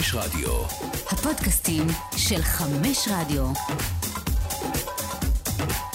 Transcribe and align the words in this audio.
חמש 0.00 0.14
רדיו. 0.14 0.64
הפודקאסטים 1.06 1.86
של 2.16 2.42
חמש 2.42 3.08
רדיו. 3.10 3.52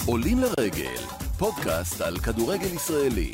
עולים 0.05 0.39
לרגל, 0.39 1.01
פודקאסט 1.37 2.01
על 2.01 2.17
כדורגל 2.17 2.73
ישראלי. 2.73 3.33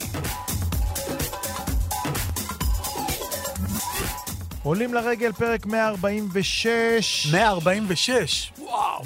עולים 4.64 4.94
לרגל 4.94 5.32
פרק 5.32 5.66
146, 5.66 7.28
146. 7.32 8.52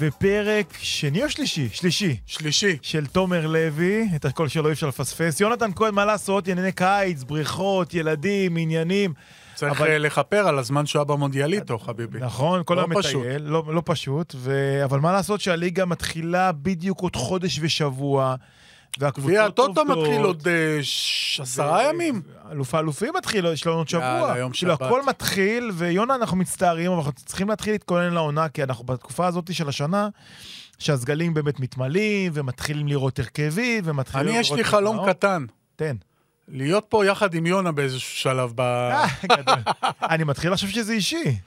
ופרק 0.00 0.74
שני 0.80 1.24
או 1.24 1.30
שלישי? 1.30 1.68
שלישי. 1.72 2.16
שלישי. 2.26 2.76
של 2.82 3.06
תומר 3.06 3.46
לוי, 3.46 4.08
את 4.16 4.24
הקול 4.24 4.48
שלו 4.48 4.68
אי 4.68 4.72
אפשר 4.72 4.86
לפספס. 4.88 5.40
יונתן 5.40 5.70
כהן, 5.76 5.94
מה 5.94 6.04
לעשות? 6.04 6.48
ענייני 6.48 6.72
קיץ, 6.72 7.22
בריכות, 7.22 7.94
ילדים, 7.94 8.56
עניינים. 8.56 9.14
צריך 9.56 9.80
אבל- 9.80 9.90
אה, 9.90 9.98
לכפר 9.98 10.48
על 10.48 10.58
הזמן 10.58 10.86
שהוא 10.86 11.00
היה 11.00 11.04
במונדיאליטו, 11.04 11.78
חביבי. 11.78 12.18
נכון, 12.20 12.62
כל 12.64 12.74
לא 12.74 12.80
היום 12.80 13.02
פשוט. 13.02 13.20
מטייל, 13.20 13.42
לא, 13.42 13.62
לא 13.68 13.82
פשוט, 13.84 14.34
ו... 14.36 14.80
אבל 14.84 15.00
מה 15.00 15.12
לעשות 15.12 15.40
שהליגה 15.40 15.84
מתחילה 15.84 16.52
בדיוק 16.52 17.00
עוד 17.00 17.16
חודש 17.16 17.58
ושבוע, 17.62 18.34
והקבוצות 18.98 19.36
הטוטו. 19.46 19.84
מתחיל 19.84 20.22
עוד 20.22 20.48
אה, 20.48 20.78
עשרה 21.42 21.82
ימים. 21.88 22.22
אלוף 22.52 22.74
האלופים 22.74 23.12
מתחיל, 23.18 23.46
יש 23.46 23.66
לנו 23.66 23.76
עוד 23.76 23.88
שבוע. 23.88 24.04
יאללה, 24.04 24.38
יום 24.38 24.52
כאילו, 24.52 24.72
שבת. 24.72 24.82
הכל 24.82 25.02
מתחיל, 25.06 25.70
ויונה, 25.74 26.14
אנחנו 26.14 26.36
מצטערים, 26.36 26.86
אבל 26.90 26.96
אנחנו 27.00 27.12
צריכים 27.12 27.48
להתחיל 27.48 27.74
להתכונן 27.74 28.12
לעונה, 28.14 28.48
כי 28.48 28.62
אנחנו 28.62 28.84
בתקופה 28.84 29.26
הזאת 29.26 29.54
של 29.54 29.68
השנה, 29.68 30.08
שהסגלים 30.78 31.34
באמת 31.34 31.60
מתמלאים, 31.60 32.32
ומתחילים 32.34 32.88
לראות 32.88 33.18
הרכבים, 33.18 33.82
ומתחילים 33.86 34.26
אני, 34.26 34.32
לראות... 34.32 34.44
יש 34.44 34.52
לי 34.52 34.64
חלום. 34.64 35.08
קטן. 35.08 35.46
תן. 35.76 35.96
להיות 36.48 36.84
פה 36.88 37.06
יחד 37.06 37.34
עם 37.34 37.46
יונה 37.46 37.72
באיזשהו 37.72 38.10
שלב, 38.10 38.52
ב... 38.54 38.60
אה. 38.60 39.06
אני 40.02 40.24
מתחיל 40.24 40.52
לחשוב 40.52 40.70
שזה 40.70 40.92
אישי. 40.92 41.38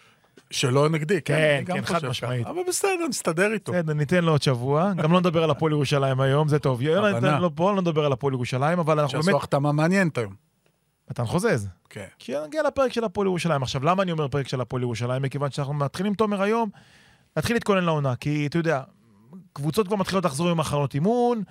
שלא 0.52 0.90
נגדי, 0.90 1.22
כן? 1.22 1.64
כן, 1.66 1.74
כן, 1.74 1.86
חד. 1.86 2.06
משמעית. 2.06 2.48
אבל 2.48 2.62
בסדר, 2.68 3.08
נסתדר 3.10 3.54
איתו. 3.54 3.72
בסדר, 3.72 3.94
ניתן 3.94 4.24
לו 4.24 4.32
עוד 4.32 4.42
שבוע. 4.42 4.94
גם 4.94 5.12
לא 5.12 5.20
נדבר 5.20 5.44
על 5.44 5.50
הפועל 5.50 5.72
ירושלים 5.72 6.22
היום, 6.22 6.48
זה 6.48 6.60
טוב. 6.60 6.82
יונה. 6.82 7.14
ניתן 7.14 7.42
לו 7.42 7.56
פה, 7.56 7.72
לא 7.76 7.82
נדבר 7.82 8.06
על 8.06 8.12
הפועל 8.12 8.34
ירושלים, 8.34 8.80
אבל 8.80 9.00
אנחנו 9.00 9.18
שעשו 9.18 9.26
באמת... 9.26 9.42
החתמה 9.42 9.72
מעניינת 9.72 10.18
היום. 10.18 10.34
מתן 11.10 11.26
חוזז. 11.26 11.68
כן. 11.90 12.06
כשנגיע 12.20 12.64
לפרק 12.64 12.94
של 12.94 13.04
הפועל 13.04 13.28
ירושלים. 13.28 13.64
עכשיו, 13.64 13.84
למה 13.84 14.04
אני 14.04 14.12
אומר 14.12 14.28
פרק 14.28 14.48
של 14.48 14.62
הפועל 14.62 14.82
ירושלים? 14.82 15.22
מכיוון 15.22 15.52
שאנחנו 15.52 15.74
מתחילים, 15.74 16.14
תומר, 16.14 16.42
היום, 16.42 16.70
להתחיל 17.38 17.56
להתכונן 17.56 17.84
לעונה. 17.84 18.16
כי, 18.16 18.48
אתה 18.48 18.58
יודע, 18.58 18.82
קבוצות 19.54 19.88
כבר 19.88 19.96
מתחילות 19.96 20.26
לחזור 20.26 20.50
עם 20.50 20.58
מחנות 20.58 20.94
אימון, 20.94 21.44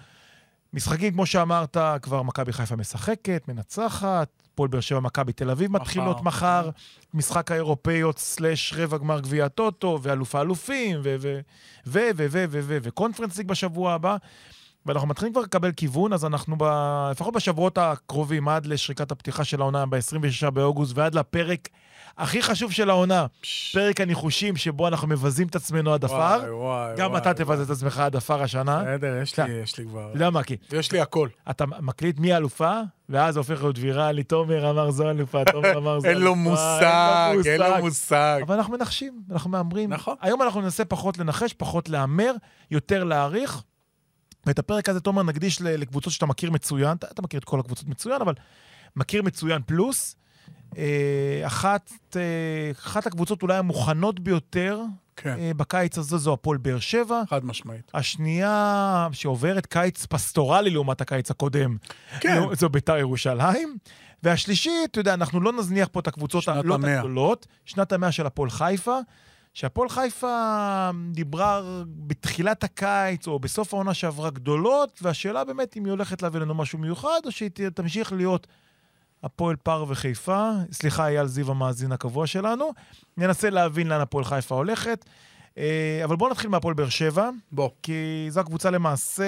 משחקים, 0.73 1.13
כמו 1.13 1.27
שאמרת, 1.27 1.77
כבר 2.03 2.23
מכבי 2.23 2.53
חיפה 2.53 2.77
משחקת, 2.77 3.45
מנצחת, 3.49 4.29
הפועל 4.53 4.69
באר 4.69 4.81
שבע, 4.81 5.01
מכבי 5.01 5.33
תל 5.33 5.51
אביב 5.51 5.73
מתחילות 5.73 6.23
מחר, 6.23 6.71
משחק 7.15 7.51
האירופאיות 7.51 8.19
סלאש 8.19 8.75
רבע 8.77 8.99
גמר 8.99 9.21
גביע 9.21 9.45
הטוטו, 9.45 9.99
ואלוף 10.03 10.35
האלופים, 10.35 11.01
ו... 11.03 11.17
ו... 11.21 11.39
ו... 11.87 11.99
ו... 12.17 12.27
ו... 12.31 12.45
ו... 12.51 12.61
ו... 12.63 12.79
וקונפרנס 12.83 13.39
ליג 13.39 13.47
בשבוע 13.49 13.93
הבא. 13.93 14.17
ואנחנו 14.87 15.09
מתחילים 15.09 15.33
כבר 15.33 15.43
לקבל 15.43 15.73
כיוון, 15.73 16.13
אז 16.13 16.25
אנחנו 16.25 16.57
ב... 16.59 16.65
לפחות 17.11 17.35
בשבועות 17.35 17.79
הקרובים, 17.79 18.49
עד 18.49 18.67
לשריקת 18.67 19.11
הפתיחה 19.11 19.45
של 19.45 19.61
העונה 19.61 19.87
ב-26 19.87 20.51
באוגוסט 20.51 20.93
ועד 20.97 21.15
לפרק 21.15 21.69
הכי 22.17 22.43
חשוב 22.43 22.73
של 22.73 22.91
העונה, 22.91 23.27
פרק 23.73 24.01
הניחושים 24.01 24.57
שבו 24.57 24.89
אנחנו 24.89 25.09
מבזים 25.09 25.47
את 25.47 25.57
עצמנו 25.57 25.93
עד 25.95 26.05
עפר. 26.05 26.41
גם 26.97 27.17
אתה 27.17 27.35
תבז 27.35 27.61
את 27.61 27.71
עצמך 27.71 27.99
עד 27.99 28.17
עפר 28.17 28.43
השנה. 28.43 28.83
בסדר, 28.83 29.21
יש 29.23 29.39
לי, 29.39 29.51
יש 29.51 29.79
לי 29.79 29.85
כבר... 29.85 30.09
אתה 30.09 30.17
יודע 30.17 30.31
מה, 30.31 30.43
כי 30.43 30.57
יש 30.73 30.93
לי 30.93 31.01
הכל. 31.01 31.29
אתה 31.51 31.67
מקליט 31.67 32.19
מי 32.19 32.33
האלופה, 32.33 32.81
ואז 33.09 33.37
הופך 33.37 33.63
להיות 33.63 33.79
ויראלי, 33.79 34.23
תומר 34.23 34.71
אמר 34.71 34.91
זו 34.91 35.11
אלופה, 35.11 35.45
תומר 35.45 35.79
אמר 35.79 36.01
זו 36.01 36.07
אלופה. 36.09 36.09
אין 36.09 36.19
לו 36.19 36.35
מושג, 36.35 37.33
אין 37.47 37.61
לו 37.61 37.79
מושג. 37.81 38.41
אבל 38.43 38.55
אנחנו 38.55 38.73
מנחשים, 38.73 39.23
אנחנו 39.31 39.51
מהמרים. 39.51 39.93
נכון. 39.93 40.17
היום 40.21 40.43
אנחנו 40.43 40.61
ננסה 40.61 40.85
פחות 40.85 41.19
לנחש, 41.19 41.53
פחות 41.53 41.89
להמר, 41.89 42.33
יותר 42.71 43.05
להעריך. 43.05 43.63
ואת 44.47 44.59
הפרק 44.59 44.89
הזה, 44.89 45.01
תומר, 45.01 45.23
נקדיש 45.23 45.63
לקבוצות 45.63 46.13
שאתה 46.13 46.27
מכיר 46.27 46.51
מצוין. 46.51 46.97
אתה, 46.97 47.07
אתה 47.11 47.23
מכיר 47.23 47.41
את 47.41 47.45
כל 47.45 47.61
הקבוצות 47.61 47.89
מצוין, 47.89 48.21
אבל 48.23 48.35
מכיר 48.97 49.23
מצוין 49.23 49.63
פלוס. 49.67 50.17
אה, 50.77 51.43
אחת, 51.47 51.91
אה, 52.17 52.71
אחת 52.71 53.07
הקבוצות 53.07 53.43
אולי 53.43 53.57
המוכנות 53.57 54.21
ביותר 54.21 54.83
כן, 55.17 55.37
אה, 55.39 55.51
בקיץ 55.57 55.99
הזה 55.99 56.17
זו 56.17 56.33
הפועל 56.33 56.59
באר 56.59 56.79
שבע. 56.79 57.23
חד 57.31 57.45
משמעית. 57.45 57.91
השנייה, 57.95 59.09
שעוברת 59.13 59.67
קיץ 59.67 60.07
פסטורלי 60.07 60.71
לעומת 60.71 61.01
הקיץ 61.01 61.31
הקודם, 61.31 61.77
כן. 62.21 62.37
לא, 62.41 62.55
זו 62.55 62.69
ביתר 62.69 62.97
ירושלים. 62.97 63.77
והשלישית, 64.23 64.91
אתה 64.91 65.01
יודע, 65.01 65.15
אנחנו 65.15 65.41
לא 65.41 65.53
נזניח 65.53 65.89
פה 65.93 66.01
את 66.01 66.07
הקבוצות 66.07 66.49
הלא. 66.49 66.79
הגדולות. 66.83 67.47
שנת 67.65 67.93
המאה 67.93 68.13
של 68.13 68.27
הפועל 68.27 68.51
חיפה, 68.51 68.99
שהפועל 69.55 69.89
חיפה 69.89 70.91
דיברה 71.13 71.63
בתחילת 71.87 72.65
הקיץ 72.65 73.27
או 73.27 73.39
בסוף 73.39 73.75
העונה 73.75 73.95
שעברה 73.95 74.31
גדולות, 74.31 74.99
והשאלה 75.03 75.45
באמת 75.45 75.77
אם 75.77 75.85
היא 75.85 75.91
הולכת 75.91 76.23
להביא 76.23 76.41
לנו 76.41 76.55
משהו 76.55 76.79
מיוחד, 76.79 77.21
או 77.25 77.33
שהיא 77.33 77.51
תמשיך 77.75 78.13
להיות 78.13 78.47
הפועל 79.23 79.57
פר 79.57 79.85
וחיפה. 79.89 80.51
סליחה, 80.73 81.07
אייל 81.09 81.27
זיו 81.27 81.51
המאזין 81.51 81.93
הקבוע 81.93 82.27
שלנו. 82.27 82.71
ננסה 83.17 83.51
להבין 83.51 83.89
לאן 83.89 84.01
הפועל 84.01 84.25
חיפה 84.25 84.55
הולכת. 84.55 85.05
אה, 85.59 86.01
אבל 86.05 86.17
בואו 86.17 86.31
נתחיל 86.31 86.51
מהפועל 86.51 86.75
באר 86.75 86.89
שבע. 86.89 87.31
בוא. 87.53 87.71
כי 87.83 88.27
זו 88.29 88.41
הקבוצה 88.41 88.71
למעשה, 88.71 89.25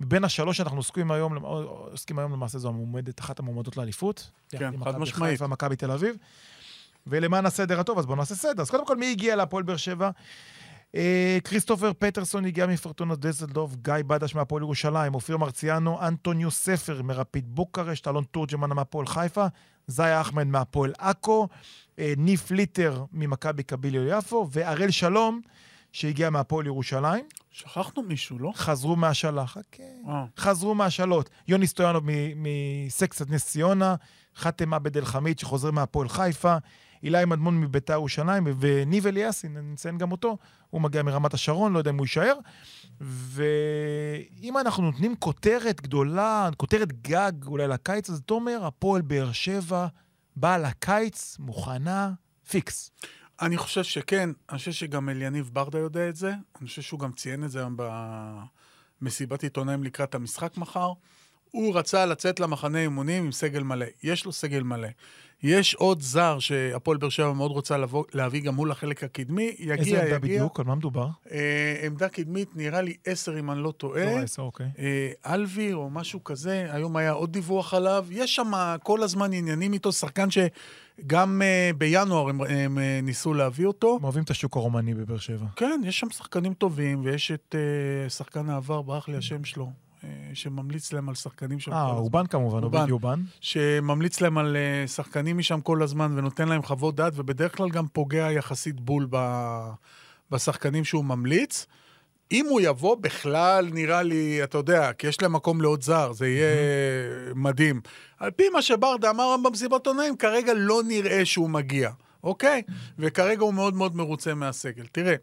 מבין 0.00 0.24
השלוש 0.24 0.56
שאנחנו 0.56 0.76
עוסקים 0.76 1.10
היום, 1.10 1.36
עוסקים 1.44 2.18
היום 2.18 2.32
למעשה 2.32 2.58
זו 2.58 2.68
המועמדת, 2.68 3.20
אחת 3.20 3.38
המועמדות 3.38 3.76
לאליפות. 3.76 4.30
כן, 4.50 4.84
חד 4.84 4.98
משמעית. 4.98 5.32
חיפה, 5.32 5.46
מכבי 5.46 5.76
תל 5.76 5.90
אביב. 5.90 6.16
ולמען 7.06 7.46
הסדר 7.46 7.80
הטוב, 7.80 7.98
אז 7.98 8.06
בואו 8.06 8.16
נעשה 8.16 8.34
סדר. 8.34 8.62
אז 8.62 8.70
קודם 8.70 8.86
כל, 8.86 8.96
מי 8.96 9.10
הגיע 9.10 9.36
להפועל 9.36 9.62
באר 9.62 9.76
שבע? 9.76 10.10
אה, 10.94 11.38
כריסטופר 11.44 11.92
פטרסון 11.98 12.44
הגיע 12.44 12.66
מפרטונה 12.66 13.16
דסלדורף, 13.16 13.74
גיא 13.74 13.94
בדש 14.06 14.34
מהפועל 14.34 14.62
ירושלים, 14.62 15.14
אופיר 15.14 15.36
מרציאנו, 15.36 16.00
אנטוניו 16.06 16.50
ספר 16.50 17.02
מרפיד 17.02 17.44
בוקרשט, 17.54 18.08
אלון 18.08 18.24
תורג'מן 18.30 18.70
מהפועל 18.70 19.06
חיפה, 19.06 19.46
זאיה 19.86 20.20
אחמד 20.20 20.46
מהפועל 20.46 20.92
עכו, 20.98 21.48
אה, 21.98 22.12
ניף 22.16 22.50
ליטר 22.50 23.04
ממכבי 23.12 23.62
קביליו 23.62 24.06
יפו, 24.18 24.48
והראל 24.52 24.90
שלום, 24.90 25.40
שהגיע 25.92 26.30
מהפועל 26.30 26.66
ירושלים. 26.66 27.24
שכחנו 27.50 28.02
מישהו, 28.02 28.38
לא? 28.38 28.52
חזרו 28.54 28.96
מהשאלה, 28.96 29.46
חכה. 29.46 29.82
אה, 30.08 30.24
חזרו 30.38 30.74
מהשאלות. 30.74 31.30
יוני 31.48 31.66
סטויאנוב 31.66 32.02
מ- 32.06 32.42
מסקסט 32.86 33.22
נס 33.30 33.46
ציונה, 33.46 33.94
חאתם 34.36 34.74
עבד 34.74 34.96
אל 34.96 35.04
חמיד 35.04 35.38
שחוזר 35.38 35.70
מהפועל 35.70 36.08
חיפה, 36.08 36.56
אילי 37.02 37.24
מדמון 37.24 37.60
מביתר 37.60 37.92
ירושלים, 37.92 38.46
וניב 38.60 39.06
אליאסין, 39.06 39.56
אני 39.56 39.72
נציין 39.72 39.98
גם 39.98 40.12
אותו, 40.12 40.36
הוא 40.70 40.80
מגיע 40.80 41.02
מרמת 41.02 41.34
השרון, 41.34 41.72
לא 41.72 41.78
יודע 41.78 41.90
אם 41.90 41.96
הוא 41.98 42.04
יישאר. 42.04 42.34
ואם 43.00 44.58
אנחנו 44.58 44.82
נותנים 44.82 45.16
כותרת 45.16 45.80
גדולה, 45.80 46.48
כותרת 46.56 47.02
גג 47.02 47.32
אולי 47.46 47.68
לקיץ 47.68 48.10
הזה, 48.10 48.22
תומר, 48.22 48.66
הפועל 48.66 49.02
באר 49.02 49.32
שבע 49.32 49.86
באה 50.36 50.58
לקיץ 50.58 51.36
מוכנה 51.38 52.12
פיקס. 52.48 52.90
אני 53.40 53.56
חושב 53.56 53.84
שכן, 53.84 54.30
אני 54.50 54.58
חושב 54.58 54.72
שגם 54.72 55.08
אליניב 55.08 55.50
ברדה 55.52 55.78
יודע 55.78 56.08
את 56.08 56.16
זה, 56.16 56.32
אני 56.60 56.68
חושב 56.68 56.82
שהוא 56.82 57.00
גם 57.00 57.12
ציין 57.12 57.44
את 57.44 57.50
זה 57.50 57.58
היום 57.58 57.76
במסיבת 59.02 59.42
עיתונאים 59.42 59.84
לקראת 59.84 60.14
המשחק 60.14 60.56
מחר. 60.56 60.92
הוא 61.50 61.78
רצה 61.78 62.06
לצאת 62.06 62.40
למחנה 62.40 62.78
אימונים 62.78 63.24
עם 63.24 63.32
סגל 63.32 63.62
מלא. 63.62 63.86
יש 64.02 64.24
לו 64.24 64.32
סגל 64.32 64.62
מלא. 64.62 64.88
יש 65.42 65.74
עוד 65.74 66.00
זר 66.00 66.38
שהפועל 66.38 66.96
באר 66.98 67.08
שבע 67.08 67.32
מאוד 67.32 67.50
רוצה 67.50 67.76
לבוא, 67.76 68.04
להביא 68.14 68.42
גם 68.42 68.54
מול 68.54 68.70
החלק 68.70 69.04
הקדמי, 69.04 69.54
יגיע, 69.58 69.74
איזה 69.74 69.90
יגיע. 69.90 70.02
עמדה 70.02 70.18
בדיוק? 70.18 70.60
על 70.60 70.66
מה 70.66 70.74
מדובר? 70.74 71.08
אה, 71.32 71.80
עמדה 71.86 72.08
קדמית, 72.08 72.56
נראה 72.56 72.82
לי 72.82 72.94
עשר 73.06 73.38
אם 73.38 73.50
אני 73.50 73.62
לא 73.62 73.70
טועה. 73.70 74.04
לא, 74.04 74.18
עשר, 74.18 74.42
אוקיי. 74.42 74.66
אה, 74.78 75.34
אלוויר 75.34 75.76
או 75.76 75.90
משהו 75.90 76.24
כזה, 76.24 76.66
היום 76.70 76.96
היה 76.96 77.10
עוד 77.10 77.32
דיווח 77.32 77.74
עליו. 77.74 78.06
יש 78.10 78.34
שם 78.34 78.52
כל 78.82 79.02
הזמן 79.02 79.32
עניינים 79.32 79.72
איתו, 79.72 79.92
שחקן 79.92 80.28
שגם 80.30 81.42
אה, 81.42 81.70
בינואר 81.78 82.28
הם, 82.28 82.40
הם 82.40 82.78
אה, 82.78 83.00
ניסו 83.02 83.34
להביא 83.34 83.66
אותו. 83.66 83.96
הם 83.98 84.04
אוהבים 84.04 84.22
את 84.22 84.30
השוק 84.30 84.56
הרומני 84.56 84.94
בבאר 84.94 85.18
שבע. 85.18 85.46
כן, 85.56 85.80
יש 85.84 86.00
שם 86.00 86.10
שחקנים 86.10 86.54
טובים, 86.54 87.04
ויש 87.04 87.30
את 87.30 87.54
אה, 87.58 88.10
שחקן 88.10 88.50
העבר, 88.50 88.82
ברח 88.82 89.08
לי 89.08 89.16
השם 89.16 89.44
שלו, 89.44 89.64
אה, 89.64 89.70
שממליץ 90.34 90.92
להם 90.92 91.08
על 91.08 91.14
שחקנים 91.14 91.60
שם. 91.60 91.72
אה. 91.72 91.86
אורבן 91.86 92.26
כמובן, 92.26 92.62
אורבן. 92.62 92.78
אובידי 92.78 92.92
אורבן. 92.92 93.20
שממליץ 93.40 94.20
להם 94.20 94.38
על 94.38 94.56
אה, 94.56 94.88
שחקנים 94.88 95.38
משם 95.38 95.60
כל 95.60 95.82
הזמן 95.82 96.18
ונותן 96.18 96.48
להם 96.48 96.62
חוות 96.62 96.94
דעת, 96.94 97.12
ובדרך 97.16 97.56
כלל 97.56 97.68
גם 97.68 97.86
פוגע 97.88 98.32
יחסית 98.32 98.80
בול 98.80 99.06
ב- 99.10 99.70
בשחקנים 100.30 100.84
שהוא 100.84 101.04
ממליץ. 101.04 101.66
אם 102.32 102.46
הוא 102.48 102.60
יבוא 102.60 102.96
בכלל, 103.00 103.68
נראה 103.72 104.02
לי, 104.02 104.44
אתה 104.44 104.58
יודע, 104.58 104.92
כי 104.92 105.06
יש 105.06 105.22
להם 105.22 105.32
מקום 105.32 105.60
לעוד 105.60 105.82
זר, 105.82 106.12
זה 106.12 106.28
יהיה 106.28 106.54
מדהים. 107.34 107.80
על 108.18 108.30
פי 108.30 108.48
מה 108.48 108.62
שברדה 108.62 109.10
אמר 109.10 109.36
במסיבת 109.44 109.86
עונאים, 109.86 110.16
כרגע 110.16 110.52
לא 110.56 110.80
נראה 110.88 111.24
שהוא 111.24 111.50
מגיע, 111.50 111.90
אוקיי? 112.24 112.62
וכרגע 112.98 113.42
הוא 113.42 113.54
מאוד 113.54 113.74
מאוד 113.74 113.96
מרוצה 113.96 114.34
מהסגל. 114.34 114.86
תראה, 114.92 115.14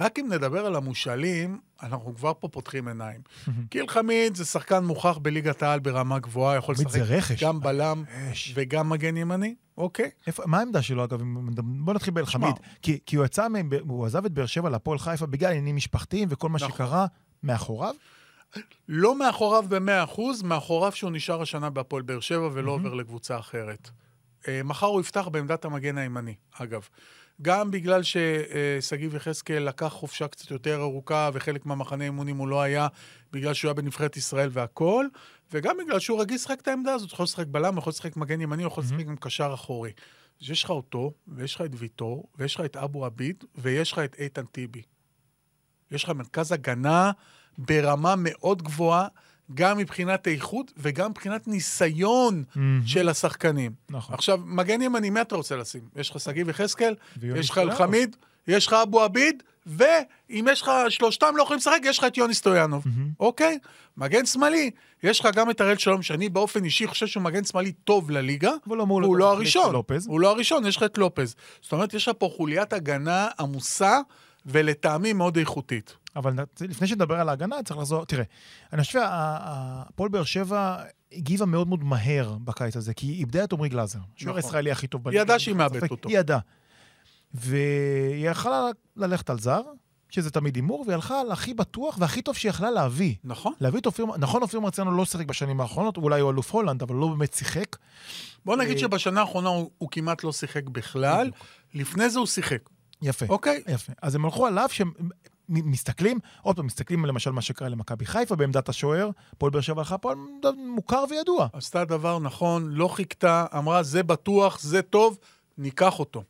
רק 0.00 0.18
אם 0.18 0.32
נדבר 0.32 0.66
על 0.66 0.76
המושאלים, 0.76 1.60
אנחנו 1.82 2.14
כבר 2.14 2.32
פה 2.40 2.48
פותחים 2.48 2.88
עיניים. 2.88 3.20
גיל 3.70 3.88
חמיד 3.88 4.34
זה 4.34 4.44
שחקן 4.44 4.84
מוכח 4.84 5.18
בליגת 5.18 5.62
העל 5.62 5.80
ברמה 5.80 6.18
גבוהה, 6.18 6.56
יכול 6.56 6.74
לשחק. 6.74 6.88
גם 7.40 7.60
בלם. 7.60 8.04
וגם 8.54 8.88
מגן 8.88 9.16
ימני, 9.16 9.54
אוקיי? 9.78 10.10
איפה, 10.26 10.42
מה 10.46 10.58
העמדה 10.58 10.82
שלו, 10.82 11.04
אגב? 11.04 11.20
בוא 11.64 11.94
נתחיל 11.94 12.14
באלחמיד. 12.14 12.54
כי, 12.82 12.98
כי 13.06 13.16
הוא 13.16 13.24
יצא, 13.24 13.46
הוא 13.88 14.06
עזב 14.06 14.24
את 14.24 14.32
באר 14.32 14.46
שבע 14.46 14.70
להפועל 14.70 14.98
חיפה 14.98 15.26
בגלל 15.26 15.50
עניינים 15.50 15.76
משפחתיים 15.76 16.28
וכל 16.30 16.48
מה 16.48 16.56
נכון. 16.56 16.70
שקרה 16.70 17.06
מאחוריו. 17.42 17.94
לא 18.88 19.18
מאחוריו 19.18 19.64
ב-100%, 19.68 20.20
מאחוריו 20.44 20.92
שהוא 20.92 21.10
נשאר 21.10 21.42
השנה 21.42 21.70
בהפועל 21.70 22.02
באר 22.02 22.20
שבע 22.20 22.48
ולא 22.52 22.72
עובר 22.72 22.94
לקבוצה 22.94 23.38
אחרת. 23.38 23.90
אה, 24.48 24.60
מחר 24.64 24.86
הוא 24.86 25.00
יפתח 25.00 25.28
בעמדת 25.32 25.64
המגן 25.64 25.98
הימני, 25.98 26.34
אגב. 26.52 26.88
גם 27.42 27.70
בגלל 27.70 28.00
ששגיב 28.02 29.14
יחזקאל 29.14 29.62
לקח 29.62 29.86
חופשה 29.86 30.28
קצת 30.28 30.50
יותר 30.50 30.80
ארוכה 30.80 31.30
וחלק 31.32 31.66
מהמחנה 31.66 32.04
אימונים 32.04 32.36
הוא 32.36 32.48
לא 32.48 32.62
היה, 32.62 32.88
בגלל 33.32 33.54
שהוא 33.54 33.68
היה 33.68 33.74
בנבחרת 33.74 34.16
ישראל 34.16 34.48
והכול, 34.52 35.10
וגם 35.52 35.76
בגלל 35.76 35.98
שהוא 35.98 36.20
רגיל 36.20 36.34
לשחק 36.34 36.60
את 36.60 36.68
העמדה 36.68 36.94
הזאת. 36.94 37.12
יכול 37.12 37.24
לשחק 37.24 37.46
בלם, 37.46 37.78
יכול 37.78 37.90
לשחק 37.90 38.16
מגן 38.16 38.40
ימני, 38.40 38.64
יכול 38.64 38.84
לשחק 38.84 39.06
גם 39.06 39.16
קשר 39.16 39.50
אחורי. 39.54 39.92
אז 40.42 40.50
יש 40.50 40.64
לך 40.64 40.70
אותו, 40.70 41.12
ויש 41.28 41.54
לך 41.54 41.60
את 41.60 41.70
ויטור, 41.74 42.28
ויש 42.38 42.54
לך 42.54 42.60
את 42.60 42.76
אבו 42.76 43.04
עביד, 43.04 43.44
ויש 43.54 43.92
לך 43.92 43.98
את 43.98 44.16
איתן 44.18 44.44
טיבי. 44.44 44.82
יש 45.90 46.04
לך 46.04 46.10
מרכז 46.10 46.52
הגנה 46.52 47.10
ברמה 47.58 48.14
מאוד 48.16 48.62
גבוהה, 48.62 49.08
גם 49.54 49.78
מבחינת 49.78 50.28
איכות 50.28 50.72
וגם 50.76 51.10
מבחינת 51.10 51.48
ניסיון 51.48 52.44
של 52.86 53.08
השחקנים. 53.08 53.72
נכון. 53.90 54.14
עכשיו, 54.14 54.38
מגן 54.44 54.82
ימני, 54.82 55.10
מי 55.10 55.20
אתה 55.20 55.36
רוצה 55.36 55.56
לשים? 55.56 55.80
יש 55.96 56.10
לך 56.10 56.20
שגיב 56.20 56.48
יחזקאל, 56.48 56.94
יש 57.22 57.50
לך. 57.50 57.58
אלחמיד, 57.58 58.16
יש 58.48 58.66
לך 58.66 58.72
אבו 58.72 59.02
עביד, 59.02 59.42
ואם 59.66 60.46
יש 60.50 60.62
לך, 60.62 60.70
שלושתם 60.88 61.36
לא 61.36 61.42
יכולים 61.42 61.58
לשחק, 61.58 61.80
יש 61.84 61.98
לך 61.98 62.04
את 62.04 62.16
יוני 62.16 62.34
סטויאנוב, 62.34 62.84
אוקיי? 63.20 63.58
מגן 63.96 64.26
שמאלי, 64.26 64.70
יש 65.02 65.20
לך 65.20 65.28
גם 65.34 65.50
את 65.50 65.60
הראל 65.60 65.76
שלום, 65.76 66.02
שאני 66.02 66.28
באופן 66.28 66.64
אישי 66.64 66.86
חושב 66.86 67.06
שהוא 67.06 67.22
מגן 67.22 67.44
שמאלי 67.44 67.72
טוב 67.72 68.10
לליגה, 68.10 68.50
לא 68.66 68.84
הוא 68.88 69.16
לא 69.16 69.32
המחליף 69.32 69.48
של 69.48 69.58
הראשון. 69.58 69.72
לופז. 69.72 70.06
הוא 70.06 70.20
לא 70.20 70.30
הראשון, 70.30 70.66
יש 70.66 70.76
לך 70.76 70.82
את 70.82 70.98
לופז. 70.98 71.34
זאת 71.62 71.72
אומרת, 71.72 71.94
יש 71.94 72.08
לך 72.08 72.14
פה 72.18 72.30
חוליית 72.36 72.72
הגנה 72.72 73.28
עמוסה, 73.40 74.00
ולטעמי 74.46 75.12
מאוד 75.12 75.36
איכותית. 75.36 75.96
אבל 76.16 76.34
לפני 76.60 76.86
שנדבר 76.86 77.14
על 77.14 77.28
ההגנה, 77.28 77.56
צריך 77.64 77.78
לחזור... 77.78 78.04
תראה, 78.04 78.24
אני 78.72 78.82
חושב 78.82 78.92
שהפועל 78.92 80.08
באר 80.08 80.24
שבע 80.24 80.82
הגיבה 81.12 81.46
מאוד 81.46 81.68
מאוד 81.68 81.84
מהר 81.84 82.36
בקיץ 82.44 82.76
הזה, 82.76 82.94
כי 82.94 83.06
היא 83.06 83.18
איבדה 83.18 83.44
את 83.44 83.52
עמרי 83.52 83.68
גלאזר, 83.68 83.98
שהוא 84.16 84.30
נכון. 84.30 84.42
הישראלי 84.44 84.70
הכי 84.70 84.86
טוב 84.86 85.08
היא 85.08 85.20
ידעה 85.20 85.38
שהיא 85.38 85.54
מאבדת. 85.54 85.90
אותו. 85.90 86.08
היא 86.08 86.18
ידעה. 86.18 86.38
והיא 87.34 88.30
יכלה 88.30 88.66
ללכת 88.96 89.30
על 89.30 89.38
זר, 89.38 89.62
שזה 90.10 90.30
תמיד 90.30 90.56
הימור, 90.56 90.84
והיא 90.86 90.94
הלכה 90.94 91.20
על 91.20 91.32
הכי 91.32 91.54
בטוח 91.54 91.96
והכי 92.00 92.22
טוב 92.22 92.36
שהיא 92.36 92.50
יכלה 92.50 92.70
להביא. 92.70 93.14
נכון. 93.24 93.52
להביא 93.60 93.80
את 93.80 93.86
אופיר, 93.86 94.06
נכון, 94.18 94.42
אופיר 94.42 94.60
מרציאנו 94.60 94.92
לא 94.92 95.04
שיחק 95.04 95.26
בשנים 95.26 95.60
האחרונות, 95.60 95.96
אולי 95.96 96.20
הוא 96.20 96.30
אלוף 96.30 96.54
הולנד, 96.54 96.82
אבל 96.82 96.94
לא 96.94 97.08
באמת 97.08 97.34
שיחק. 97.34 97.76
בוא 98.44 98.56
נגיד 98.56 98.76
אה, 98.76 98.78
שבשנה 98.78 99.20
האחרונה 99.20 99.48
הוא, 99.48 99.70
הוא 99.78 99.88
כמעט 99.92 100.24
לא 100.24 100.32
שיחק 100.32 100.68
בכלל, 100.68 101.30
לפני 101.74 102.10
זה 102.10 102.18
הוא 102.18 102.26
שיחק, 102.26 102.58
יפה. 103.02 103.26
אוקיי? 103.28 103.62
יפה. 103.68 103.92
אז 104.02 104.14
הם 104.14 104.24
הלכו 104.24 104.46
עליו 104.46 104.68
שהם 104.70 104.92
מסתכלים, 105.48 106.18
עוד 106.42 106.56
פעם, 106.56 106.66
מסתכלים 106.66 107.04
למשל 107.04 107.30
מה 107.30 107.42
שקרה 107.42 107.68
למכבי 107.68 108.06
חיפה 108.06 108.36
בעמדת 108.36 108.68
השוער, 108.68 109.10
פועל 109.38 109.52
באר 109.52 109.60
שבע 109.60 109.80
הלכה 109.80 109.98
פה 109.98 110.12
מוכר 110.56 111.04
וידוע. 111.10 111.48
עשתה 111.52 111.84
דבר 111.84 112.18
נכון, 112.18 112.70
לא 112.72 112.88
חיכתה, 112.88 113.46
אמרה, 113.58 113.82
זה 113.82 114.02
בטוח, 114.02 114.60
זה 114.60 114.82
טוב, 114.82 115.18
ניקח 115.58 115.98
אותו. 115.98 116.22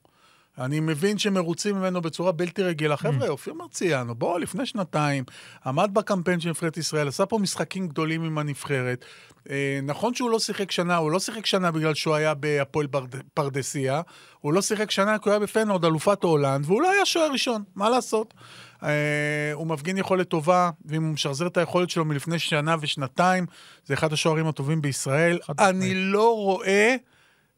אני 0.59 0.81
מבין 0.81 1.19
שמרוצים 1.19 1.77
ממנו 1.77 2.01
בצורה 2.01 2.33
בלתי 2.33 2.63
רגילה. 2.63 2.97
חבר'ה, 2.97 3.29
אופיר 3.29 3.55
מרציאנו, 3.55 4.15
בוא, 4.15 4.39
לפני 4.39 4.67
שנתיים, 4.67 5.25
עמד 5.67 5.91
בקמפיין 5.93 6.41
של 6.41 6.49
נבחרת 6.49 6.77
ישראל, 6.77 7.09
עשה 7.09 7.27
פה 7.27 7.39
משחקים 7.39 7.89
גדולים 7.89 8.25
עם 8.25 8.39
הנבחרת. 8.39 9.05
אה, 9.51 9.81
נכון 9.83 10.15
שהוא 10.15 10.31
לא 10.31 10.39
שיחק 10.39 10.71
שנה, 10.71 10.97
הוא 10.97 11.11
לא 11.11 11.19
שיחק 11.19 11.47
שנה 11.47 11.71
בגלל 11.71 11.95
שהוא 11.95 12.15
היה 12.15 12.35
בהפועל 12.35 12.87
פרדסיה, 13.35 14.01
הוא 14.41 14.53
לא 14.53 14.63
שיחק 14.63 14.91
שנה 14.91 15.19
כי 15.19 15.29
הוא 15.29 15.31
היה 15.31 15.41
בפנורד, 15.41 15.85
אלופת 15.85 16.23
הולנד, 16.23 16.65
והוא 16.67 16.83
לא 16.83 16.91
היה 16.91 17.07
שוער 17.07 17.33
ראשון, 17.33 17.63
מה 17.75 17.91
לעשות? 17.91 18.35
אה, 18.83 19.51
הוא 19.55 19.67
מפגין 19.67 19.99
יכולת 19.99 20.29
טובה, 20.29 20.71
ואם 20.85 21.03
הוא 21.03 21.13
משחזר 21.13 21.47
את 21.47 21.57
היכולת 21.57 21.91
שלו 21.91 22.05
מלפני 22.05 22.39
שנה 22.39 22.77
ושנתיים, 22.81 23.47
זה 23.85 23.95
אחד 23.95 24.13
השוערים 24.13 24.47
הטובים 24.47 24.83
בישראל. 24.83 25.39
אני 25.59 25.95
לא 25.95 26.35
רואה 26.35 26.97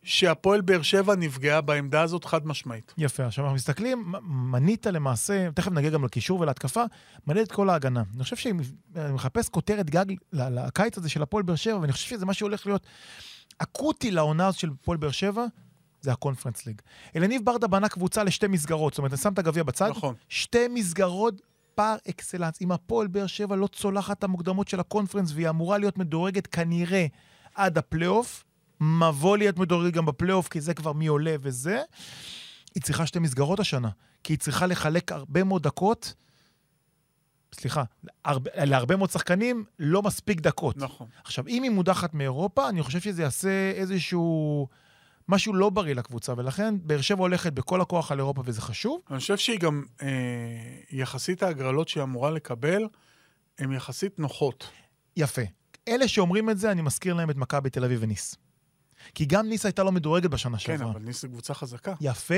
שהפועל 0.02 0.60
באר 0.60 0.82
שבע 0.82 1.16
נפגעה 1.16 1.60
בעמדה 1.60 2.02
הזאת 2.02 2.24
חד 2.24 2.46
משמעית. 2.46 2.94
יפה, 2.98 3.26
עכשיו 3.26 3.44
אנחנו 3.44 3.54
מסתכלים, 3.54 4.12
מנית 4.22 4.86
למעשה, 4.86 5.48
תכף 5.54 5.72
נגיע 5.72 5.90
גם 5.90 6.04
לקישור 6.04 6.40
ולהתקפה, 6.40 6.82
מנית 7.26 7.46
את 7.46 7.52
כל 7.52 7.70
ההגנה. 7.70 8.02
אני 8.14 8.22
חושב 8.22 8.36
שאני 8.36 8.62
מחפש 9.12 9.48
כותרת 9.48 9.90
גג 9.90 10.04
לקיץ 10.32 10.98
הזה 10.98 11.08
של 11.08 11.22
הפועל 11.22 11.42
באר 11.42 11.56
שבע, 11.56 11.78
ואני 11.78 11.92
חושב 11.92 12.08
שזה 12.08 12.26
מה 12.26 12.34
שהולך 12.34 12.66
להיות 12.66 12.86
אקוטי 13.58 14.10
לעונה 14.10 14.46
הזאת 14.46 14.60
של 14.60 14.70
הפועל 14.80 14.98
באר 14.98 15.10
שבע, 15.10 15.44
זה 16.00 16.12
הקונפרנס 16.12 16.66
ליג. 16.66 16.80
אליניב 17.16 17.44
ברדה 17.44 17.66
בנה 17.66 17.88
קבוצה 17.88 18.24
לשתי 18.24 18.46
מסגרות, 18.46 18.92
זאת 18.92 18.98
אומרת, 18.98 19.12
אני 19.12 19.20
שם 19.20 19.32
את 19.32 19.38
הגביע 19.38 19.62
בצד, 19.62 19.88
נכון. 19.88 20.14
שתי 20.28 20.68
מסגרות 20.68 21.40
פר 21.74 21.96
אקסלנס. 22.08 22.62
אם 22.62 22.72
הפועל 22.72 23.06
באר 23.06 23.26
שבע 23.26 23.56
לא 23.56 23.66
צולחת 23.66 24.18
את 24.18 24.24
המוקדמות 24.24 24.68
של 24.68 24.80
הקונפרנס, 24.80 25.32
והיא 25.34 25.48
אמורה 25.48 25.78
להיות 25.78 25.98
מדורגת 25.98 26.46
כנראה 26.46 27.06
עד 27.54 27.78
הפלייאוף, 27.78 28.44
אמורה 28.80 29.36
להיות 29.36 29.58
מדורגת 29.58 29.92
גם 29.92 30.06
בפלייאוף, 30.06 30.48
כי 30.48 30.60
זה 30.60 30.74
כבר 30.74 30.92
מי 30.92 31.06
עולה 31.06 31.36
וזה, 31.40 31.82
היא 32.74 32.82
צריכה 32.82 33.06
שתי 33.06 33.18
מסגרות 33.18 33.60
השנה. 33.60 33.88
כי 34.24 34.32
היא 34.32 34.38
צריכה 34.38 34.66
לחלק 34.66 35.12
הרבה 35.12 35.44
מאוד 35.44 35.62
דקות, 35.62 36.14
סליחה, 37.54 37.82
הרבה, 38.24 38.50
להרבה 38.54 38.96
מאוד 38.96 39.10
שחקנים 39.10 39.64
לא 39.78 40.02
מספיק 40.02 40.40
דקות. 40.40 40.76
נכון. 40.76 41.06
עכשיו, 41.24 41.48
אם 41.48 41.62
היא 41.62 41.70
מודחת 41.70 42.14
מאירופה, 42.14 42.68
אני 42.68 42.82
חושב 42.82 43.00
שזה 43.00 43.22
יעשה 43.22 43.70
איזשהו... 43.70 44.68
משהו 45.28 45.54
לא 45.54 45.70
בריא 45.70 45.94
לקבוצה, 45.94 46.34
ולכן 46.36 46.74
באר 46.82 47.00
שבע 47.00 47.20
הולכת 47.20 47.52
בכל 47.52 47.80
הכוח 47.80 48.12
על 48.12 48.18
אירופה, 48.18 48.42
וזה 48.44 48.60
חשוב. 48.60 49.00
אני 49.10 49.18
חושב 49.18 49.36
שהיא 49.36 49.58
גם, 49.58 49.84
אה, 50.02 50.08
יחסית 50.90 51.42
ההגרלות 51.42 51.88
שהיא 51.88 52.02
אמורה 52.02 52.30
לקבל, 52.30 52.88
הן 53.58 53.72
יחסית 53.72 54.18
נוחות. 54.18 54.70
יפה. 55.16 55.42
אלה 55.88 56.08
שאומרים 56.08 56.50
את 56.50 56.58
זה, 56.58 56.72
אני 56.72 56.82
מזכיר 56.82 57.14
להם 57.14 57.30
את 57.30 57.36
מכבי 57.36 57.70
תל 57.70 57.84
אביב 57.84 57.98
וניס. 58.02 58.36
כי 59.14 59.24
גם 59.24 59.48
ניס 59.48 59.66
הייתה 59.66 59.82
לא 59.82 59.92
מדורגת 59.92 60.30
בשנה 60.30 60.58
כן, 60.58 60.58
שעברה. 60.58 60.90
אבל 60.90 61.00
ניס 61.00 61.22
זו 61.22 61.28
קבוצה 61.28 61.54
חזקה. 61.54 61.94
יפה, 62.00 62.34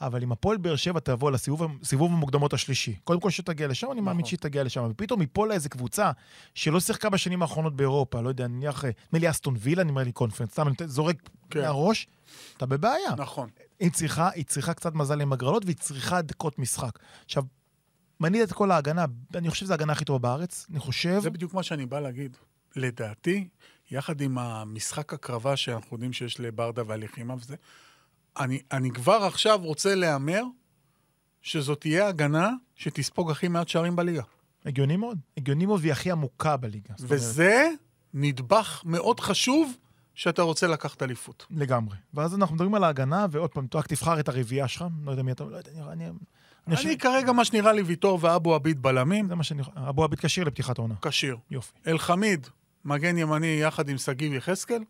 אבל 0.00 0.22
אם 0.22 0.32
הפועל 0.32 0.56
באר 0.56 0.76
שבע 0.76 1.00
תבוא 1.00 1.30
לסיבוב 1.30 1.62
סיבוב 1.84 2.12
המוקדמות 2.12 2.52
השלישי, 2.52 2.94
קודם 3.04 3.20
כל 3.20 3.30
שתגיע 3.30 3.68
לשם, 3.68 3.92
אני 3.92 4.00
מאמין 4.00 4.18
נכון. 4.18 4.28
שהיא 4.28 4.38
תגיע 4.38 4.64
לשם, 4.64 4.86
ופתאום 4.90 5.20
ייפול 5.20 5.48
לה 5.48 5.54
איזה 5.54 5.68
קבוצה 5.68 6.10
שלא 6.54 6.80
שיחקה 6.80 7.10
בשנים 7.10 7.42
האחרונות 7.42 7.76
באירופה, 7.76 8.20
לא 8.20 8.28
יודע, 8.28 8.46
נניח, 8.46 8.84
אה, 8.84 8.90
נדמה 9.06 9.18
לי 9.18 9.30
אסטון 9.30 9.54
וילה, 9.58 9.84
נדמה 9.84 10.02
לי 10.02 10.12
קונפרנס, 10.12 10.50
סתם 10.50 10.68
אני 10.68 10.74
זורק 10.86 11.16
כן. 11.50 11.60
מהראש, 11.60 12.06
אתה 12.56 12.66
בבעיה. 12.66 13.14
נכון. 13.18 13.48
היא 13.80 13.90
צריכה, 13.90 14.30
היא 14.34 14.44
צריכה 14.44 14.74
קצת 14.74 14.94
מזל 14.94 15.20
עם 15.20 15.32
הגרלות, 15.32 15.64
והיא 15.64 15.76
צריכה 15.76 16.22
דקות 16.22 16.58
משחק. 16.58 16.98
עכשיו, 17.24 17.44
מנית 18.20 18.42
את 18.42 18.52
כל 18.52 18.70
ההגנה, 18.70 19.04
אני 19.34 19.50
חושב 19.50 19.64
שזו 19.64 19.72
ההגנה 19.72 19.92
הכי 19.92 20.04
טובה 20.04 20.18
בארץ, 20.18 20.66
אני 20.70 20.78
חושב. 20.78 21.18
זה 21.22 21.30
בדיוק 21.30 21.54
מה 21.54 21.62
שאני 21.62 21.86
בא 21.86 22.00
להגיד. 22.00 22.36
לדעתי, 22.76 23.48
יחד 23.92 24.20
עם 24.20 24.38
המשחק 24.38 25.12
הקרבה 25.12 25.56
שאנחנו 25.56 25.96
יודעים 25.96 26.12
שיש 26.12 26.40
לברדה 26.40 26.82
והלחימה 26.86 27.34
וזה, 27.34 27.56
אני, 28.38 28.60
אני 28.72 28.90
כבר 28.90 29.24
עכשיו 29.24 29.60
רוצה 29.62 29.94
להמר 29.94 30.42
שזאת 31.42 31.80
תהיה 31.80 32.08
הגנה 32.08 32.50
שתספוג 32.74 33.30
הכי 33.30 33.48
מעט 33.48 33.68
שערים 33.68 33.96
בליגה. 33.96 34.22
הגיוני 34.64 34.96
מאוד. 34.96 35.18
הגיוני 35.36 35.66
מאוד 35.66 35.80
והיא 35.80 35.92
הכי 35.92 36.10
עמוקה 36.10 36.56
בליגה. 36.56 36.94
זאת 36.96 36.98
אומרת, 36.98 37.12
וזה 37.12 37.68
נדבך 38.14 38.82
מאוד 38.84 39.20
חשוב 39.20 39.76
שאתה 40.14 40.42
רוצה 40.42 40.66
לקחת 40.66 41.02
אליפות. 41.02 41.46
לגמרי. 41.50 41.96
ואז 42.14 42.34
אנחנו 42.34 42.54
מדברים 42.54 42.74
על 42.74 42.84
ההגנה, 42.84 43.26
ועוד 43.30 43.50
פעם, 43.50 43.66
רק 43.74 43.86
תבחר 43.86 44.20
את 44.20 44.28
הרביעייה 44.28 44.68
שלך, 44.68 44.84
לא 45.04 45.10
יודע 45.10 45.22
מי 45.22 45.32
אתה, 45.32 45.44
לא 45.44 45.56
יודע, 45.56 45.70
נראה, 45.74 45.92
אני... 45.92 46.06
אני 46.66 46.76
אני 46.76 46.98
כרגע, 46.98 47.32
מה 47.32 47.44
שנראה 47.44 47.72
לי, 47.72 47.82
ויטור 47.82 48.18
ואבו 48.22 48.54
עביד 48.54 48.82
בלמים, 48.82 49.28
זה 49.28 49.34
מה 49.34 49.44
שאני... 49.44 49.62
אבו 49.76 50.04
עביד 50.04 50.20
כשיר 50.20 50.44
לפתיחת 50.44 50.78
העונה. 50.78 50.94
כשיר. 51.02 51.36
יופי. 51.50 51.72
אלחמיד, 51.86 52.46
מגן 52.84 53.18
ימני 53.18 53.46
יחד 53.46 53.88
עם 53.88 53.98
שגיב 53.98 54.32
יחזקאל, 54.32 54.82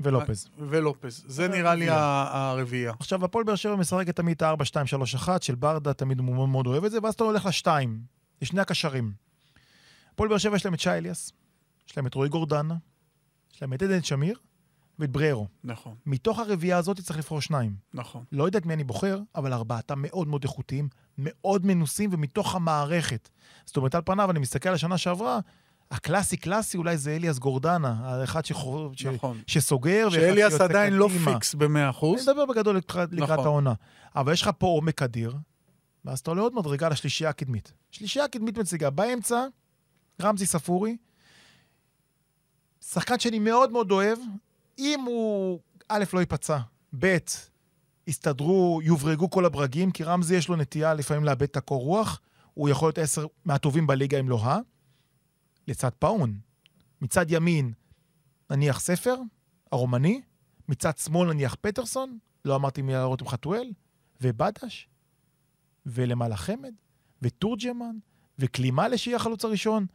ולופז. 0.00 0.48
ולופז. 0.58 1.24
זה 1.26 1.48
נראה 1.48 1.74
לי 1.74 1.86
הרביעייה. 1.90 2.92
עכשיו, 3.00 3.24
הפועל 3.24 3.44
באר 3.44 3.54
שבע 3.54 3.76
משחקת 3.76 4.16
תמיד 4.16 4.36
את 4.36 4.42
ה-4-2-3-1 4.42 5.28
של 5.40 5.54
ברדה, 5.54 5.92
תמיד 5.92 6.18
הוא 6.18 6.34
מאוד 6.34 6.48
מאוד 6.48 6.66
אוהב 6.66 6.84
את 6.84 6.90
זה, 6.90 6.98
ואז 7.02 7.14
אתה 7.14 7.24
הולך 7.24 7.46
לשתיים, 7.46 8.00
לשני 8.42 8.60
הקשרים. 8.60 9.12
הפועל 10.12 10.28
באר 10.28 10.38
שבע 10.38 10.56
יש 10.56 10.64
להם 10.64 10.74
את 10.74 10.80
שי 10.80 10.90
אליאס, 10.90 11.32
יש 11.88 11.96
להם 11.96 12.06
את 12.06 12.14
רועי 12.14 12.28
גורדנה, 12.28 12.76
יש 13.54 13.62
להם 13.62 13.72
את 13.72 13.82
עדן 13.82 14.02
שמיר 14.02 14.38
ואת 14.98 15.10
בררו. 15.10 15.48
נכון, 15.64 15.94
מתוך 16.06 16.38
הרביעייה 16.38 16.78
הזאת 16.78 17.00
צריך 17.00 17.18
לבחור 17.18 17.40
שניים. 17.40 17.74
נכון. 17.94 18.24
לא 18.32 18.44
יודע 18.44 18.58
את 18.58 18.66
מי 18.66 18.74
אני 18.74 18.84
בוחר, 18.84 19.20
אבל 19.34 19.52
ארבעתם 19.52 20.02
מאוד 20.02 20.28
מאוד 20.28 20.44
איכותיים, 20.44 20.88
מאוד 21.18 21.66
מנוסים 21.66 22.10
ומתוך 22.12 22.54
המערכת. 22.54 23.28
זאת 23.64 23.76
אומרת, 23.76 23.94
על 23.94 24.02
פניו, 24.04 24.30
אני 24.30 24.38
מסתכל 24.38 24.68
על 24.68 24.74
השנה 24.74 24.98
שעברה, 24.98 25.38
הקלאסי 25.90 26.36
קלאסי 26.36 26.76
אולי 26.76 26.96
זה 26.98 27.16
אליאס 27.16 27.38
גורדנה, 27.38 27.96
האחד 28.00 28.44
שחוזר... 28.44 28.90
ש... 28.96 29.06
נכון. 29.06 29.40
שסוגר. 29.46 30.10
שאליאס 30.10 30.60
עדיין 30.60 30.92
לא 30.92 31.08
קדימה. 31.08 31.32
פיקס 31.32 31.54
ב-100%. 31.54 31.66
אני 32.06 32.22
מדבר 32.22 32.46
בגדול 32.46 32.76
לקראת 32.76 33.12
נכון. 33.12 33.38
העונה. 33.38 33.72
אבל 34.16 34.32
יש 34.32 34.42
לך 34.42 34.50
פה 34.58 34.66
עומק 34.66 35.02
אדיר, 35.02 35.36
ואז 36.04 36.18
אתה 36.18 36.30
עולה 36.30 36.42
עוד 36.42 36.54
מדרגה 36.54 36.88
לשלישייה 36.88 37.30
הקדמית. 37.30 37.72
שלישייה 37.90 38.24
הקדמית 38.24 38.58
מציגה 38.58 38.90
באמצע, 38.90 39.46
רמזי 40.22 40.46
ספורי, 40.46 40.96
שחקן 42.90 43.18
שאני 43.18 43.38
מאוד 43.38 43.72
מאוד 43.72 43.90
אוהב, 43.90 44.18
אם 44.78 45.00
הוא, 45.06 45.60
א', 45.88 46.04
לא 46.12 46.20
ייפצע, 46.20 46.58
ב', 46.98 47.16
יסתדרו, 48.06 48.80
יוברגו 48.82 49.30
כל 49.30 49.44
הברגים, 49.44 49.90
כי 49.90 50.04
רמזי 50.04 50.36
יש 50.36 50.48
לו 50.48 50.56
נטייה 50.56 50.94
לפעמים 50.94 51.24
לאבד 51.24 51.42
את 51.42 51.56
הקור 51.56 51.82
רוח, 51.82 52.20
הוא 52.54 52.68
יכול 52.68 52.88
להיות 52.88 52.98
עשר 52.98 53.26
מהטובים 53.44 53.86
בליגה 53.86 54.20
אם 54.20 54.28
לא 54.28 54.44
ה. 54.44 54.58
לצד 55.68 55.90
פאון. 55.98 56.38
מצד 57.00 57.26
ימין, 57.28 57.72
נניח 58.50 58.80
ספר, 58.80 59.16
הרומני, 59.72 60.22
מצד 60.68 60.98
שמאל 60.98 61.32
נניח 61.32 61.56
פטרסון, 61.60 62.18
לא 62.44 62.56
אמרתי 62.56 62.82
מילה 62.82 63.00
על 63.00 63.06
רותם 63.06 63.28
חתואל, 63.28 63.72
ובדש, 64.20 64.88
ולמעלה 65.86 66.36
חמד, 66.36 66.72
ותורג'מן, 67.22 67.96
וקלימאלה 68.38 68.98
שיהיה 68.98 69.16
החלוץ 69.16 69.44
הראשון, 69.44 69.86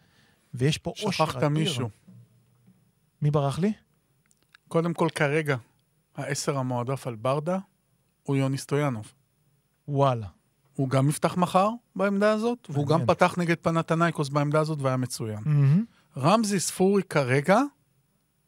ויש 0.53 0.77
פה 0.77 0.89
אושר 0.89 1.23
אדיר. 1.23 1.31
שכחת 1.33 1.43
מישהו. 1.43 1.89
מי 3.21 3.31
ברח 3.31 3.59
לי? 3.59 3.73
קודם 4.67 4.93
כל, 4.93 5.07
כרגע, 5.15 5.57
העשר 6.15 6.57
המועדף 6.57 7.07
על 7.07 7.15
ברדה 7.15 7.59
הוא 8.23 8.35
יוני 8.35 8.57
סטויאנוב. 8.57 9.13
וואלה. 9.87 10.27
הוא 10.79 10.89
גם 10.89 11.09
יפתח 11.09 11.37
מחר 11.37 11.69
בעמדה 11.95 12.31
הזאת, 12.31 12.67
והוא 12.69 12.87
גם. 12.87 13.05
פתח 13.05 13.35
נגד 13.37 13.55
פנאתינייקוס 13.61 14.29
בעמדה 14.29 14.59
הזאת 14.59 14.81
והיה 14.81 14.97
מצוין. 14.97 15.39
רמזי 16.17 16.59
ספורי 16.59 17.03
כרגע 17.03 17.59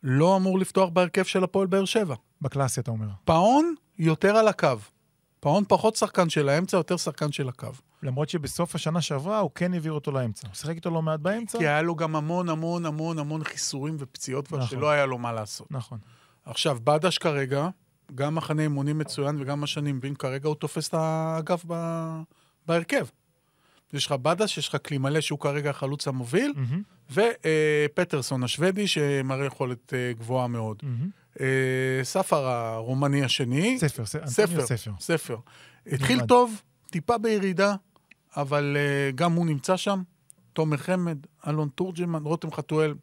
לא 0.03 0.35
אמור 0.37 0.59
לפתוח 0.59 0.89
בהרכב 0.89 1.23
של 1.23 1.43
הפועל 1.43 1.67
באר 1.67 1.85
שבע. 1.85 2.15
בקלאסי, 2.41 2.79
אתה 2.79 2.91
אומר. 2.91 3.07
פאון 3.25 3.73
יותר 3.99 4.35
על 4.37 4.47
הקו. 4.47 4.67
פאון 5.39 5.63
פחות 5.67 5.95
שחקן 5.95 6.29
של 6.29 6.49
האמצע, 6.49 6.77
יותר 6.77 6.97
שחקן 6.97 7.31
של 7.31 7.49
הקו. 7.49 7.67
למרות 8.03 8.29
שבסוף 8.29 8.75
השנה 8.75 9.01
שעברה 9.01 9.39
הוא 9.39 9.51
כן 9.55 9.73
העביר 9.73 9.93
אותו 9.93 10.11
לאמצע. 10.11 10.47
הוא 10.47 10.55
שיחק 10.55 10.75
איתו 10.75 10.89
לא 10.89 11.01
מעט 11.01 11.19
באמצע. 11.19 11.57
כי 11.57 11.67
היה 11.67 11.81
לו 11.81 11.95
גם 11.95 12.15
המון 12.15 12.49
המון 12.49 12.85
המון 12.85 13.19
המון 13.19 13.43
חיסורים 13.43 13.95
ופציעות, 13.99 14.51
נכון. 14.51 14.67
שלא 14.67 14.89
היה 14.89 15.05
לו 15.05 15.17
מה 15.17 15.31
לעשות. 15.31 15.71
נכון. 15.71 15.99
עכשיו, 16.45 16.77
בדש 16.83 17.17
כרגע, 17.17 17.69
גם 18.15 18.35
מחנה 18.35 18.61
אימונים 18.61 18.97
מצוין 18.97 19.41
וגם 19.41 19.61
מה 19.61 19.67
שאני 19.67 19.91
מבין, 19.91 20.15
כרגע 20.15 20.47
הוא 20.47 20.55
תופס 20.55 20.87
את 20.87 20.93
האגף 20.93 21.65
ב... 21.67 21.73
בהרכב. 22.67 23.05
יש 23.93 24.05
לך 24.05 24.11
בדש, 24.11 24.57
יש 24.57 24.67
לך 24.67 24.75
קלימלה 24.75 25.21
שהוא 25.21 25.39
כרגע 25.39 25.69
החלוץ 25.69 26.07
המוביל, 26.07 26.53
מהמם, 26.55 26.81
ופטרסון 27.91 28.43
השוודי 28.43 28.87
שמראה 28.87 29.45
יכולת 29.45 29.93
אה, 29.93 30.13
גבוהה 30.13 30.47
מאוד. 30.47 30.83
אה, 31.39 31.45
ספר 32.03 32.47
הרומני 32.47 33.23
השני, 33.23 33.77
ספר, 33.79 34.05
ספר, 34.05 34.43
אנטוניו 34.43 34.67
ספר. 34.67 34.91
ספר. 34.99 35.37
התחיל. 35.87 36.25
טוב, 36.25 36.61
טיפה 36.91 37.17
בירידה, 37.17 37.75
אבל 38.37 38.77
uh, 38.77 39.15
גם 39.15 39.33
הוא 39.33 39.45
נמצא 39.45 39.77
שם. 39.77 40.01
תומר 40.53 40.77
חמד, 40.77 41.17
אלון 41.47 41.69
תורג'מן, 41.75 42.23
רותם 42.23 42.51
חתואל, 42.51 42.93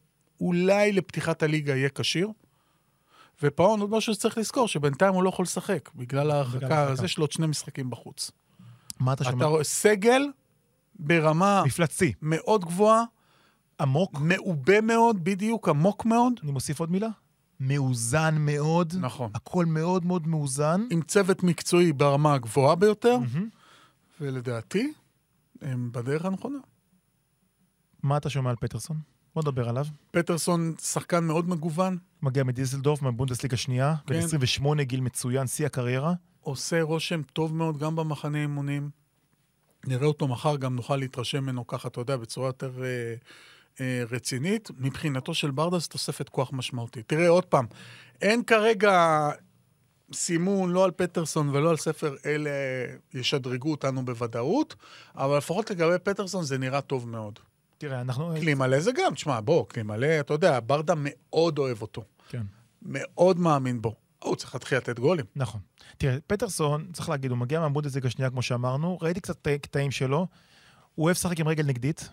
אולי 0.40 0.92
לפתיחת 0.92 1.42
הליגה 1.42 1.76
יהיה 1.76 1.88
כשיר. 1.88 2.28
ופאון, 3.42 3.80
עוד 3.80 3.90
משהו 3.90 4.14
שצריך 4.14 4.38
לזכור, 4.38 4.68
שבינתיים 4.68 5.14
הוא 5.14 5.22
לא 5.22 5.28
יכול 5.28 5.42
לשחק, 5.42 5.90
בגלל 5.94 6.30
ההרחקה. 6.30 6.88
אז 6.88 7.04
יש 7.04 7.18
לו 7.18 7.24
עוד 7.24 7.32
שני 7.32 7.46
משחקים 7.46 7.90
בחוץ. 7.90 8.30
מה 9.00 9.12
אתה 9.12 9.22
אתה 9.22 9.30
שומע? 9.30 9.44
רואה, 9.44 9.64
סגל 9.64 10.22
ברמה 10.98 11.62
מפלצתי. 11.66 12.12
מאוד 12.22 12.64
גבוהה, 12.64 13.02
עמוק. 13.80 14.20
מעובה 14.20 14.80
מאוד, 14.80 15.24
בדיוק, 15.24 15.68
עמוק 15.68 16.04
מאוד. 16.04 16.32
אני 16.42 16.52
מוסיף 16.52 16.80
עוד 16.80 16.90
מילה. 16.90 17.08
מאוזן 17.60 18.34
מאוד. 18.38 18.94
נכון. 19.00 19.30
הכל 19.34 19.66
מאוד 19.66 20.06
מאוד 20.06 20.26
מאוזן. 20.26 20.86
עם 20.90 21.02
צוות 21.02 21.42
מקצועי 21.42 21.92
ברמה 21.92 22.34
הגבוהה 22.34 22.74
ביותר, 22.74 23.18
מהמם. 23.18 23.48
ולדעתי, 24.20 24.92
הם 25.62 25.92
בדרך 25.92 26.24
הנכונה. 26.24 26.58
מה 28.02 28.16
אתה 28.16 28.30
שומע 28.30 28.50
על 28.50 28.56
פטרסון? 28.56 28.96
בוא 29.34 29.42
נדבר 29.42 29.68
עליו. 29.68 29.86
פטרסון 30.10 30.74
שחקן 30.82 31.24
מאוד 31.24 31.48
מגוון, 31.48 31.98
מגיע 32.22 32.44
מדיסלדורף, 32.44 33.02
מהבונדסליגה 33.02 33.54
השנייה. 33.54 33.94
בן 34.06 34.20
כן. 34.20 34.26
28, 34.26 34.82
גיל 34.82 35.00
מצוין, 35.00 35.46
שיא 35.46 35.66
הקריירה. 35.66 36.12
עושה 36.40 36.82
רושם 36.82 37.22
טוב 37.22 37.54
מאוד 37.54 37.78
גם 37.78 37.96
במחנה 37.96 38.38
אימונים. 38.38 38.90
נראה 39.86 40.06
אותו 40.06 40.28
מחר, 40.28 40.56
גם 40.56 40.76
נוכל 40.76 40.96
להתרשם 40.96 41.42
ממנו 41.42 41.66
ככה, 41.66 41.88
אתה 41.88 42.00
יודע, 42.00 42.16
בצורה 42.16 42.46
יותר 42.46 42.72
אה, 42.84 43.14
אה, 43.80 44.02
רצינית. 44.10 44.70
מבחינתו 44.78 45.34
של 45.34 45.50
ברדה 45.50 45.78
זו 45.78 45.88
תוספת 45.88 46.28
כוח 46.28 46.52
משמעותית. 46.52 47.08
תראה, 47.08 47.28
עוד 47.28 47.44
פעם, 47.44 47.66
אין 48.22 48.42
כרגע 48.42 49.28
סימון 50.12 50.70
לא 50.70 50.84
על 50.84 50.90
פטרסון 50.90 51.48
ולא 51.48 51.70
על 51.70 51.76
ספר, 51.76 52.16
אלה 52.26 52.50
ישדרגו 53.14 53.70
אותנו 53.70 54.04
בוודאות, 54.04 54.74
אבל 55.14 55.36
לפחות 55.36 55.70
לגבי 55.70 55.98
פטרסון 56.02 56.44
זה 56.44 56.58
נראה 56.58 56.80
טוב 56.80 57.08
מאוד. 57.08 57.38
תראה, 57.78 58.00
אנחנו... 58.00 58.34
כלי 58.40 58.54
מלא 58.54 58.80
זה 58.80 58.90
גם, 58.92 59.14
תשמע, 59.14 59.40
בוא, 59.40 59.66
כלי 59.68 59.82
מלא, 59.82 60.20
אתה 60.20 60.34
יודע, 60.34 60.58
ברדה 60.66 60.94
מאוד 60.96 61.58
אוהב 61.58 61.82
אותו. 61.82 62.04
כן. 62.28 62.42
מאוד 62.82 63.38
מאמין 63.38 63.82
בו. 63.82 63.94
הוא 64.22 64.36
צריך 64.36 64.54
להתחיל 64.54 64.78
לתת 64.78 64.98
גולים. 64.98 65.24
נכון. 65.36 65.60
תראה, 65.98 66.16
פטרסון, 66.26 66.86
צריך 66.92 67.08
להגיד, 67.08 67.30
הוא 67.30 67.38
מגיע 67.38 67.60
מהבונדסליגה 67.60 68.06
השנייה, 68.08 68.30
כמו 68.30 68.42
שאמרנו, 68.42 68.98
ראיתי 69.02 69.20
קצת 69.20 69.36
קטע- 69.42 69.58
קטעים 69.62 69.90
שלו, 69.90 70.26
הוא 70.94 71.04
אוהב 71.04 71.14
לשחק 71.16 71.40
עם 71.40 71.48
רגל 71.48 71.66
נגדית. 71.66 72.08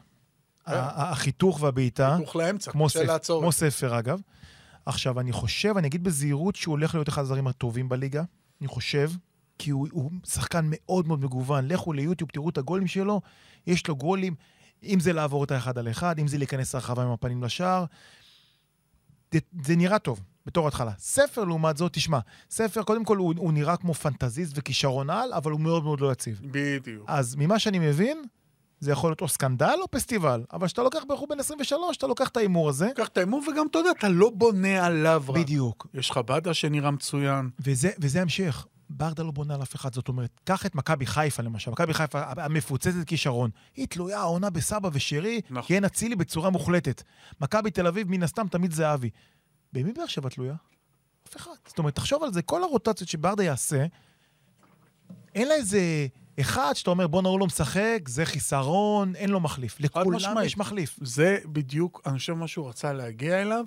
ה- 0.65 1.11
החיתוך 1.11 1.61
והבעיטה, 1.61 2.15
היתוך 2.15 2.35
לאמצע, 2.35 2.71
קשה 2.85 3.03
לעצור. 3.03 3.41
כמו 3.41 3.51
ספר 3.51 3.99
אגב. 3.99 4.19
עכשיו, 4.85 5.19
אני 5.19 5.31
חושב, 5.31 5.77
אני 5.77 5.87
אגיד 5.87 6.03
בזהירות 6.03 6.55
שהוא 6.55 6.71
הולך 6.71 6.95
להיות 6.95 7.09
אחד 7.09 7.21
הזרים 7.21 7.47
הטובים 7.47 7.89
בליגה, 7.89 8.23
אני 8.61 8.67
חושב, 8.67 9.11
כי 9.59 9.69
הוא, 9.69 9.87
הוא 9.91 10.11
שחקן 10.25 10.65
מאוד 10.69 11.07
מאוד 11.07 11.19
מגוון. 11.19 11.67
לכו 11.67 11.93
ליוטיוב, 11.93 12.29
תראו 12.33 12.49
את 12.49 12.57
הגולים 12.57 12.87
שלו, 12.87 13.21
יש 13.67 13.87
לו 13.87 13.95
גולים, 13.95 14.35
אם 14.83 14.99
זה 14.99 15.13
לעבור 15.13 15.43
את 15.43 15.51
האחד 15.51 15.77
על 15.77 15.89
אחד, 15.89 16.19
אם 16.19 16.27
זה 16.27 16.37
להיכנס 16.37 16.75
לרחבה 16.75 17.03
עם 17.03 17.11
הפנים 17.11 17.43
לשער. 17.43 17.85
זה, 19.33 19.39
זה 19.63 19.75
נראה 19.75 19.99
טוב, 19.99 20.21
בתור 20.45 20.67
התחלה. 20.67 20.91
ספר, 20.97 21.43
לעומת 21.43 21.77
זאת, 21.77 21.93
תשמע, 21.93 22.19
ספר, 22.49 22.83
קודם 22.83 23.05
כל, 23.05 23.17
הוא, 23.17 23.33
הוא 23.37 23.53
נראה 23.53 23.77
כמו 23.77 23.93
פנטזיסט 23.93 24.51
וכישרון 24.55 25.09
על, 25.09 25.33
אבל 25.33 25.51
הוא 25.51 25.59
מאוד 25.59 25.83
מאוד 25.83 26.01
לא 26.01 26.11
יציב. 26.11 26.41
בדיוק. 26.43 27.05
אז 27.07 27.35
ממה 27.35 27.59
שאני 27.59 27.79
מבין, 27.79 28.23
זה 28.79 28.91
יכול 28.91 29.09
להיות 29.09 29.21
או 29.21 29.27
סקנדל 29.27 29.75
או 29.81 29.91
פסטיבל, 29.91 30.43
אבל 30.53 30.67
כשאתה 30.67 30.83
לוקח 30.83 31.03
בחור 31.09 31.27
בן 31.27 31.39
23, 31.39 31.97
אתה 31.97 32.07
לוקח 32.07 32.27
את 32.27 32.37
ההימור 32.37 32.69
הזה. 32.69 32.89
קח 32.95 33.07
את 33.07 33.17
ההימור, 33.17 33.43
וגם, 33.51 33.67
אתה 33.67 33.79
יודע, 33.79 33.91
אתה 33.91 34.09
לא 34.09 34.29
בונה 34.29 34.85
עליו 34.85 35.23
רק. 35.27 35.35
בדיוק. 35.35 35.87
יש 35.93 36.09
לך 36.09 36.17
בדה 36.17 36.53
שנראה 36.53 36.91
מצוין. 36.91 37.49
וזה, 37.59 37.89
וזה 37.99 38.21
המשך. 38.21 38.65
ברדה 38.89 39.23
לא 39.23 39.31
בונה 39.31 39.55
על 39.55 39.61
אף 39.61 39.75
אחד, 39.75 39.93
זאת 39.93 40.07
אומרת, 40.07 40.39
קח 40.43 40.65
את 40.65 40.75
מכבי 40.75 41.05
חיפה 41.05 41.43
למשל, 41.43 41.71
מכבי 41.71 41.93
חיפה 41.93 42.23
המפוצצת 42.37 43.07
כישרון, 43.07 43.49
היא 43.75 43.87
תלויה 43.87 44.19
העונה 44.19 44.49
בסבא 44.49 44.89
ושרי, 44.93 45.41
נכון. 45.49 45.67
כי 45.67 45.75
אין 45.75 45.85
אצילי 45.85 46.15
בצורה 46.15 46.49
מוחלטת. 46.49 47.03
מכבי 47.41 47.71
תל 47.71 47.87
אביב, 47.87 48.11
מן 48.11 48.23
הסתם, 48.23 48.47
תמיד 48.47 48.71
זהבי. 48.71 49.09
במי 49.73 49.93
באר 49.93 50.05
שבע 50.05 50.29
תלויה? 50.29 50.55
אף 51.27 51.35
אחד. 51.35 51.51
זאת 51.67 51.79
אומרת, 51.79 51.95
תחשוב 51.95 52.23
על 52.23 52.33
זה, 52.33 52.41
כל 52.41 52.63
הרוטציות 52.63 53.09
שברדה 53.09 53.43
יעשה, 53.43 53.85
אין 55.35 55.47
לה 55.47 55.55
איזה 55.55 56.07
אחד 56.39 56.73
שאתה 56.73 56.89
אומר, 56.89 57.07
בואנה, 57.07 57.29
הוא 57.29 57.39
לא 57.39 57.45
משחק, 57.45 57.99
זה 58.07 58.25
חיסרון, 58.25 59.15
אין 59.15 59.29
לו 59.29 59.39
מחליף. 59.39 59.79
לכולם. 59.79 60.37
יש 60.45 60.57
מחליף. 60.57 60.99
זה 61.01 61.37
בדיוק, 61.45 62.01
אני 62.05 62.17
חושב, 62.17 62.33
מה 62.33 62.47
שהוא 62.47 62.69
רצה 62.69 62.93
להגיע 62.93 63.41
אליו, 63.41 63.65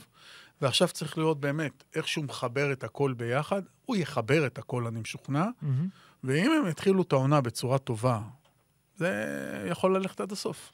ועכשיו 0.63 0.89
צריך 0.89 1.19
לראות 1.19 1.41
באמת 1.41 1.85
איך 1.95 2.09
שהוא 2.09 2.25
מחבר 2.25 2.73
את 2.73 2.85
הכל 2.85 3.13
ביחד. 3.13 3.63
הוא 3.85 3.97
יחבר 3.97 4.47
את 4.47 4.59
הכל, 4.59 4.87
אני 4.87 5.01
משוכנע, 5.01 5.47
מהמם. 5.63 5.89
ואם 6.25 6.51
הם 6.51 6.69
יתחילו 6.69 7.03
את 7.03 7.13
העונה 7.13 7.41
בצורה 7.41 7.79
טובה, 7.79 8.21
זה 8.97 9.67
יכול 9.71 9.97
ללכת 9.97 10.21
עד 10.21 10.33
הסוף. 10.33 10.73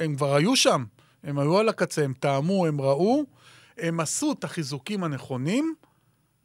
הם 0.00 0.16
כבר 0.16 0.34
היו 0.34 0.56
שם, 0.56 0.84
הם 1.22 1.38
היו 1.38 1.58
על 1.58 1.68
הקצה, 1.68 2.04
הם 2.04 2.14
טעמו, 2.20 2.66
הם 2.66 2.80
ראו, 2.80 3.24
הם 3.78 4.00
עשו 4.00 4.32
את 4.32 4.44
החיזוקים 4.44 5.04
הנכונים, 5.04 5.74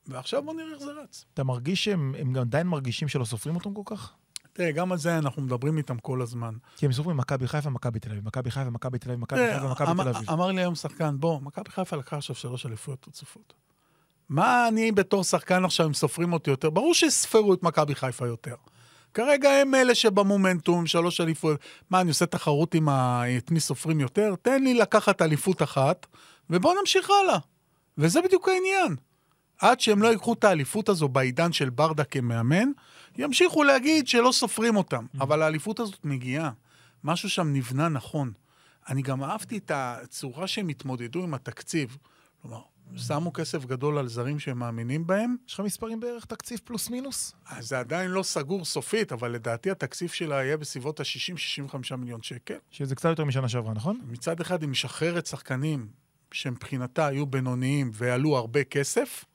ועכשיו 0.08 0.44
בוא 0.44 0.53
נראה 0.53 0.74
איך 0.74 0.79
זה 0.79 0.91
רץ. 0.91 1.25
אתה 1.34 1.44
מרגיש 1.44 1.84
שהם 1.84 2.15
הם 2.20 2.34
גם 2.34 2.41
עדיין 2.41 2.67
מרגישים 2.67 3.08
שלא 3.08 3.25
סופרים 3.25 3.56
אותם 3.56 3.74
כל 3.74 3.82
כך? 3.86 4.13
תראה, 4.57 4.71
גם 4.71 4.91
על 4.91 4.97
זה 4.97 5.17
אנחנו 5.17 5.41
מדברים 5.41 5.77
איתם 5.77 5.97
כל 5.97 6.21
הזמן. 6.21 6.53
כי 6.77 6.85
הם 6.85 6.91
סופרים 6.91 7.17
מכבי 7.17 7.47
חיפה, 7.47 7.69
מכבי 7.69 7.99
תל 7.99 8.09
אביב, 8.11 8.25
מכבי 8.25 8.51
חיפה, 8.51 8.69
מכבי 8.69 8.99
תל 8.99 9.09
אביב, 9.09 9.19
מכבי 9.21 9.39
חיפה, 9.53 9.67
מכבי 9.69 9.91
אמר- 9.91 10.03
תל 10.03 10.09
אביב. 10.09 10.29
אמר 10.29 10.51
לי 10.51 10.61
היום 10.61 10.75
שחקן, 10.75 11.15
בוא, 11.19 11.41
מכבי 11.41 11.69
חיפה 11.71 11.95
לקחה 11.95 12.17
עכשיו 12.17 12.35
שלוש 12.35 12.65
אליפויות 12.65 13.05
רצופות. 13.07 13.53
מה 14.29 14.67
אני 14.67 14.91
בתור 14.91 15.23
שחקן 15.23 15.65
עכשיו, 15.65 15.85
הם 15.85 15.93
סופרים 15.93 16.33
אותי 16.33 16.49
יותר? 16.49 16.69
ברור 16.69 16.93
שיספרו 16.93 17.53
את 17.53 17.63
מכבי 17.63 17.95
חיפה 17.95 18.27
יותר. 18.27 18.55
כרגע 19.13 19.49
הם 19.49 19.75
אלה 19.75 19.95
שבמומנטום, 19.95 20.87
שלוש 20.87 21.21
אליפויות. 21.21 21.59
מה, 21.89 22.01
אני 22.01 22.09
עושה 22.09 22.25
תחרות 22.25 22.73
עם 22.75 22.89
ה... 22.89 23.23
את 23.37 23.51
מי 23.51 23.59
סופרים 23.59 23.99
יותר? 23.99 24.33
תן 24.41 24.63
לי 24.63 24.73
לקחת 24.73 25.21
אליפות 25.21 25.61
אחת, 25.61 26.05
ובואו 26.49 26.73
נמשיך 26.79 27.09
הלאה. 27.23 27.37
וזה 27.97 28.21
בדיוק 28.21 28.49
העניין. 28.49 28.95
עד 29.59 29.79
שהם 29.79 30.01
לא 30.01 30.07
ייקחו 30.07 30.33
את 30.33 30.43
האליפות 30.43 30.89
הזו 30.89 31.07
בעידן 31.07 31.51
של 31.51 31.69
ברדה 31.69 32.03
כמאמן, 32.03 32.69
ימשיכו 33.17 33.63
להגיד 33.63 34.07
שלא 34.07 34.31
סופרים 34.31 34.75
אותם. 34.75 35.05
אבל 35.19 35.41
האליפות 35.41 35.79
הזאת 35.79 36.05
מגיעה. 36.05 36.51
משהו 37.03 37.29
שם 37.29 37.53
נבנה 37.53 37.89
נכון. 37.89 38.31
אני 38.89 39.01
גם 39.01 39.23
אהבתי 39.23 39.57
את 39.57 39.71
הצורה 39.75 40.47
שהם 40.47 40.67
התמודדו 40.67 41.23
עם 41.23 41.33
התקציב. 41.33 41.97
כלומר, 42.41 42.61
שמו 42.95 43.33
כסף 43.33 43.65
גדול 43.65 43.97
על 43.97 44.07
זרים 44.07 44.39
שהם 44.39 44.59
מאמינים 44.59 45.07
בהם. 45.07 45.35
יש 45.47 45.53
לך 45.53 45.59
מספרים 45.59 45.99
בערך 45.99 46.25
תקציב 46.25 46.59
פלוס 46.63 46.89
מינוס? 46.89 47.33
אז 47.45 47.67
זה 47.67 47.79
עדיין 47.79 48.11
לא 48.11 48.23
סגור 48.23 48.65
סופית, 48.65 49.11
אבל 49.11 49.31
לדעתי 49.31 49.71
התקציב 49.71 50.09
שלה 50.09 50.43
יהיה 50.43 50.57
בסביבות 50.57 50.99
ה-60-65 50.99 51.95
מיליון 51.95 52.21
שקל. 52.21 52.57
שזה 52.71 52.95
קצת 52.95 53.09
יותר 53.09 53.25
משנה 53.25 53.49
שעברה, 53.49 53.73
נכון? 53.73 53.99
מצד 54.07 54.41
אחד 54.41 54.61
היא 54.61 54.69
משחררת 54.69 55.25
שחקנים 55.25 55.87
שמבחינתה 56.31 57.07
היו 57.07 57.25
בינוניים 57.25 57.91
ועלו 57.93 58.37
הרבה 58.37 58.63
כסף. 58.63 59.25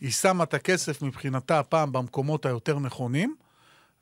היא 0.00 0.10
שמה 0.10 0.44
את 0.44 0.54
הכסף 0.54 1.02
מבחינתה 1.02 1.58
הפעם 1.58 1.92
במקומות 1.92 2.46
היותר 2.46 2.78
נכונים, 2.78 3.34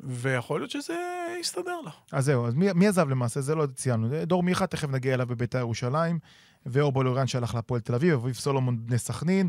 ויכול 0.01 0.61
להיות 0.61 0.71
שזה 0.71 0.95
יסתדר 1.41 1.81
לה. 1.85 1.91
אז 2.13 2.25
זהו, 2.25 2.47
אז 2.47 2.55
מי, 2.55 2.73
מי 2.75 2.89
עזב 2.89 3.09
למעשה? 3.09 3.41
זה 3.41 3.55
לא 3.55 3.67
ציינו. 3.75 4.09
דור 4.27 4.43
מיכה, 4.43 4.67
תכף 4.67 4.89
נגיע 4.89 5.15
אליו 5.15 5.27
בביתר 5.27 5.59
ירושלים, 5.59 6.19
ואור 6.67 6.93
בולוריאן 6.93 7.27
שהלך 7.27 7.55
להפועל 7.55 7.81
תל 7.81 7.95
אביב, 7.95 8.15
אביב 8.15 8.35
סולומון 8.35 8.87
בני 8.87 8.99
סכנין, 8.99 9.49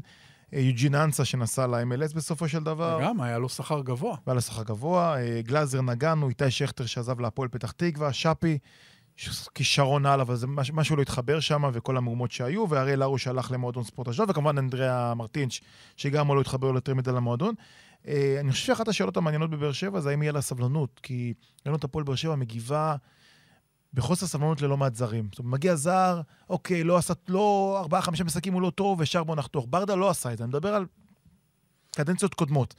אה, 0.54 0.60
יוג'ין 0.60 0.96
אנסה 0.96 1.26
שנסע 1.26 1.68
ל-MLS 1.68 2.16
בסופו 2.16 2.48
של 2.48 2.64
דבר. 2.64 2.98
וגם 3.02 3.22
היה 3.22 3.38
לו 3.38 3.50
שכר 3.50 3.82
גבוה. 3.82 4.16
והיה 4.28 4.36
לו 4.36 4.42
שכר 4.42 4.64
גבוה, 4.64 5.18
אה, 5.18 5.42
גלאזר 5.42 5.82
נגענו, 5.82 6.30
איתי 6.30 6.52
שכטר 6.52 6.86
שעזב 6.86 7.20
להפועל 7.20 7.50
פתח 7.50 7.72
תקווה, 7.72 8.14
שפי, 8.14 8.58
כישרון 9.56 10.06
על, 10.06 10.22
אבל 10.22 10.36
זה 10.36 10.48
מש, 10.48 10.72
משהו 10.72 10.96
לא 10.96 11.02
התחבר 11.02 11.40
שם, 11.40 11.64
וכל 11.74 11.98
המהומות 11.98 12.32
שהיו, 12.32 12.70
ואריאל 12.70 13.02
הרוש 13.02 13.28
הלך 13.28 13.52
למועדון 13.52 13.84
ספורט 13.84 14.08
אשדוד, 14.08 14.30
וכמובן 14.30 14.58
אנדריאה 14.58 15.14
מרטינץ', 15.14 15.60
שגם 15.98 16.28
הוא 16.28 16.36
לא 16.36 16.42
התחבר 16.42 16.68
יותר 16.68 16.94
מדי 16.94 17.12
למועדון. 17.12 17.56
אה, 18.08 18.38
אני 18.40 18.52
חושב 18.52 18.66
שאחת 18.66 18.88
השאלות 18.88 19.18
המעניינות 19.18 19.50
בבאר 19.50 19.72
שבע 19.72 20.00
זה 20.00 20.10
האם 20.10 20.22
יהיה 20.22 20.32
לה 20.32 20.42
סבלנות, 20.42 21.00
כי 21.04 21.34
ראינו 21.66 21.78
את 21.78 21.84
הפועל 21.84 22.04
באר 22.04 22.16
שבע 22.16 22.36
מגיבה 22.36 22.96
בחוסר 23.94 24.26
סבלנות 24.26 24.62
ללא 24.62 24.78
מעט 24.78 24.96
זרים. 24.96 25.28
זאת 25.32 25.40
אומרת, 25.40 25.54
מגיע 25.54 25.76
זר, 25.76 26.22
אוקיי, 26.50 26.84
לא 26.84 26.98
עשה, 26.98 27.14
לא, 27.28 27.76
ארבעה, 27.80 28.02
חמישה 28.02 28.24
משחקים 28.24 28.54
הוא 28.54 28.62
לא 28.62 28.70
טוב, 28.70 29.02
ישר 29.02 29.24
בוא 29.24 29.36
נחתוך. 29.36 29.66
ברדה 29.70 29.96
לא 29.96 30.10
עשה 30.10 30.34
את 30.34 30.38
זה, 30.38 30.44
אני 30.44 30.50
מדבר 30.50 30.74
על 30.74 30.86
קדנציות 31.96 32.34
קודמות. 32.34 32.74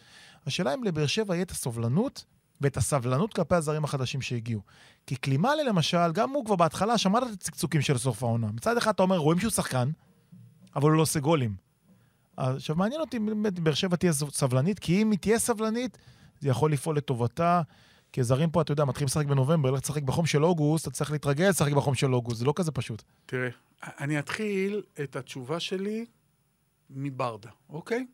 השאלה 0.46 0.74
אם 0.74 0.84
לבאר 0.84 1.06
שבע 1.06 1.34
יהיה 1.34 1.42
את 1.42 1.50
הסובלנות 1.50 2.24
ואת 2.60 2.76
הסבלנות 2.76 3.34
כלפי 3.34 3.54
הזרים 3.54 3.84
החדשים 3.84 4.20
שהגיעו. 4.20 4.60
כי 5.06 5.16
קלימאלה 5.16 5.62
למשל, 5.62 6.12
גם 6.12 6.30
הוא 6.30 6.44
כבר 6.44 6.56
בהתחלה 6.56 6.98
שמע 6.98 7.18
את 7.18 7.32
הצקצוקים 7.32 7.80
של 7.80 7.98
סוף 7.98 8.22
העונה. 8.22 8.46
מצד 8.46 8.76
אחד 8.76 8.90
אתה 8.90 9.02
אומר, 9.02 9.16
רואים 9.16 9.40
שהוא 9.40 9.50
שחקן, 9.50 9.90
אבל 10.76 10.90
הוא 10.90 10.96
לא 10.96 11.02
עושה 11.02 11.20
גולים. 11.20 11.54
עכשיו, 12.36 12.76
מעניין 12.76 13.00
אותי 13.00 13.16
אם 13.16 13.26
באמת 13.26 13.58
באר 13.58 13.74
שבע 13.74 13.96
תהיה 13.96 14.12
סבלנית, 14.12 14.78
כי 14.78 15.02
אם 15.02 15.10
היא 15.10 15.18
תהיה 15.18 15.38
סבלנית, 15.38 15.98
זה 16.40 16.48
יכול 16.48 16.72
לפעול 16.72 16.96
לטובתה. 16.96 17.62
כי 18.12 18.22
זרים 18.22 18.50
פה, 18.50 18.60
אתה 18.60 18.72
יודע, 18.72 18.84
מתחילים 18.84 19.06
לשחק 19.06 19.26
בנובמבר, 19.26 19.70
לך 19.70 19.82
לשחק 19.82 20.02
בחום 20.02 20.26
של 20.26 20.44
אוגוסט, 20.44 20.88
אתה 20.88 20.96
צריך 20.96 21.12
להתרגל 21.12 21.48
לשחק 21.48 21.72
בחום 21.72 21.94
של 21.94 22.14
אוגוסט, 22.14 22.38
זה 22.38 22.44
לא 22.44 22.52
כזה 22.56 22.72
פשוט. 22.72 23.02
תראה, 23.26 23.48
אני 23.82 24.18
אתחיל 24.18 24.82
את 25.02 25.16
התשובה 25.16 25.60
שלי 25.60 26.06
מברדה, 26.90 27.50
אוקיי? 27.68 28.06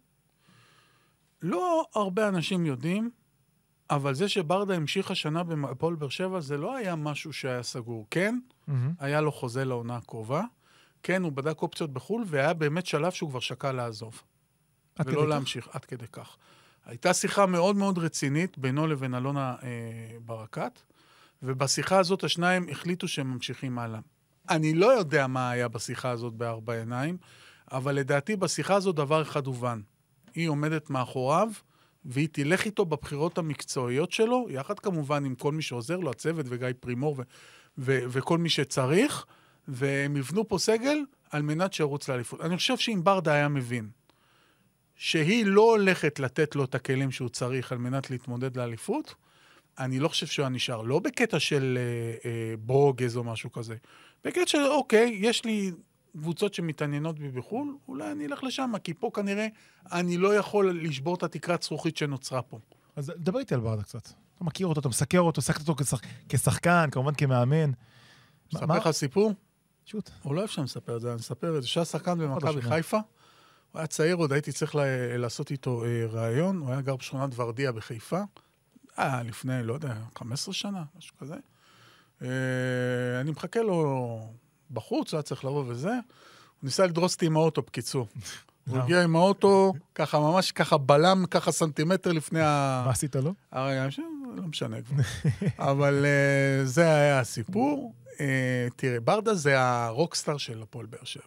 לא 1.43 1.85
הרבה 1.95 2.29
אנשים 2.29 2.67
יודעים, 2.67 3.11
אבל 3.91 4.15
זה 4.15 4.29
שברדה 4.29 4.75
המשיך 4.75 5.11
השנה 5.11 5.43
בהפועל 5.43 5.95
באר 5.95 6.09
שבע, 6.09 6.41
זה 6.41 6.57
לא 6.57 6.77
היה 6.77 6.97
משהו 6.97 7.33
שהיה 7.33 7.63
סגור. 7.63 8.07
כן, 8.11 8.39
היה 8.99 9.21
לו 9.21 9.33
חוזה 9.33 9.65
לעונה 9.65 9.97
הקרובה. 9.97 10.43
כן, 11.03 11.23
הוא 11.23 11.33
בדק 11.33 11.63
אופציות 11.63 11.93
בחו"ל, 11.93 12.25
והיה 12.27 12.55
באמת 12.55 12.87
שלב 12.87 13.13
שהוא 13.13 13.31
כבר 13.31 13.41
שקל 13.41 13.73
לעזוב. 13.73 14.23
ולא 15.05 15.23
כך? 15.23 15.29
להמשיך, 15.29 15.69
עד 15.73 15.85
כדי 15.85 16.07
כך. 16.13 16.37
הייתה 16.85 17.15
שיחה 17.15 17.47
מאוד 17.47 17.77
מאוד 17.77 17.99
רצינית 17.99 18.59
בינו 18.59 18.87
לבין 18.87 19.15
אלונה 19.15 19.57
אה, 19.63 19.69
ברקת, 20.25 20.81
ובשיחה 21.43 21.99
הזאת 21.99 22.25
השניים 22.25 22.67
החליטו 22.71 23.09
שהם 23.09 23.31
ממשיכים 23.31 23.79
הלאה. 23.79 24.01
אני 24.49 24.75
לא 24.75 24.87
יודע 24.87 25.27
מה 25.27 25.51
היה 25.51 25.69
בשיחה 25.69 26.11
הזאת 26.11 26.33
בארבע 26.33 26.75
עיניים, 26.75 27.17
אבל 27.73 27.95
לדעתי 27.95 28.37
בשיחה 28.37 28.75
הזאת 28.75 28.97
דבר 28.97 29.23
אחד 29.23 29.47
הובן. 29.47 29.81
היא 30.35 30.49
עומדת 30.49 30.91
מאחוריו, 30.91 31.49
והיא 32.05 32.29
תלך 32.33 32.65
איתו 32.65 32.85
בבחירות 32.85 33.39
המקצועיות 33.39 34.13
שלו, 34.13 34.47
יחד 34.51 34.79
כמובן 34.79 35.25
עם 35.25 35.35
כל 35.35 35.53
מי 35.53 35.63
שעוזר 35.63 35.97
לו, 35.97 36.11
הצוות 36.11 36.47
וגיא 36.49 36.69
פרימור 36.81 37.15
ו- 37.19 37.23
ו- 37.79 38.01
וכל 38.09 38.39
מי 38.39 38.49
שצריך, 38.49 39.25
והם 39.69 40.17
יבנו 40.17 40.49
פה 40.49 40.59
סגל 40.59 40.99
על 41.31 41.43
מנת 41.43 41.73
שירוץ 41.73 42.09
לאליפות. 42.09 42.41
אני 42.41 42.57
חושב 42.57 42.77
שאם 42.77 43.01
ברדה 43.05 43.33
היה 43.33 43.49
מבין 43.49 43.89
שהיא 44.95 45.47
לא 45.47 45.63
הולכת 45.63 46.21
לתת 46.21 46.57
לו 46.57 46.65
את 46.65 46.75
הכלים 46.75 47.11
שהוא 47.11 47.29
צריך 47.29 47.73
על 47.73 47.79
מנת 47.79 48.11
להתמודד 48.11 48.57
לאליפות, 48.57 49.15
אני 49.79 49.99
לא 49.99 50.09
חושב 50.09 50.27
שהוא 50.27 50.43
היה 50.43 50.51
נשאר. 50.51 50.83
לא 50.83 50.99
בקטע 50.99 51.41
של 51.41 51.79
אה, 51.81 52.31
אה, 52.31 52.55
ברוגז 52.57 53.17
או 53.17 53.25
משהו 53.25 53.53
כזה. 53.53 53.77
בקטע 54.25 54.47
של, 54.47 54.59
אוקיי, 54.59 55.19
יש 55.21 55.45
לי 55.45 55.73
קבוצות 56.13 56.55
שמתעניינות 56.55 57.19
בי 57.19 57.29
בחו"ל, 57.29 57.77
אולי 57.89 58.13
אני 58.13 58.27
אלך 58.27 58.45
לשם, 58.45 58.73
כי 58.85 58.95
פה 58.95 59.11
כנראה 59.15 59.47
אני 59.93 60.17
לא 60.17 60.35
יכול 60.35 60.81
לשבור 60.83 61.15
את 61.15 61.23
התקרת 61.23 61.63
זכוכית 61.63 61.97
שנוצרה 61.97 62.43
פה. 62.43 62.59
אז 62.97 63.13
דבר 63.17 63.39
איתי 63.39 63.55
על 63.55 63.61
ברדה 63.61 63.83
קצת. 63.83 64.09
אתה 64.37 64.45
מכיר 64.45 64.67
אותו, 64.67 64.81
אתה 64.81 64.89
מסקר 64.89 65.21
אותו, 65.21 65.43
שחקת 65.43 65.69
אותו 65.69 65.85
כשח... 65.85 66.01
כשחקן, 66.29 66.89
כמובן 66.93 67.15
כמאמן. 67.15 67.71
אספר 68.55 68.79
לך 68.79 68.91
סיפור? 68.91 69.33
שוט. 69.87 70.11
הוא 70.23 70.35
לא 70.35 70.41
אוהב 70.41 70.51
שאני 70.51 70.65
מספר 70.65 70.97
את 70.97 71.01
זה, 71.01 71.13
אני 71.13 71.21
אספר 71.21 71.57
את 71.57 71.63
זה. 71.63 71.69
שהיה 71.69 71.85
שחקן 71.85 72.19
במכבי 72.19 72.49
השנה. 72.49 72.63
חיפה, 72.63 72.99
הוא 73.73 73.79
היה 73.79 73.87
צעיר, 73.87 74.17
עוד 74.17 74.33
הייתי 74.33 74.53
צריך 74.53 74.75
לה, 74.75 75.17
לעשות 75.17 75.51
איתו 75.51 75.85
אה, 75.85 76.07
ראיון, 76.07 76.59
הוא 76.59 76.71
היה 76.71 76.81
גר 76.81 76.97
בשכונת 76.97 77.39
ורדיה 77.39 77.73
בחיפה. 77.73 78.21
אה, 78.99 79.23
לפני, 79.23 79.63
לא 79.63 79.75
יודע, 79.75 79.95
15 80.19 80.55
שנה, 80.55 80.85
משהו 80.99 81.17
כזה. 81.19 81.37
אה, 82.23 82.29
אני 83.21 83.31
מחכה 83.31 83.63
לו 83.63 84.21
בחוץ, 84.71 85.13
הוא 85.13 85.19
היה 85.19 85.23
צריך 85.23 85.45
לבוא 85.45 85.65
וזה. 85.67 85.93
הוא 85.93 85.99
ניסה 86.63 86.87
לדרוס 86.87 87.15
אותי 87.15 87.27
עם 87.27 87.37
האוטו, 87.37 87.63
בקיצור. 87.63 88.07
הוא 88.67 88.75
למה? 88.75 88.85
הגיע 88.85 89.03
עם 89.03 89.17
האוטו, 89.17 89.73
ככה 89.95 90.21
ממש 90.21 90.53
ככה 90.53 90.79
בלם, 90.79 91.25
ככה 91.31 91.53
סנטימטר 91.53 92.13
לפני 92.13 92.41
ה... 92.41 92.83
מה 92.85 92.91
עשית 92.91 93.17
לו? 93.17 93.35
לא 94.37 94.43
משנה 94.43 94.83
כבר. 94.83 95.03
אבל 95.71 96.05
uh, 96.05 96.67
זה 96.67 96.95
היה 96.95 97.21
הסיפור. 97.21 97.95
Uh, 98.07 98.21
תראה, 98.77 99.01
ברדה 99.01 99.35
זה 99.35 99.61
הרוקסטאר 99.61 100.37
של 100.37 100.63
הפועל 100.63 100.87
באר 100.87 101.05
שבע. 101.05 101.25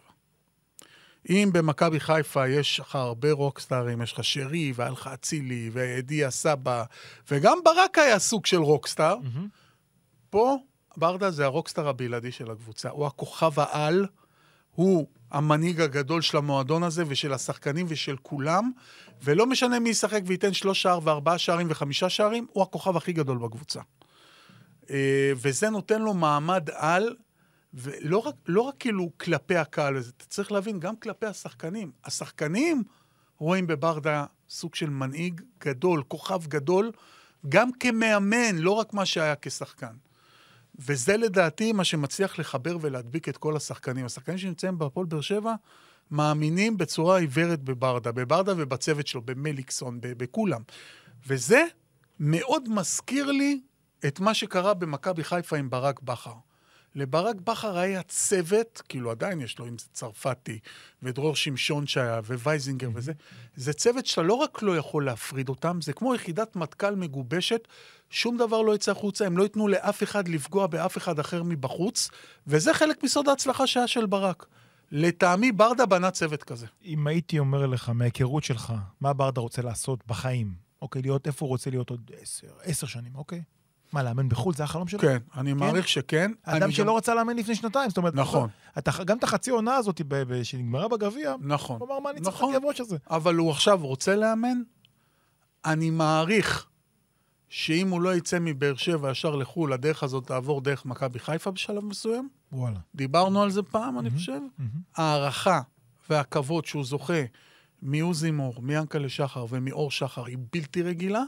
אם 1.30 1.50
במכבי 1.52 2.00
חיפה 2.00 2.48
יש 2.48 2.80
לך 2.80 2.96
הרבה 2.96 3.32
רוקסטארים, 3.32 4.02
יש 4.02 4.12
לך 4.12 4.24
שרי, 4.24 4.72
והיה 4.74 4.90
לך 4.90 5.10
אצילי, 5.14 5.70
ואדיה 5.72 6.30
סבא, 6.30 6.84
וגם 7.30 7.58
ברק 7.64 7.98
היה 7.98 8.18
סוג 8.18 8.46
של 8.46 8.56
רוקסטאר, 8.56 9.16
פה 10.30 10.56
ברדה 10.96 11.30
זה 11.30 11.44
הרוקסטאר 11.44 11.88
הבלעדי 11.88 12.32
של 12.32 12.50
הקבוצה. 12.50 12.88
הוא 12.88 13.06
הכוכב 13.06 13.60
העל, 13.60 14.06
הוא 14.74 15.06
המנהיג 15.30 15.80
הגדול 15.80 16.22
של 16.22 16.36
המועדון 16.36 16.82
הזה 16.82 17.04
ושל 17.08 17.32
השחקנים 17.32 17.86
ושל 17.88 18.16
כולם, 18.22 18.70
ולא 19.22 19.46
משנה 19.46 19.78
מי 19.80 19.90
ישחק 19.90 20.20
וייתן 20.26 20.52
שלוש 20.52 20.82
שער 20.82 20.98
וארבעה 21.02 21.38
שערים 21.38 21.66
וחמישה 21.70 22.08
שערים, 22.08 22.46
הוא 22.52 22.62
הכוכב 22.62 22.96
הכי 22.96 23.12
גדול 23.12 23.38
בקבוצה. 23.38 23.80
אה, 24.90 25.32
וזה 25.36 25.70
נותן 25.70 26.02
לו 26.02 26.14
מעמד 26.14 26.68
על, 26.72 27.14
ולא 27.74 28.18
רק, 28.18 28.34
לא 28.46 28.62
רק 28.62 28.74
כאילו 28.78 29.10
כלפי 29.16 29.56
הקהל, 29.56 29.96
הזה, 29.96 30.10
אתה 30.16 30.24
צריך 30.24 30.52
להבין, 30.52 30.80
גם 30.80 30.96
כלפי 30.96 31.26
השחקנים. 31.26 31.92
השחקנים 32.04 32.82
רואים 33.38 33.66
בברדה 33.66 34.24
סוג 34.50 34.74
של 34.74 34.90
מנהיג 34.90 35.40
גדול, 35.60 36.02
כוכב 36.08 36.46
גדול, 36.46 36.90
גם 37.48 37.72
כמאמן, 37.72 38.56
לא 38.56 38.70
רק 38.70 38.94
מה 38.94 39.06
שהיה 39.06 39.34
כשחקן. 39.42 39.94
וזה 40.78 41.16
לדעתי 41.16 41.72
מה 41.72 41.84
שמצליח 41.84 42.38
לחבר 42.38 42.76
ולהדביק 42.80 43.28
את 43.28 43.36
כל 43.36 43.56
השחקנים. 43.56 44.06
השחקנים 44.06 44.38
שנמצאים 44.38 44.78
בהפועל 44.78 45.06
באר 45.06 45.20
שבע 45.20 45.54
מאמינים 46.10 46.76
בצורה 46.76 47.18
עיוורת 47.18 47.62
בברדה, 47.62 48.12
בברדה 48.12 48.52
ובצוות 48.56 49.06
שלו, 49.06 49.22
במליקסון, 49.22 49.98
בכולם. 50.00 50.60
וזה 51.26 51.64
מאוד 52.20 52.68
מזכיר 52.68 53.30
לי 53.30 53.60
את 54.06 54.20
מה 54.20 54.34
שקרה 54.34 54.74
במכבי 54.74 55.24
חיפה 55.24 55.56
עם 55.56 55.70
ברק 55.70 56.00
בכר. 56.00 56.34
לברק 56.94 57.36
בכר 57.36 57.78
היה 57.78 58.02
צוות, 58.02 58.82
כאילו 58.88 59.10
עדיין 59.10 59.40
יש 59.40 59.58
לו, 59.58 59.68
אם 59.68 59.78
זה 59.78 59.86
צרפתי, 59.92 60.58
ודרור 61.02 61.36
שמשון 61.36 61.86
שהיה, 61.86 62.20
ווייזינגר 62.26 62.90
וזה, 62.94 63.12
זה 63.56 63.72
צוות 63.72 64.06
שאתה 64.06 64.22
לא 64.22 64.34
רק 64.34 64.62
לא 64.62 64.76
יכול 64.76 65.04
להפריד 65.04 65.48
אותם, 65.48 65.80
זה 65.80 65.92
כמו 65.92 66.14
יחידת 66.14 66.56
מטכ"ל 66.56 66.94
מגובשת, 66.94 67.68
שום 68.10 68.36
דבר 68.36 68.62
לא 68.62 68.74
יצא 68.74 68.90
החוצה, 68.92 69.26
הם 69.26 69.38
לא 69.38 69.42
ייתנו 69.42 69.68
לאף 69.68 70.02
אחד 70.02 70.28
לפגוע 70.28 70.66
באף 70.66 70.96
אחד 70.96 71.18
אחר 71.18 71.42
מבחוץ, 71.42 72.10
וזה 72.46 72.74
חלק 72.74 73.04
מסוד 73.04 73.28
ההצלחה 73.28 73.66
שהיה 73.66 73.86
של 73.86 74.06
ברק. 74.06 74.46
לטעמי 74.90 75.52
ברדה 75.52 75.86
בנה 75.86 76.10
צוות 76.10 76.44
כזה. 76.44 76.66
אם 76.84 77.06
הייתי 77.06 77.38
אומר 77.38 77.66
לך, 77.66 77.88
מההיכרות 77.88 78.44
שלך, 78.44 78.72
מה 79.00 79.12
ברדה 79.12 79.40
רוצה 79.40 79.62
לעשות 79.62 80.06
בחיים, 80.06 80.54
אוקיי, 80.82 81.02
להיות 81.02 81.26
איפה 81.26 81.44
הוא 81.44 81.48
רוצה 81.48 81.70
להיות 81.70 81.90
עוד 81.90 82.10
עשר, 82.20 82.46
עשר 82.62 82.86
שנים, 82.86 83.14
אוקיי? 83.14 83.42
מה, 83.94 84.02
לאמן 84.02 84.28
בחו"ל 84.28 84.54
זה 84.54 84.64
החלום 84.64 84.88
שלו? 84.88 84.98
כן, 85.00 85.18
אני 85.36 85.52
מעריך 85.52 85.88
שכן. 85.88 86.30
אדם 86.42 86.70
שלא 86.70 86.86
גם- 86.92 86.96
רצה 86.96 87.14
לאמן 87.14 87.36
לפני 87.36 87.54
שנתיים, 87.54 87.88
זאת 87.88 87.96
אומרת, 87.98 88.14
נכון. 88.14 88.48
אתה, 88.78 88.90
גם 89.04 89.18
את 89.18 89.24
החצי 89.24 89.50
עונה 89.50 89.74
הזאת 89.76 90.00
ב- 90.08 90.14
ב- 90.32 90.42
שנגמרה 90.42 90.88
בגביע, 90.88 91.34
נכון. 91.40 91.80
הוא 91.80 91.88
אמר, 91.88 92.00
מה 92.00 92.10
אני 92.10 92.20
צריך 92.20 92.36
את 92.36 92.42
נכון. 92.42 92.54
ראש 92.64 92.80
הזה? 92.80 92.96
אבל 93.10 93.34
הוא 93.34 93.50
עכשיו 93.50 93.78
רוצה 93.86 94.16
לאמן, 94.16 94.62
אני 95.64 95.90
מעריך 95.90 96.66
שאם 97.48 97.88
הוא 97.90 98.00
לא 98.00 98.14
יצא 98.14 98.38
מבאר 98.40 98.74
שבע 98.76 99.10
ישר 99.10 99.36
לחו"ל, 99.36 99.72
הדרך 99.72 100.02
הזאת 100.02 100.26
תעבור 100.26 100.60
דרך 100.60 100.86
מכבי 100.86 101.18
חיפה 101.18 101.50
בשלב 101.50 101.84
מסוים. 101.84 102.28
וואלה. 102.52 102.78
דיברנו 102.94 103.42
על 103.42 103.50
זה 103.50 103.62
פעם, 103.62 103.98
אני 103.98 104.10
חושב. 104.10 104.40
הערכה 104.96 105.60
והכבוד 106.10 106.64
שהוא 106.66 106.84
זוכה 106.84 107.22
מעוזי 107.82 108.30
מור, 108.30 108.54
מיענקלה 108.62 109.08
שחר 109.08 109.46
ומאור 109.48 109.90
שחר 109.90 110.24
היא 110.26 110.38
בלתי 110.52 110.82
רגילה. 110.82 111.22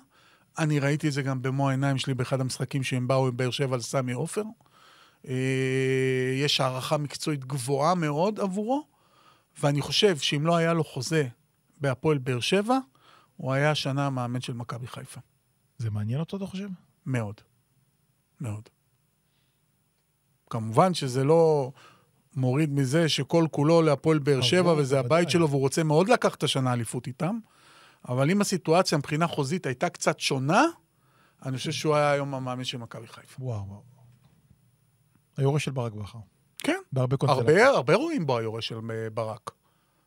אני 0.58 0.78
ראיתי 0.78 1.08
את 1.08 1.12
זה 1.12 1.22
גם 1.22 1.42
במו 1.42 1.68
העיניים 1.68 1.98
שלי 1.98 2.14
באחד 2.14 2.40
המשחקים 2.40 2.82
שהם 2.82 3.08
באו 3.08 3.26
עם 3.28 3.36
באר 3.36 3.50
שבע 3.50 3.74
על 3.74 3.80
סמי 3.80 4.12
עופר. 4.12 4.42
אה, 5.28 6.34
יש 6.36 6.60
הערכה 6.60 6.96
מקצועית 6.96 7.44
גבוהה 7.44 7.94
מאוד 7.94 8.40
עבורו, 8.40 8.86
ואני 9.60 9.80
חושב 9.80 10.18
שאם 10.18 10.46
לא 10.46 10.56
היה 10.56 10.72
לו 10.72 10.84
חוזה 10.84 11.28
בהפועל 11.80 12.18
באר 12.18 12.40
שבע, 12.40 12.78
הוא 13.36 13.52
היה 13.52 13.70
השנה 13.70 14.06
המאמן 14.06 14.40
של 14.40 14.52
מכבי 14.52 14.86
חיפה. 14.86 15.20
זה 15.78 15.90
מעניין 15.90 16.20
אותו, 16.20 16.36
אתה 16.36 16.46
חושב? 16.46 16.68
מאוד. 17.06 17.40
מאוד. 18.40 18.68
כמובן 20.50 20.94
שזה 20.94 21.24
לא 21.24 21.72
מוריד 22.36 22.72
מזה 22.72 23.08
שכל 23.08 23.46
כולו 23.50 23.82
להפועל 23.82 24.18
באר 24.18 24.40
שבע, 24.40 24.62
ברור, 24.62 24.78
וזה. 24.78 25.00
הבית 25.00 25.30
שלו, 25.30 25.48
והוא 25.48 25.60
רוצה 25.60 25.82
מאוד 25.82 26.08
לקחת 26.08 26.42
השנה 26.42 26.72
אליפות 26.72 27.06
איתם. 27.06 27.38
אבל 28.08 28.30
אם 28.30 28.40
הסיטואציה 28.40 28.98
מבחינה 28.98 29.26
חוזית 29.26 29.66
הייתה 29.66 29.88
קצת 29.88 30.20
שונה, 30.20 30.64
אני 31.46 31.56
חושב 31.56 31.72
שהוא 31.72 31.94
היה 31.94 32.10
היום 32.10 32.34
המאמן 32.34 32.64
של 32.64 32.78
מכבי 32.78 33.06
חיפה. 33.06 33.42
וואו, 33.42 33.64
וואו. 33.68 33.82
היורש 35.36 35.64
של 35.64 35.70
ברק 35.70 35.92
בכר. 35.92 36.18
כן, 36.58 36.78
בהרבה 36.92 37.16
קונסטלציות. 37.16 37.48
הרבה, 37.48 37.66
הרבה 37.68 37.94
רואים 37.94 38.26
בו 38.26 38.38
היורש 38.38 38.68
של 38.68 38.78
אה, 38.90 39.10
ברק. 39.10 39.50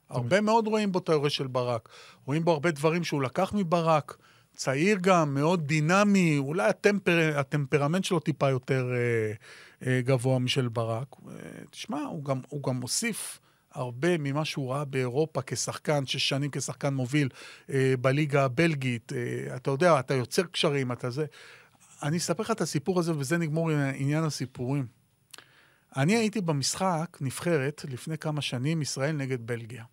הרבה 0.10 0.42
מאוד 0.42 0.68
רואים 0.68 0.92
בו 0.92 1.00
את 1.00 1.10
היורש 1.10 1.36
של 1.36 1.48
ברק. 1.48 1.90
רואים 2.26 2.46
בו 2.46 2.52
הרבה 2.52 2.72
דברים 2.72 3.04
שהוא 3.04 3.22
לקח 3.22 3.54
מברק. 3.54 4.18
צעיר 4.56 4.98
גם, 5.02 5.34
מאוד 5.34 5.68
דינמי, 5.68 6.38
אולי 6.38 6.70
הטמפר, 6.70 7.40
הטמפרמנט 7.40 8.04
שלו 8.04 8.20
טיפה 8.20 8.50
יותר 8.50 8.86
אה, 8.94 9.34
אה, 9.88 10.02
גבוה 10.02 10.40
משל 10.40 10.68
ברק. 10.68 11.08
אה, 11.28 11.34
תשמע, 11.70 12.02
הוא 12.02 12.24
גם, 12.24 12.42
הוא 12.50 12.64
גם 12.64 12.76
מוסיף 12.76 13.40
הרבה 13.74 14.18
ממה 14.18 14.46
שהוא 14.46 14.74
ראה 14.74 14.86
באירופה 14.86 15.42
כשחקן, 15.46 16.06
שש 16.06 16.30
שנים 16.30 16.52
כשחקן 16.52 16.94
מוביל 16.94 17.30
אה, 17.70 17.94
בליגה 18.02 18.46
הבלגית. 18.46 19.14
אה, 19.14 19.56
אתה 19.56 19.72
יודע, 19.72 20.00
אתה 20.00 20.14
יוצר 20.14 20.44
קשרים, 20.44 20.92
אתה 20.92 21.10
זה. 21.10 21.26
אני 22.04 22.18
אספר 22.18 22.44
לך 22.44 22.52
את 22.52 22.62
הסיפור 22.62 23.00
הזה, 23.00 23.18
וזה 23.18 23.38
נגמור 23.38 23.72
עם 23.72 23.78
עניין 23.94 24.24
הסיפורים. 24.24 24.86
אני 25.98 26.16
הייתי 26.16 26.42
במשחק, 26.42 27.18
נבחרת, 27.22 27.86
לפני 27.90 28.18
כמה 28.18 28.42
שנים, 28.42 28.82
ישראל 28.82 29.16
נגד 29.16 29.48
בלגיה. 29.48 29.84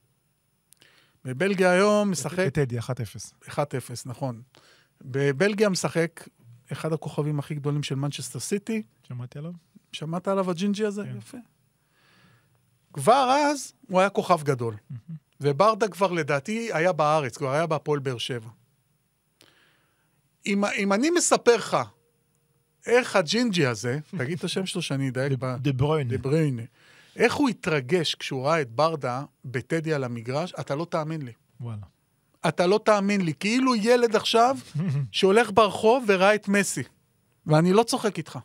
בבלגיה 1.25 1.71
היום 1.71 2.11
משחק... 2.11 2.47
בטדי, 2.47 2.79
1-0. 2.79 2.83
1-0, 3.45 3.59
נכון. 4.07 4.43
בבלגיה 5.01 5.69
משחק 5.69 6.29
אחד 6.73 6.93
הכוכבים 6.93 7.39
הכי 7.39 7.55
גדולים 7.55 7.83
של 7.83 7.95
מנצ'סטר 7.95 8.41
סיטי. 8.41 8.83
שמעתי 9.03 9.39
עליו? 9.39 9.53
שמעת 9.93 10.29
עליו 10.29 10.51
הג'ינג'י 10.51 10.85
הזה? 10.85 11.03
כן. 11.05 11.17
יפה. 11.19 11.39
כבר 12.97 13.31
אז 13.31 13.73
הוא 13.89 14.01
היה 14.01 14.09
כוכב 14.09 14.43
גדול. 14.43 14.77
וברדה 15.41 15.89
כבר 15.89 16.13
לדעתי 16.13 16.69
היה 16.73 16.93
בארץ, 16.93 17.37
כבר 17.37 17.53
היה 17.53 17.67
בהפועל 17.67 17.99
באר 17.99 18.19
שבע. 18.19 18.49
אם, 20.47 20.65
אם 20.65 20.93
אני 20.93 21.11
מספר 21.11 21.57
לך 21.57 21.77
איך 22.87 23.17
הג'ינג'י 23.17 23.67
הזה, 23.67 23.99
תגיד 24.19 24.39
את 24.39 24.45
השם 24.45 24.67
שלו 24.67 24.83
שאני 24.83 25.09
אדייק 25.09 25.33
ב... 25.39 25.57
דה 25.57 25.73
ברוין. 25.73 26.09
דה 26.09 26.19
בריינה. 26.19 26.63
איך 27.17 27.35
הוא 27.35 27.49
התרגש 27.49 28.15
כשהוא 28.15 28.47
ראה 28.47 28.61
את 28.61 28.71
ברדה 28.71 29.25
בטדי 29.45 29.95
על 29.95 30.05
המגרש, 30.05 30.55
אתה 30.61 30.75
לא 30.75 30.85
תאמין 30.91 31.23
לי. 31.23 31.33
וואלה. 31.61 31.83
אתה 32.49 32.67
לא 32.67 32.81
תאמין 32.85 33.21
לי. 33.21 33.33
כאילו 33.41 33.75
ילד 33.75 34.17
עכשיו 34.17 34.57
שהולך 35.13 35.51
ברחוב 35.55 36.05
וראה 36.09 36.35
את 36.35 36.49
מסי. 36.49 36.83
ואני 37.47 37.73
לא 37.73 37.83
צוחק 37.83 38.19
איתך. 38.19 38.39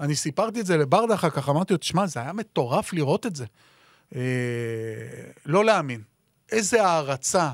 אני 0.00 0.16
סיפרתי 0.16 0.60
את 0.60 0.66
זה 0.66 0.76
לברדה 0.76 1.14
אחר 1.14 1.30
כך, 1.30 1.48
אמרתי 1.48 1.72
לו, 1.74 1.78
תשמע, 1.78 2.06
זה 2.06 2.20
היה 2.20 2.32
מטורף 2.32 2.92
לראות 2.92 3.26
את 3.26 3.36
זה. 3.36 3.44
אה, 4.14 4.20
לא 5.46 5.64
להאמין. 5.64 6.00
איזה 6.52 6.84
הערצה. 6.86 7.50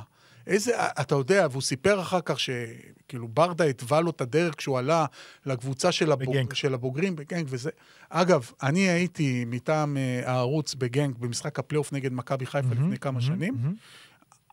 איזה, 0.46 0.72
אתה 1.00 1.14
יודע, 1.14 1.46
והוא 1.50 1.62
סיפר 1.62 2.00
אחר 2.00 2.20
כך 2.24 2.40
שכאילו 2.40 3.28
ברדה 3.28 3.64
התווה 3.64 4.00
לו 4.00 4.10
את 4.10 4.20
הדרך 4.20 4.54
כשהוא 4.56 4.78
עלה 4.78 5.06
לקבוצה 5.46 5.92
של, 5.92 6.12
הבוג, 6.12 6.34
בגנק. 6.36 6.54
של 6.54 6.74
הבוגרים 6.74 7.16
בגנק 7.16 7.46
וזה. 7.48 7.70
אגב, 8.10 8.50
אני 8.62 8.80
הייתי 8.80 9.44
מטעם 9.46 9.96
אה, 9.96 10.22
הערוץ 10.30 10.74
בגנק 10.74 11.16
במשחק 11.18 11.58
הפלייאוף 11.58 11.92
נגד 11.92 12.12
מכבי 12.12 12.46
חיפה 12.46 12.68
לפני 12.72 12.98
כמה 12.98 13.20
שנים. 13.20 13.54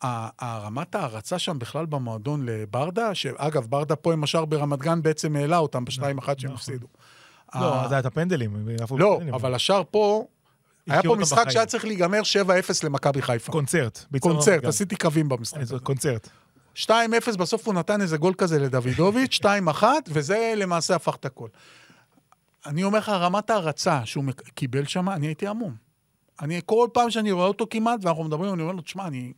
ה- 0.02 0.28
הרמת 0.46 0.94
ההערצה 0.94 1.38
שם 1.38 1.58
בכלל 1.58 1.86
במועדון 1.86 2.46
לברדה, 2.46 3.14
שאגב, 3.14 3.66
ברדה 3.70 3.96
פה 3.96 4.12
עם 4.12 4.24
השאר 4.24 4.44
ברמת 4.44 4.78
גן 4.78 5.02
בעצם 5.02 5.36
העלה 5.36 5.58
אותם 5.58 5.84
בשתיים 5.84 6.18
אחת 6.18 6.38
שהם 6.38 6.52
נכון. 6.52 6.74
לא, 7.54 7.88
זה 7.88 7.94
היה 7.94 8.00
את 8.00 8.06
הפנדלים. 8.06 8.68
לא. 8.90 9.20
אבל 9.32 9.54
השאר 9.54 9.82
פה, 9.90 10.26
היה 10.86 11.02
פה 11.02 11.14
משחק. 11.14 11.50
שהיה 11.50 11.66
צריך 11.66 11.84
להיגמר 11.84 12.20
7-0 12.46 12.50
למכבי 12.84 13.22
חיפה. 13.22 13.52
קונצרט. 13.52 14.04
קונצרט. 14.20 14.64
עשיתי 14.64 14.96
קווים 14.96 15.28
במשחק. 15.28 15.60
קונצרט. 15.82 16.28
2-0, 16.76 16.90
בסוף 17.38 17.66
הוא 17.66 17.74
נתן 17.74 18.00
איזה 18.00 18.16
גול 18.16 18.34
כזה 18.34 18.58
לדוידוביץ', 18.58 19.40
2-1, 19.80 19.82
וזה 20.08 20.52
למעשה 20.56 20.94
הפך 20.94 21.16
את 21.16 21.24
הכל. 21.24 21.48
אני 22.66 22.84
אומר 22.84 22.98
לך, 22.98 23.08
רמת 23.08 23.50
ההרצה 23.50 24.00
שהוא 24.04 24.24
קיבל 24.54 24.84
שם, 24.84 25.08
אני 25.08 25.26
הייתי 25.26 25.46
המום. 25.46 25.74
אני, 26.42 26.60
כל 26.66 26.88
פעם 26.92 27.10
שאני 27.10 27.32
רואה 27.32 27.46
אותו 27.46 27.66
כמעט, 27.70 28.04
ואנחנו 28.04 28.24
מדברים, 28.24 28.54
אני 28.54 28.62
אומר 28.62 28.72
לו, 28.72 28.82
תשמע, 28.82 29.06
אני... 29.06 29.32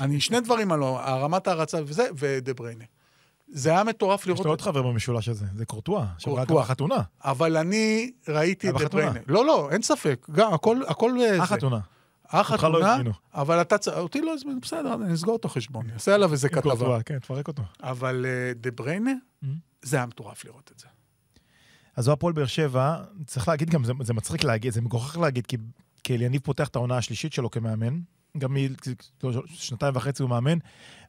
אני 0.00 0.20
שני 0.20 0.40
דברים 0.40 0.72
הלא, 0.72 1.00
הרמת 1.02 1.46
ההרצה 1.46 1.78
וזה, 1.86 2.08
ודה 2.18 2.54
בריינה. 2.54 2.84
זה 3.48 3.70
היה 3.70 3.84
מטורף 3.84 4.20
יש 4.20 4.26
לראות 4.28 4.44
לו 4.44 4.52
עוד. 4.52 4.60
חבר 4.60 4.82
במשולש 4.82 5.28
הזה, 5.28 5.46
זה 5.54 5.66
קורטואה. 5.66 6.06
שהוא 6.18 6.36
קורטואה. 6.36 6.62
בחתונה. 6.64 7.02
אבל 7.24 7.56
אני 7.56 8.10
ראיתי 8.28 8.70
את 8.70 8.74
דה. 8.74 8.88
בריינה. 8.88 9.20
לא, 9.26 9.46
לא, 9.46 9.68
אין 9.72 9.82
ספק. 9.82 10.26
גם, 10.32 10.54
הכל, 10.54 10.76
הכל... 10.88 11.12
זה. 11.18 11.42
החתונה. 11.42 11.80
החתונה, 12.28 13.02
לא. 13.02 13.10
אבל 13.34 13.60
אתה... 13.60 13.78
צ- 13.78 13.88
אותי 13.88 14.20
לא 14.20 14.34
הזמינו, 14.34 14.60
בסדר, 14.60 14.94
אני 14.94 15.14
אסגור 15.14 15.36
את 15.36 15.44
החשבון, 15.44 15.86
אעשה 15.94 16.14
עליו 16.14 16.32
איזה 16.32 16.48
כתבה. 16.48 17.02
כן, 17.02 17.18
תפרק 17.18 17.48
אותו. 17.48 17.62
אבל 17.82 18.26
אה, 18.28 18.52
דה 18.54 18.70
בריינה, 18.70 19.10
Mhm. 19.44 19.46
זה 19.82 19.96
היה 19.96 20.06
מטורף 20.06 20.44
לראות 20.44 20.70
את 20.74 20.80
זה. 20.80 20.86
אז 21.96 22.04
זו 22.04 22.12
הפועל 22.12 22.32
באר 22.32 22.46
שבע, 22.46 22.96
צריך 23.26 23.48
להגיד 23.48 23.70
גם, 23.70 23.84
זה, 24.02 24.14
מצחיק 24.14 24.44
להגיד, 24.44 24.72
זה 24.72 24.80
מגוחך 24.80 25.16
להגיד, 25.18 25.46
כי 26.04 26.14
אליניב 26.14 26.40
פותח 26.44 26.68
את 26.68 26.76
העונה 26.76 26.96
השלישית 26.96 27.32
שלו 27.32 27.50
כמאמן, 27.50 28.00
גם 28.38 28.54
מ- 28.54 29.30
שנתיים 29.48 29.96
וחצי 29.96 30.22
הוא 30.22 30.30
מאמן, 30.30 30.58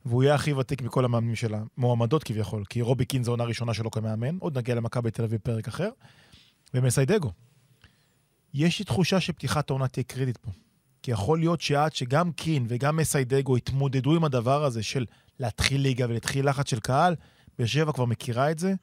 והוא 0.06 0.24
יהיה 0.24 0.36
הכי 0.36 0.54
ותיק 0.54 0.82
מכל 0.82 1.06
המאמנים 1.06 1.36
של 1.36 1.56
המועמדות 1.78 2.24
כביכול, 2.24 2.64
כי 2.70 2.82
רובי 2.82 3.06
קין 3.06 3.24
זו 3.24 3.32
עונה 3.32 3.44
ראשונה 3.44 3.74
שלו 3.74 3.92
כמאמן, 3.92 4.38
עוד 4.40 4.58
נגיע 4.58 4.76
למכבי 4.76 5.12
תל 5.12 5.24
אביב 5.24 5.40
פרק 5.44 5.68
אחר, 5.68 5.90
ומסיידגו. 6.74 7.32
יש 8.54 8.80
לי 8.80 8.86
תחושה 8.86 9.20
שפתיחת 9.20 9.70
העונה 9.70 9.88
תהיה 9.88 10.04
קריטית 10.04 10.38
פה. 10.38 10.52
כי 11.04 11.12
יכול 11.12 11.40
להיות 11.40 11.62
שעד 11.62 11.94
שגם 11.94 12.32
קין 12.32 12.66
וגם 12.70 12.98
מסיידגו 12.98 13.58
יתמודדו 13.58 14.16
עם 14.16 14.24
הדבר 14.24 14.64
הזה 14.64 14.84
של 14.84 15.06
להתחיל 15.40 15.82
ליגה 15.82 16.06
ולהתחיל 16.10 16.50
לחץ 16.50 16.70
של 16.70 16.80
קהל, 16.80 17.16
באר 17.58 17.68
שבע 17.68 17.92
כבר 17.92 18.06
מכירה 18.06 18.52
את 18.52 18.60
זה. 18.60 18.74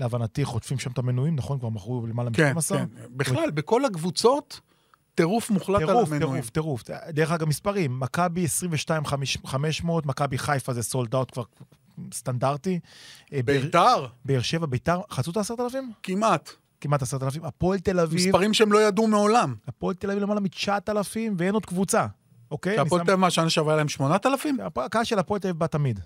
להבנתי 0.00 0.44
חוטפים 0.44 0.78
שם 0.78 0.90
את 0.90 0.98
המנויים, 0.98 1.36
נכון? 1.36 1.58
כבר 1.58 1.68
מכרו 1.68 2.06
למעלה 2.06 2.30
כן, 2.32 2.52
מ-12? 2.54 2.68
כן. 2.68 2.86
בכלל, 3.10 3.50
בכל 3.50 3.84
הקבוצות, 3.84 4.60
טירוף 5.14 5.50
מוחלט 5.50 5.80
על 5.80 5.86
טירוף, 5.86 6.12
המנויים. 6.12 6.42
טירוף, 6.42 6.50
טירוף. 6.50 6.82
דרך 7.10 7.30
אגב, 7.30 7.48
מספרים, 7.48 8.00
מכבי 8.00 8.44
22,500, 8.44 10.06
מכבי 10.06 10.38
חיפה 10.38 10.72
זה 10.72 10.82
סולד 10.82 11.14
אאוט 11.14 11.32
כבר 11.32 11.42
סטנדרטי. 12.12 12.80
אה, 13.32 13.40
ביתר, 13.44 14.06
באר 14.24 14.40
שבע, 14.40 14.66
ביתר, 14.66 15.00
חצו 15.10 15.30
את 15.30 15.36
העשרת 15.36 15.60
אלפים? 15.60 15.92
כמעט. 16.02 16.50
כמעט 16.80 17.02
עשרת 17.02 17.22
אלפים. 17.22 17.44
הפועל 17.44 17.78
תל 17.78 18.00
אביב, 18.00 18.28
מספרים 18.28 18.54
שהם 18.54 18.72
לא 18.72 18.82
ידעו 18.88 19.06
מעולם. 19.06 19.54
הפועל 19.68 19.94
תל 19.94 20.10
אביב 20.10 20.22
למעלה 20.22 20.40
מתשעת 20.40 20.88
אלפים 20.88 21.34
ואין 21.38 21.54
עוד 21.54 21.66
קבוצה, 21.66 22.06
אוקיי? 22.50 22.76
שהפועל 22.76 23.04
תל 23.04 23.10
אביב, 23.10 23.20
מה, 23.20 23.30
שנה 23.30 23.50
שעברה 23.50 23.76
להם 23.76 23.88
8,000? 23.88 24.58
הקהל 24.76 25.04
של 25.04 25.18
הפועל 25.18 25.40
תל 25.40 25.48
אביב 25.48 25.58
בא 25.58 25.66
תמיד. 25.66 26.00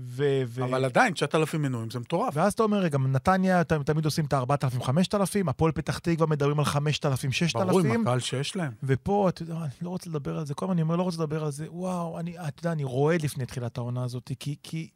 ו- 0.00 0.42
ו- 0.46 0.64
אבל 0.64 0.84
עדיין, 0.84 1.12
9,000 1.14 1.62
מנויים, 1.62 1.90
זה 1.90 1.98
מטורף. 1.98 2.34
ואז 2.36 2.52
אתה 2.52 2.62
אומר, 2.62 2.78
רגע, 2.78 2.98
נתניה 2.98 3.64
ת- 3.64 3.72
תמיד 3.72 4.04
עושים 4.04 4.24
את 4.24 4.32
ה-4,000, 4.32 4.82
5,000, 4.84 5.48
הפועל 5.48 5.72
פתח 5.72 5.98
תקווה 5.98 6.26
מדברים 6.26 6.58
על 6.58 6.64
5,000, 6.64 7.30
ברור, 7.54 7.80
עם 7.80 7.86
6,000. 7.86 8.00
הקהל 8.02 8.20
שיש 8.20 8.56
להם. 8.56 8.72
ופה, 8.82 9.28
אתה 9.28 9.42
יודע, 9.42 9.54
אני 9.54 9.68
לא 9.82 9.90
רוצה 9.90 10.10
לדבר 10.10 10.38
על 10.38 10.46
זה, 10.46 10.54
כל 10.54 10.64
הזמן 10.66 10.72
אני 10.72 10.82
אומר, 10.82 10.96
לא 10.96 11.02
רוצה 11.02 11.16
לדבר 11.16 11.44
על 11.44 11.50
זה, 11.50 11.66
וואו, 11.70 12.18
אני, 12.18 12.38
אתה 12.38 12.60
יודע, 12.60 12.72
אני 12.72 12.84
רועד 12.84 13.22
לפני 13.22 13.46
תחילת 13.46 13.78
העונה 13.78 14.04
הזאת, 14.04 14.30
כי, 14.38 14.56
כי... 14.62 14.88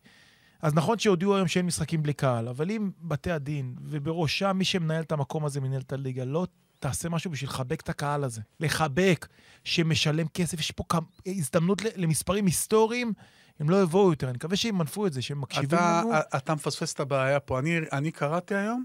אז 0.63 0.75
נכון 0.75 0.99
שהודיעו 0.99 1.37
היום 1.37 1.49
שאין 1.49 1.67
משחקים 1.67 2.03
בלי 2.03 2.13
קהל, 2.13 2.49
אבל 2.49 2.71
אם 2.71 2.91
בתי 3.03 3.31
הדין, 3.31 3.75
ובראשם 3.85 4.57
מי 4.59 4.65
שמנהל 4.65 5.03
את 5.03 5.13
המקום 5.13 5.45
הזה, 5.45 5.61
מנהל 5.61 5.81
את 5.81 5.93
הליגה, 5.93 6.25
לא 6.25 6.47
תעשה 6.81 7.09
משהו 7.09 7.31
בשביל 7.31 7.51
לחבק 7.51 7.81
את 7.81 7.89
הקהל 7.89 8.25
הזה. 8.25 8.41
לחבק, 8.61 9.29
שמשלם 9.65 10.27
כסף, 10.29 10.61
יש 10.61 10.71
פה 10.71 10.85
כמה, 10.89 11.07
הזדמנות 11.27 11.83
למספרים 11.97 12.47
היסטוריים, 12.47 13.13
הם 13.61 13.71
לא 13.71 13.83
יבואו 13.83 14.11
יותר. 14.11 14.29
אני 14.29 14.37
מקווה 14.37 14.57
שימנפו 14.57 15.07
את 15.07 15.13
זה, 15.13 15.23
שהם 15.23 15.41
מקשיבים 15.41 15.79
אתה, 15.79 16.03
לנו. 16.05 16.13
אתה 16.37 16.55
מפספס 16.55 16.95
את 16.95 17.01
הבעיה 17.01 17.41
פה. 17.41 17.59
אני, 17.59 17.79
אני 17.93 18.11
קראתי 18.11 18.55
היום, 18.55 18.85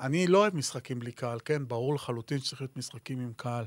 אני 0.00 0.26
לא 0.26 0.38
אוהב 0.38 0.56
משחקים 0.56 0.98
בלי 0.98 1.12
קהל, 1.12 1.38
כן? 1.44 1.68
ברור 1.68 1.94
לחלוטין 1.94 2.38
שצריך 2.38 2.60
להיות 2.60 2.76
משחקים 2.76 3.20
עם 3.20 3.32
קהל. 3.36 3.64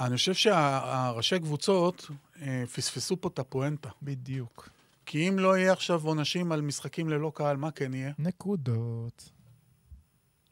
אני 0.00 0.16
חושב 0.16 0.34
שהראשי 0.34 1.38
קבוצות 1.38 2.10
אה, 2.42 2.64
פספסו 2.74 3.20
פה 3.20 3.28
את 3.28 3.38
הפואנטה. 3.38 3.88
בדיוק. 4.02 4.68
כי 5.06 5.28
אם 5.28 5.38
לא 5.38 5.58
יהיה 5.58 5.72
עכשיו 5.72 6.04
עונשים 6.04 6.52
על 6.52 6.60
משחקים 6.60 7.08
ללא 7.08 7.32
קהל, 7.34 7.56
מה 7.56 7.70
כן 7.70 7.94
יהיה? 7.94 8.12
נקודות. 8.18 9.30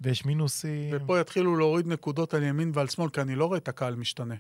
ויש 0.01 0.25
מינוסים. 0.25 0.95
ופה 0.97 1.21
יתחילו 1.21 1.57
להוריד 1.57 1.87
נקודות 1.87 2.35
על 2.35 2.43
ימין 2.43 2.71
ועל 2.75 2.89
שמאל, 2.89 3.11
כי 3.11 3.21
אני 3.21 3.35
לא 3.35 3.47
רואה 3.47 3.59
את 3.59 3.69
הקהל 3.69 3.95
משתנה. 3.95 4.35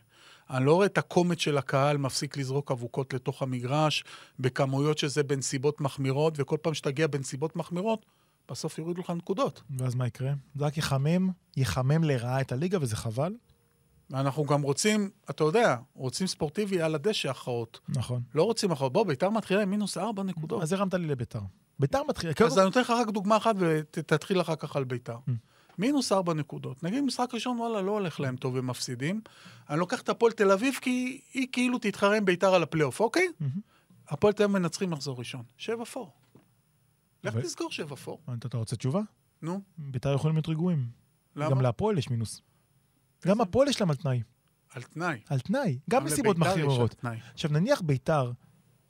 אני 0.50 0.64
לא 0.64 0.74
רואה 0.74 0.86
את 0.86 0.98
הקומץ 0.98 1.38
של 1.38 1.58
הקהל 1.58 1.98
מפסיק 1.98 2.36
לזרוק 2.36 2.70
אבוקות 2.70 3.14
לתוך 3.14 3.42
המגרש, 3.42 4.04
בכמויות 4.38 4.98
שזה 4.98 5.22
בנסיבות 5.22 5.80
מחמירות, 5.80 6.34
וכל 6.36 6.56
פעם 6.62 6.74
שתגיע 6.74 7.06
בנסיבות 7.06 7.56
מחמירות, 7.56 8.06
בסוף 8.50 8.78
יורידו 8.78 9.00
לך 9.00 9.10
נקודות. 9.10 9.62
ואז 9.78 9.94
מה 9.94 10.06
יקרה? 10.06 10.32
זה 10.54 10.64
רק 10.66 10.78
יחמם, 10.78 11.30
יחמם 11.56 12.04
לרעה 12.04 12.40
את 12.40 12.52
הליגה, 12.52 12.78
וזה 12.80 12.96
חבל. 12.96 13.34
ואנחנו 14.10 14.44
גם 14.44 14.62
רוצים, 14.62 15.10
אתה 15.30 15.44
יודע, 15.44 15.76
רוצים 15.94 16.26
ספורטיבי 16.26 16.82
על 16.82 16.94
הדשא 16.94 17.30
הכרעות. 17.30 17.80
נכון. 17.88 18.22
לא 18.34 18.42
רוצים 18.42 18.72
הכרעות. 18.72 18.92
בוא, 18.92 19.06
ביתר 19.06 19.30
מתחילה 19.30 19.62
עם 19.62 19.70
מינוס 19.70 19.98
ארבע 19.98 20.22
נקודות. 20.22 20.62
אז 20.62 20.72
הרמת 20.72 20.94
לי 20.94 21.06
לביתר. 21.06 21.40
ביתר 21.78 22.02
מתחילה... 22.08 22.32
אז 22.46 22.58
אני 22.58 22.64
נותן 22.64 22.80
לך 22.80 22.90
רק 22.90 23.08
דוגמה 23.08 23.36
אחת 23.36 23.54
ותתחיל 23.58 24.40
אחר 24.40 24.56
כך 24.56 24.76
על 24.76 24.84
ביתר. 24.84 25.16
Mm. 25.28 25.32
מינוס 25.78 26.12
ארבע 26.12 26.34
נקודות. 26.34 26.82
נגיד 26.82 27.04
משחק 27.04 27.34
ראשון, 27.34 27.60
וואלה, 27.60 27.82
לא 27.82 27.92
הולך 27.92 28.20
להם 28.20 28.36
טוב, 28.36 28.56
הם 28.56 28.66
מפסידים. 28.66 29.20
אני 29.70 29.78
לוקח 29.78 30.00
את 30.00 30.08
הפועל 30.08 30.32
תל 30.32 30.50
אביב, 30.50 30.74
כי 30.80 31.20
היא 31.34 31.46
כאילו 31.52 31.78
תתחרה 31.78 32.16
עם 32.16 32.24
ביתר 32.24 32.54
על 32.54 32.62
הפלייאוף, 32.62 33.00
אוקיי? 33.00 33.28
מהמם. 33.40 33.52
הפועל 34.08 34.32
תל 34.32 34.42
אביב 34.42 34.58
מנצחים 34.58 34.90
מחזור 34.90 35.18
ראשון. 35.18 35.42
שבע 35.56 35.84
פור. 35.84 36.12
לך 37.24 37.36
תסגור 37.36 37.70
שבע 37.70 37.96
פור. 37.96 38.20
אתה 38.46 38.58
רוצה 38.58 38.76
תשובה? 38.76 39.00
נו, 39.42 39.60
ביתר 39.78 40.14
יכולים 40.14 40.36
להיות 40.36 40.48
רגועים. 40.48 40.88
למה? 41.36 41.50
גם 41.50 41.60
להפועל 41.60 41.98
יש 41.98 42.10
מינוס. 42.10 42.42
גם 43.26 43.40
הפועל 43.40 43.68
יש 43.68 43.80
להם 43.80 43.90
על 43.90 43.96
תנאי. 43.96 44.22
על 44.70 44.82
תנאי. 44.82 45.20
על 45.28 45.40
תנאי. 45.40 45.78
גם 45.90 46.06
על 46.06 46.34
מחמירות. 46.36 47.04
עכשיו, 47.34 47.50
נניח 47.52 47.80
ביתר 47.80 48.32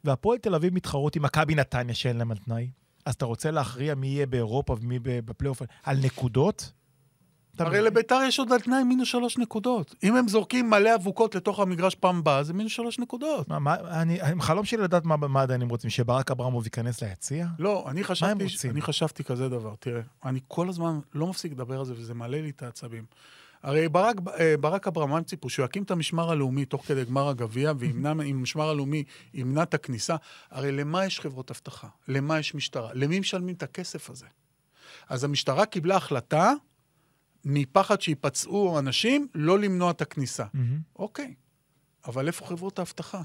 והפועל 0.04 0.38
תל 0.38 0.54
אביב 0.54 0.74
מתחרות 0.74 1.16
עם 1.16 1.22
מכבי 1.22 1.54
נתניה 1.54 1.94
שאין 1.94 2.16
להם 2.16 2.30
על 2.30 2.36
תנאי, 2.36 2.70
אז 3.08 3.14
אתה 3.14 3.24
רוצה 3.24 3.50
להכריע 3.50 3.94
מי 3.94 4.06
יהיה 4.06 4.26
באירופה 4.26 4.76
ומי 4.80 4.98
בפלייאוף 5.02 5.62
על 5.82 5.96
נקודות? 6.04 6.72
הרי? 7.58 7.80
לביתר 7.80 8.20
יש 8.28 8.38
עוד 8.38 8.52
על 8.52 8.60
תנאי 8.60 8.84
מינוס 8.84 9.08
שלוש 9.08 9.38
נקודות. 9.38 9.94
אם 10.02 10.16
הם 10.16 10.28
זורקים 10.28 10.70
מלא 10.70 10.94
אבוקות 10.94 11.34
לתוך 11.34 11.60
המגרש 11.60 11.94
פעם 11.94 12.18
הבאה, 12.18 12.42
זה 12.42 12.52
מינוס 12.52 12.72
שלוש 12.72 12.98
נקודות. 12.98 13.48
מה, 13.48 13.58
מה, 13.58 13.74
אני, 13.74 14.18
חלום 14.40 14.64
שלי 14.64 14.82
לדעת 14.82 15.04
מה, 15.04 15.16
מה 15.16 15.42
הדיינים 15.42 15.68
רוצים, 15.68 15.90
שברק 15.90 16.30
אברמוב 16.30 16.64
ייכנס 16.64 17.02
ליציע? 17.02 17.46
לא, 17.58 17.84
אני 17.90 18.04
חשבתי? 18.04 18.70
אני 18.70 18.82
חשבתי 18.82 19.24
כזה 19.24 19.48
דבר, 19.48 19.74
תראה, 19.80 20.02
אני 20.24 20.40
כל 20.48 20.68
הזמן 20.68 20.98
לא 21.14 21.26
מפסיק 21.26 21.52
לדבר 21.52 21.78
על 21.78 21.84
זה, 21.84 21.94
וזה 21.96 22.14
מעלה 22.14 22.40
לי 22.40 22.50
את 22.50 22.62
העצבים. 22.62 23.04
הרי 23.62 23.88
ברק, 23.88 24.16
אה, 24.40 24.54
ברק 24.60 24.86
אברהם, 24.86 25.24
ציפו? 25.24 25.50
שהוא 25.50 25.64
יקים 25.64 25.82
את 25.82 25.90
המשמר 25.90 26.30
הלאומי 26.30 26.64
תוך 26.64 26.86
כדי 26.86 27.04
גמר 27.04 27.28
הגביע, 27.28 27.72
וימנע, 27.78 28.10
המשמר 28.30 28.68
הלאומי 28.68 29.04
ימנע 29.34 29.62
את 29.62 29.74
הכניסה. 29.74 30.16
הרי 30.50 30.72
למה 30.72 31.04
יש 31.04 31.20
חברות 31.20 31.50
אבטחה? 31.50 31.88
למה 32.08 32.38
יש 32.38 32.54
משטרה? 32.54 32.90
למי 32.94 33.20
משלמים 33.20 33.54
את 33.54 33.62
הכסף 33.62 34.10
הזה? 34.10 34.26
אז 35.08 35.24
המשטרה 35.24 35.66
קיבלה 35.66 35.96
החלטה, 35.96 36.52
מפחד 37.44 38.00
שיפצעו 38.00 38.78
אנשים, 38.78 39.28
לא 39.34 39.58
למנוע 39.58 39.90
את 39.90 40.02
הכניסה. 40.02 40.44
מהמם. 40.54 40.80
אוקיי, 40.96 41.34
אבל 42.06 42.26
איפה 42.26 42.46
חברות 42.46 42.78
האבטחה? 42.78 43.22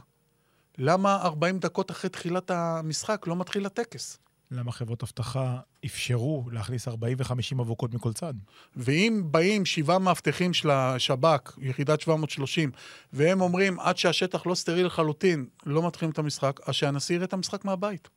למה 0.78 1.22
40 1.22 1.60
דקות 1.60 1.91
אחרי 1.91 2.10
תחילת 2.10 2.52
המשחק 2.52 3.28
לא 3.28 3.36
מתחיל 3.36 3.65
הטקס? 3.65 4.19
למה 4.54 4.72
חברות 4.72 5.04
אבטחה 5.04 5.60
אפשרו 5.86 6.50
להכניס 6.52 6.88
40 6.88 7.18
ו-50 7.20 7.62
אבוקות 7.62 7.94
מכל 7.94 8.13
צד? 8.13 8.34
ואם 8.76 9.24
באים 9.26 9.66
שבעה 9.66 10.00
מאבטחים 10.00 10.54
של 10.54 10.70
השב"כ, 10.70 11.58
יחידת 11.58 12.02
730, 12.02 12.72
והם 13.13 13.42
אומרים, 13.42 13.80
עד 13.80 13.98
שהשטח 13.98 14.46
לא 14.46 14.56
סטרילי 14.56 14.84
לחלוטין, 14.84 15.46
לא 15.66 15.88
מתחילים 15.88 16.12
את 16.12 16.20
המשחק, 16.20 16.60
אז 16.66 16.76
שהנשיא 16.76 17.16
יראה 17.16 17.26
את 17.26 17.34
המשחק 17.34 17.66
מהבית. 17.66 18.10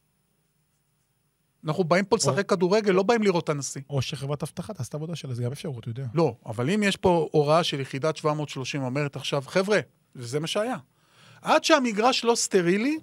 אנחנו 1.64 1.84
באים 1.84 2.04
פה 2.04 2.16
לשחק 2.16 2.48
כדורגל, 2.48 2.92
לא 2.92 3.02
באים 3.02 3.22
לראות 3.22 3.44
את 3.44 3.48
הנשיא. 3.48 3.80
או 3.90 4.02
שחברת 4.02 4.42
אבטחה 4.42 4.74
תעשה 4.74 4.88
את 4.88 4.94
העבודה 4.94 5.16
שלה, 5.16 5.34
זה 5.34 5.42
גם 5.42 5.52
אפשרות, 5.52 5.78
אתה 5.78 5.88
יודע. 5.88 6.06
לא, 6.14 6.36
אבל 6.46 6.70
אם 6.70 6.82
יש 6.82 6.96
פה 6.96 7.28
הוראה 7.32 7.64
של 7.64 7.80
יחידת 7.80 8.16
730 8.16 8.82
אומרת 8.82 9.16
עכשיו, 9.16 9.42
חבר'ה, 9.46 9.80
וזה 10.16 10.40
מה 10.40 10.46
שהיה. 10.46 10.76
עד 11.42 11.64
שהמגרש 11.64 12.24
לא 12.24 12.34
סטרילי, 12.34 12.98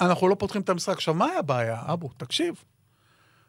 אנחנו 0.00 0.28
לא 0.28 0.34
פותחים 0.34 0.62
את 0.62 0.68
המשחק. 0.68 0.92
עכשיו, 0.92 1.14
מה 1.14 1.26
היה 1.26 1.38
הבעיה, 1.38 1.82
אבו? 1.86 2.10
תקשיב. 2.16 2.64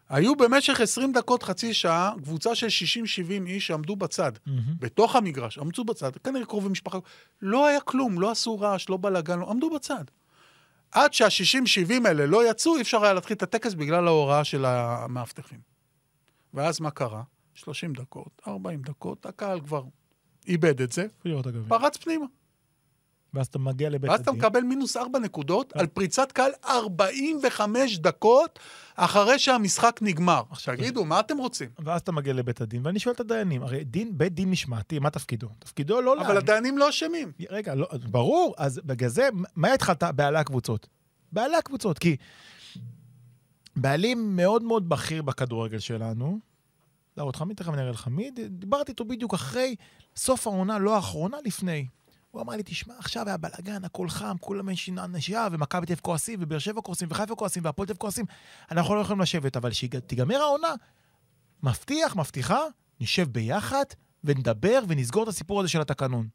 היו 0.10 0.36
במשך 0.36 0.80
20 0.82 1.12
דקות, 1.12 1.44
חצי 1.44 1.74
שעה, 1.74 2.14
קבוצה 2.24 2.56
של 2.56 2.68
60-70 2.68 3.48
איש 3.48 3.68
שעמדו 3.68 3.96
בצד, 3.96 4.32
מהמם. 4.46 4.62
בתוך 4.80 5.16
המגרש, 5.16 5.58
עמדו 5.58 5.84
בצד, 5.84 6.12
כנראה 6.24 6.46
קרובי 6.46 6.70
משפחה, 6.70 6.98
לא 7.42 7.68
היה 7.68 7.82
כלום, 7.82 8.22
לא 8.22 8.32
עשו 8.32 8.60
רעש, 8.60 8.90
לא 8.90 8.98
בלאגן, 8.98 9.40
לא, 9.40 9.52
עמדו 9.52 9.70
בצד. 9.70 10.04
עד 10.92 11.14
שה-60-70 11.14 12.08
האלה 12.08 12.26
לא 12.26 12.50
יצאו, 12.50 12.76
אי 12.76 12.82
אפשר 12.82 13.04
היה 13.04 13.14
להתחיל 13.14 13.38
את 13.38 13.44
הטקס 13.44 13.74
בגלל 13.74 14.08
ההוראה 14.08 14.44
של 14.44 14.66
המאבטחים. 14.66 15.60
ואז 16.54 16.80
מה 16.80 16.92
קרה? 16.92 17.24
30 17.54 17.94
דקות, 17.94 18.42
40 18.48 18.82
דקות, 18.82 19.26
הקהל 19.26 19.62
כבר 19.62 19.84
איבד 20.48 20.82
את 20.82 20.92
זה. 20.92 21.06
פרץ 21.68 21.98
פנימה. 21.98 22.26
ואז 23.36 23.48
אתה 23.48 23.60
מגיע 23.60 23.90
לבית 23.90 24.10
ואז 24.10 24.20
אתה 24.20 24.32
הדין. 24.32 24.42
מקבל 24.42 24.62
מינוס 24.62 24.98
4 24.98 25.20
נקודות 25.20 25.74
כן. 25.74 25.80
על 25.80 25.88
פריצת 25.88 26.32
קהל 26.32 26.52
45 26.66 27.98
דקות 27.98 28.60
אחרי 28.96 29.40
שהמשחק 29.40 30.00
נגמר. 30.02 30.44
עכשיו, 30.50 30.76
תגידו, 30.78 31.06
מה 31.06 31.20
אתם 31.20 31.38
רוצים? 31.38 31.70
ואז 31.80 32.02
אתה 32.02 32.12
מגיע 32.12 32.34
לבית 32.34 32.62
הדין, 32.62 32.86
ואני 32.86 33.00
שואל 33.00 33.16
את 33.16 33.20
הדיינים, 33.20 33.64
הרי 33.64 33.84
דין, 33.84 34.18
בית 34.18 34.34
דין 34.34 34.50
משמעתי, 34.50 35.00
מה 35.00 35.10
תפקידו? 35.10 35.48
תפקידו 35.60 36.02
לא... 36.02 36.22
אבל 36.22 36.38
הדיינים 36.38 36.78
לא 36.78 36.90
אשמים. 36.90 37.32
רגע, 37.50 37.76
לא, 37.76 37.88
ברור, 38.10 38.56
אז 38.58 38.82
בגלל 38.86 39.10
זה, 39.10 39.30
מה 39.56 39.74
התחלת? 39.74 40.04
בעלי 40.04 40.40
הקבוצות. 40.40 40.88
בעלי 41.32 41.56
הקבוצות, 41.58 42.00
כי 42.00 42.16
בעלים 43.76 44.36
מאוד 44.36 44.64
מאוד 44.64 44.90
בכיר 44.90 45.22
בכדורגל 45.22 45.80
שלנו, 45.80 46.40
לא, 47.18 47.24
אותך 47.24 47.42
מי 47.42 47.54
תכף 47.54 47.74
אני 47.74 47.82
אראה 47.82 47.92
לך 47.92 48.08
מי, 48.08 48.32
דיברתי 48.50 48.92
איתו 48.92 49.06
בדיוק 49.06 49.34
אחרי 49.34 49.76
סוף 50.16 50.48
העונה, 50.48 50.80
לא 50.80 50.96
האחרונה, 50.96 51.38
לפני. 51.46 51.88
הוא 52.36 52.42
אמר 52.42 52.54
לי, 52.54 52.64
תשמע, 52.66 52.94
עכשיו 52.98 53.28
היה 53.28 53.38
בלאגן, 53.38 53.84
הכל 53.84 54.10
חם, 54.10 54.36
כולם 54.40 54.70
יש 54.70 54.90
נשייה, 54.90 55.48
ומכבי 55.52 55.86
תל 55.86 55.96
כועסים, 55.96 56.40
ובאר 56.42 56.60
שבע 56.60 56.82
כועסים, 56.82 57.08
וחיפה 57.12 57.36
כועסים, 57.36 57.66
והפועל 57.66 57.88
תל 57.88 57.94
כועסים. 57.94 58.26
אנחנו 58.72 58.96
לא 58.96 59.02
יכולים 59.02 59.22
לשבת, 59.22 59.58
אבל 59.58 59.72
כשתיגמר 59.72 60.42
העונה, 60.42 60.74
מבטיח, 61.64 62.16
מבטיחה, 62.16 62.60
נשב 63.00 63.30
ביחד, 63.30 63.84
ונדבר, 64.24 64.80
ונסגור 64.88 65.24
את 65.24 65.28
הסיפור 65.28 65.60
הזה 65.60 65.70
של 65.70 65.82
התקנון. 65.82 66.28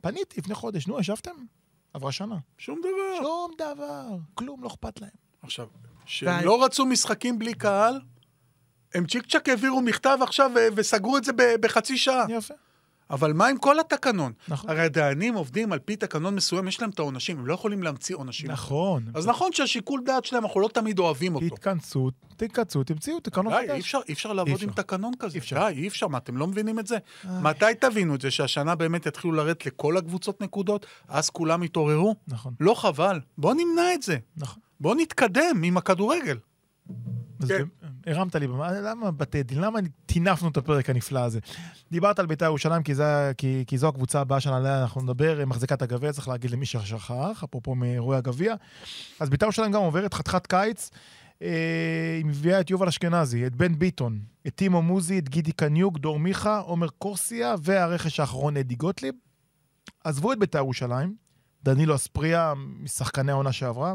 פניתי 0.00 0.40
לפני 0.40 0.54
חודש, 0.54 0.86
נו, 0.86 1.00
ישבתם? 1.00 1.34
עברה 1.94 2.12
שנה. 2.12 2.36
שום 2.58 2.80
דבר. 2.80 3.22
שום 3.22 3.52
דבר, 3.58 4.16
כלום 4.34 4.62
לא 4.62 4.68
אכפת 4.68 5.00
להם. 5.00 5.10
עכשיו, 5.42 5.66
שהם 6.04 6.44
לא 6.44 6.64
רצו 6.64 6.86
משחקים 6.86 7.38
בלי 7.38 7.54
קהל, 7.54 8.00
הם 8.94 9.06
צ'יק 9.06 9.26
צ'אק 9.26 9.48
העבירו 9.48 9.82
מכתב 9.82 10.18
עכשיו 10.22 10.50
וסגרו 10.76 11.16
את 11.16 11.24
זה 11.24 11.32
בחצי 11.60 11.98
שעה. 11.98 12.24
יפה. 12.28 12.54
אבל 13.10 13.32
מה 13.32 13.46
עם 13.46 13.58
כל 13.58 13.80
התקנון? 13.80 14.32
נכון. 14.48 14.70
הרי 14.70 14.80
הדיינים 14.80 15.34
עובדים 15.34 15.72
על 15.72 15.78
פי 15.78 15.96
תקנון 15.96 16.34
מסוים, 16.34 16.68
יש 16.68 16.80
להם 16.80 16.90
את 16.90 16.98
העונשים, 16.98 17.38
הם 17.38 17.46
לא 17.46 17.54
יכולים 17.54 17.82
להמציא 17.82 18.16
עונשים. 18.16 18.50
נכון. 18.50 19.02
אז 19.14 19.26
נכון 19.26 19.52
שהשיקול 19.52 20.02
דעת 20.04 20.24
שלהם, 20.24 20.44
אנחנו 20.44 20.60
לא 20.60 20.68
תמיד 20.68 20.98
אוהבים 20.98 21.34
אותו. 21.34 21.56
תתכנסו, 21.56 22.10
תתכנסו, 22.36 22.84
תמצאו 22.84 23.20
תקנון 23.20 23.52
די, 23.52 23.58
חדש. 23.62 23.70
אי 23.70 23.80
אפשר, 23.80 23.98
אי 24.08 24.12
אפשר 24.12 24.32
לעבוד 24.32 24.58
אי 24.58 24.64
עם 24.64 24.70
אפשר. 24.70 24.82
תקנון 24.82 25.12
כזה. 25.18 25.34
אי 25.34 25.38
אפשר. 25.38 25.68
די, 25.68 25.80
אי 25.80 25.88
אפשר, 25.88 26.08
מה, 26.08 26.18
אתם 26.18 26.36
לא 26.36 26.46
מבינים 26.46 26.78
את 26.78 26.86
זה? 26.86 26.98
איי. 27.24 27.42
מתי 27.42 27.74
תבינו 27.80 28.14
את 28.14 28.20
זה? 28.20 28.30
שהשנה 28.30 28.74
באמת 28.74 29.06
יתחילו 29.06 29.32
לרדת 29.34 29.66
לכל 29.66 29.96
הקבוצות 29.96 30.40
נקודות, 30.40 30.86
אז 31.08 31.30
כולם 31.30 31.62
יתעוררו? 31.62 32.14
נכון, 32.28 32.54
לא 32.60 32.74
חבל. 32.74 33.20
בואו 33.38 33.54
נמנע 33.54 33.94
את 33.94 34.02
זה. 34.02 34.16
נכון. 34.36 34.62
בואו 34.80 34.94
נתקדם 34.94 35.62
עם 35.64 35.76
הכדורגל. 35.76 36.36
כן. 37.48 37.64
ב- 37.64 38.08
הרמת 38.10 38.34
לי, 38.36 38.46
במה- 38.46 38.72
למה 38.72 39.10
בתי 39.10 39.42
דין? 39.42 39.60
למה 39.60 39.78
טינפנו 40.06 40.48
את 40.48 40.56
הפרק 40.56 40.90
הנפלא 40.90 41.18
הזה? 41.20 41.38
דיברת 41.92 42.18
על 42.18 42.26
בית"ר 42.26 42.44
ירושלים, 42.44 42.82
כי, 42.82 42.94
זה, 42.94 43.32
כי, 43.38 43.64
כי 43.66 43.78
זו 43.78 43.88
הקבוצה 43.88 44.20
הבאה 44.20 44.40
שעליה 44.40 44.82
אנחנו 44.82 45.00
נדבר, 45.02 45.44
מחזיקה 45.46 45.74
את 45.74 45.82
הגביע, 45.82 46.12
צריך 46.12 46.28
להגיד 46.28 46.50
למי 46.50 46.66
ששכח, 46.66 47.10
אפרופו 47.44 47.74
מאירועי 47.74 48.18
הגביע. 48.18 48.54
אז 49.20 49.30
בית"ר 49.30 49.44
ירושלים 49.46 49.72
גם 49.72 49.80
עוברת 49.80 50.14
חתיכת 50.14 50.46
קיץ, 50.46 50.90
אה, 51.42 52.14
היא 52.18 52.26
מביאה 52.26 52.60
את 52.60 52.70
יובל 52.70 52.88
אשכנזי, 52.88 53.46
את 53.46 53.56
בן 53.56 53.78
ביטון, 53.78 54.18
את 54.46 54.54
טימו 54.54 54.82
מוזי, 54.82 55.18
את 55.18 55.28
גידי 55.28 55.52
קניוק, 55.52 55.98
דור 55.98 56.18
מיכה, 56.18 56.58
עומר 56.58 56.88
קורסיה, 56.88 57.54
והרכש 57.62 58.20
האחרון 58.20 58.56
אדי 58.56 58.74
גוטליב. 58.74 59.14
עזבו 60.04 60.32
את 60.32 60.38
בית"ר 60.38 60.58
ירושלים, 60.58 61.14
דנילו 61.64 61.94
אספריה, 61.94 62.52
משחקני 62.56 63.32
העונה 63.32 63.52
שעברה. 63.52 63.94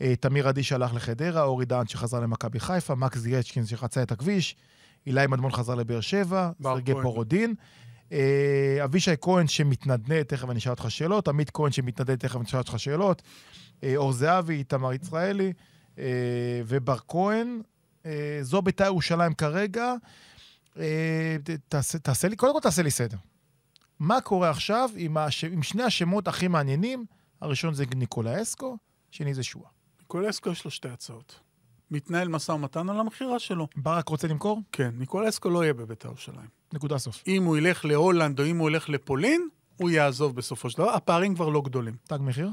אה, 0.00 0.16
תמיר 0.16 0.48
עדי 0.48 0.62
שהלך 0.62 0.94
לחדרה, 0.94 1.42
אורי 1.42 1.64
דהן 1.64 1.86
שחזר 1.86 2.20
למכבי 2.20 2.60
חיפה, 2.60 2.94
מקס 2.94 3.18
זייצ'קין 3.18 3.66
שחצה 3.66 4.02
את 4.02 4.12
הכביש, 4.12 4.56
אילי 5.06 5.26
מדמון 5.26 5.52
חזר 5.52 5.74
לבאר 5.74 6.00
שבע, 6.00 6.50
סרגי. 6.62 6.92
פורודין, 7.02 7.54
אה, 8.12 8.80
אבישי 8.84 9.10
כהן 9.20 9.46
שמתנדנד, 9.46 10.22
תכף 10.22 10.50
אני 10.50 10.58
אשאל 10.58 10.72
אותך 10.72 10.86
שאלות, 10.88 11.28
עמית 11.28 11.50
כהן 11.50 11.72
שמתנדנד, 11.72 12.18
תכף 12.18 12.36
אני 12.36 12.44
אשאל 12.44 12.58
אותך 12.58 12.74
שאלות, 12.76 13.22
אה, 13.82 13.96
אור 13.96 14.12
זהבי, 14.12 14.64
תמר 14.64 14.92
ישראלי 14.92 15.52
ובר 16.66 16.96
כהן. 17.08 17.60
זו 18.42 18.62
בית"ר 18.62 18.84
ירושלים 18.84 19.34
כרגע. 19.34 19.94
תעשה, 21.68 21.98
תעשה 21.98 22.28
לי, 22.28 22.36
קודם 22.36 22.52
כל 22.52 22.60
תעשה 22.60 22.82
לי 22.82 22.90
סדר. 22.90 23.16
מה 23.98 24.20
קורה 24.20 24.50
עכשיו 24.50 24.90
עם, 24.96 25.16
הש... 25.16 25.44
עם 25.44 25.62
שני 25.62 25.82
השמות 25.82 26.28
הכי 26.28 26.48
מעניינים? 26.48 27.04
הראשון 27.40 27.74
זה 27.74 27.84
ניקולה 27.96 28.42
אסקו, 28.42 28.76
שני 29.10 29.34
זה 29.34 29.42
שואה. 29.42 29.68
קולסקו 30.10 30.50
יש 30.50 30.64
לו 30.64 30.70
שתי 30.70 30.88
הצעות. 30.88 31.40
מתנהל 31.90 32.28
משא 32.28 32.52
ומתן 32.52 32.88
על 32.88 33.00
המכירה 33.00 33.38
שלו. 33.38 33.68
ברק 33.76 34.08
רוצה 34.08 34.28
למכור? 34.28 34.60
כן, 34.72 34.90
ניקולסקו 34.94 35.50
לא 35.50 35.62
יהיה 35.62 35.74
בבית"ר 35.74 36.08
ירושלים. 36.08 36.48
נקודה 36.72 36.98
סוף. 36.98 37.22
אם 37.26 37.44
הוא 37.44 37.56
ילך 37.56 37.84
להולנד 37.84 38.40
או 38.40 38.46
אם 38.46 38.58
הוא 38.58 38.70
ילך 38.70 38.88
לפולין, 38.88 39.48
הוא 39.76 39.90
יעזוב 39.90 40.36
בסופו 40.36 40.70
של 40.70 40.78
דבר. 40.78 40.90
הפערים 40.90 41.34
כבר 41.34 41.48
לא 41.48 41.62
גדולים. 41.62 41.96
תג 42.04 42.18
מחיר? 42.20 42.50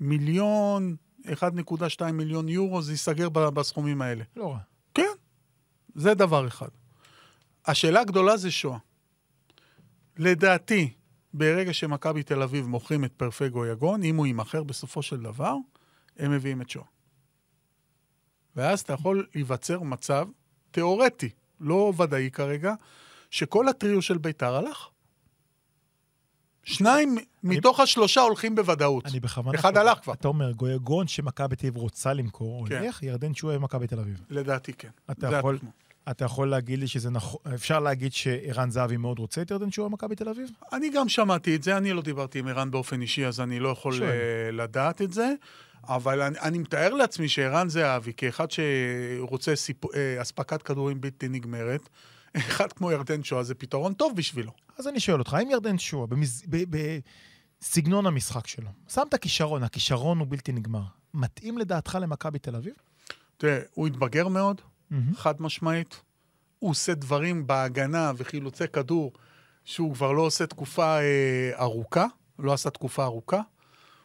מיליון, 0.00 0.96
1.2 1.26 2.12
מיליון 2.12 2.48
יורו, 2.48 2.82
זה 2.82 2.92
ייסגר 2.92 3.28
בסכומים 3.28 4.02
האלה. 4.02 4.24
לא 4.36 4.52
רע. 4.52 4.58
כן, 4.94 5.12
זה 5.94 6.14
דבר 6.14 6.46
אחד. 6.46 6.68
השאלה 7.66 8.00
הגדולה 8.00 8.36
זה 8.36 8.50
שואה. 8.50 8.78
לדעתי, 10.16 10.92
ברגע 11.34 11.72
שמכבי 11.72 12.22
תל 12.22 12.42
אביב 12.42 12.66
מוכרים 12.66 13.04
את 13.04 13.12
פרפגו 13.12 13.66
יגון, 13.66 14.02
אם 14.02 14.16
הוא 14.16 14.26
יימכר 14.26 14.62
בסופו 14.62 15.02
של 15.02 15.20
דבר, 15.20 15.56
הם 16.18 16.30
מביאים 16.32 16.62
את 16.62 16.70
שואה. 16.70 16.84
ואז 18.56 18.80
אתה 18.80 18.92
יכול 18.92 19.26
להיווצר 19.34 19.80
מצב 19.82 20.26
תיאורטי, 20.70 21.28
לא 21.60 21.92
ודאי 21.98 22.30
כרגע, 22.30 22.74
שכל 23.30 23.68
הטריו 23.68 24.02
של 24.02 24.18
ביתר 24.18 24.54
הלך. 24.54 24.88
שניים 26.64 27.16
מתוך 27.42 27.80
השלושה 27.80 28.20
הולכים 28.20 28.54
בוודאות. 28.54 29.06
אני 29.06 29.20
בכוונה... 29.20 29.58
אחד 29.58 29.76
הלך 29.76 29.98
כבר. 30.02 30.12
אתה 30.12 30.28
אומר, 30.28 30.52
גויגון 30.52 31.06
שמכבי 31.08 31.56
תל 31.56 31.66
אביב 31.66 31.76
רוצה 31.76 32.12
למכור, 32.12 32.68
כן. 32.68 32.78
הולך, 32.78 33.02
ירדן 33.02 33.34
שועה 33.34 33.56
ומכבי 33.56 33.86
תל 33.86 33.98
אביב. 34.00 34.20
לדעתי 34.30 34.72
כן. 34.72 34.88
אתה 35.10 35.26
יכול- 35.38 35.54
התכנון. 35.54 35.72
אתה 36.10 36.24
יכול 36.24 36.50
להגיד 36.50 36.78
לי 36.78 36.86
שזה 36.88 37.10
נכון, 37.10 37.40
אפשר 37.54 37.80
להגיד 37.80 38.12
שערן 38.12 38.70
זהבי 38.70 38.96
מאוד 38.96 39.18
רוצה 39.18 39.42
את 39.42 39.50
ירדן 39.50 39.70
שועה 39.70 39.88
במכבי 39.88 40.16
תל 40.16 40.28
אביב? 40.28 40.50
אני 40.72 40.90
גם 40.94 41.08
שמעתי 41.08 41.56
את 41.56 41.62
זה, 41.62 41.76
אני 41.76 41.92
לא 41.92 42.02
דיברתי 42.02 42.38
עם 42.38 42.48
ערן 42.48 42.70
באופן 42.70 43.00
אישי, 43.02 43.26
אז 43.26 43.40
אני 43.40 43.60
לא 43.60 43.68
יכול 43.68 43.92
שואל. 43.92 44.08
אה, 44.08 44.50
לדעת 44.52 45.02
את 45.02 45.12
זה. 45.12 45.32
אבל 45.88 46.22
אני, 46.22 46.38
אני 46.38 46.58
מתאר 46.58 46.94
לעצמי 46.94 47.28
שערן 47.28 47.68
זהבי, 47.68 48.12
כאחד 48.12 48.46
שרוצה 48.50 49.56
סיפ... 49.56 49.94
אה, 49.94 50.22
אספקת 50.22 50.62
כדורים 50.62 51.00
בלתי 51.00 51.28
נגמרת, 51.28 51.88
אחד 52.36 52.72
כמו 52.72 52.92
ירדן 52.92 53.24
שואה 53.24 53.42
זה 53.42 53.54
פתרון 53.54 53.94
טוב 53.94 54.16
בשבילו. 54.16 54.52
אז 54.78 54.88
אני 54.88 55.00
שואל 55.00 55.18
אותך, 55.18 55.34
האם 55.34 55.50
ירדן 55.50 55.78
שועה, 55.78 56.06
במז... 56.06 56.42
ב... 56.50 56.64
בסגנון 57.60 58.06
המשחק 58.06 58.46
שלו, 58.46 58.70
שם 58.88 59.02
את 59.08 59.14
הכישרון, 59.14 59.62
הכישרון 59.62 60.18
הוא 60.18 60.26
בלתי 60.30 60.52
נגמר, 60.52 60.82
מתאים 61.14 61.58
לדעתך 61.58 61.98
למכבי 62.00 62.38
תל 62.38 62.56
אביב? 62.56 62.74
תראה, 63.36 63.60
הוא 63.74 63.86
התבגר 63.86 64.28
מאוד, 64.28 64.60
מהמם. 64.90 65.14
חד 65.14 65.42
משמעית. 65.42 66.00
הוא 66.58 66.70
עושה 66.70 66.94
דברים 66.94 67.46
בהגנה 67.46 68.12
וחילוצי 68.16 68.68
כדור 68.72 69.12
שהוא 69.64 69.94
כבר 69.94 70.12
לא 70.12 70.22
עושה 70.22 70.46
תקופה 70.46 70.98
אה, 70.98 71.50
ארוכה, 71.60 72.06
לא 72.38 72.52
עשה 72.52 72.70
תקופה 72.70 73.04
ארוכה. 73.04 73.40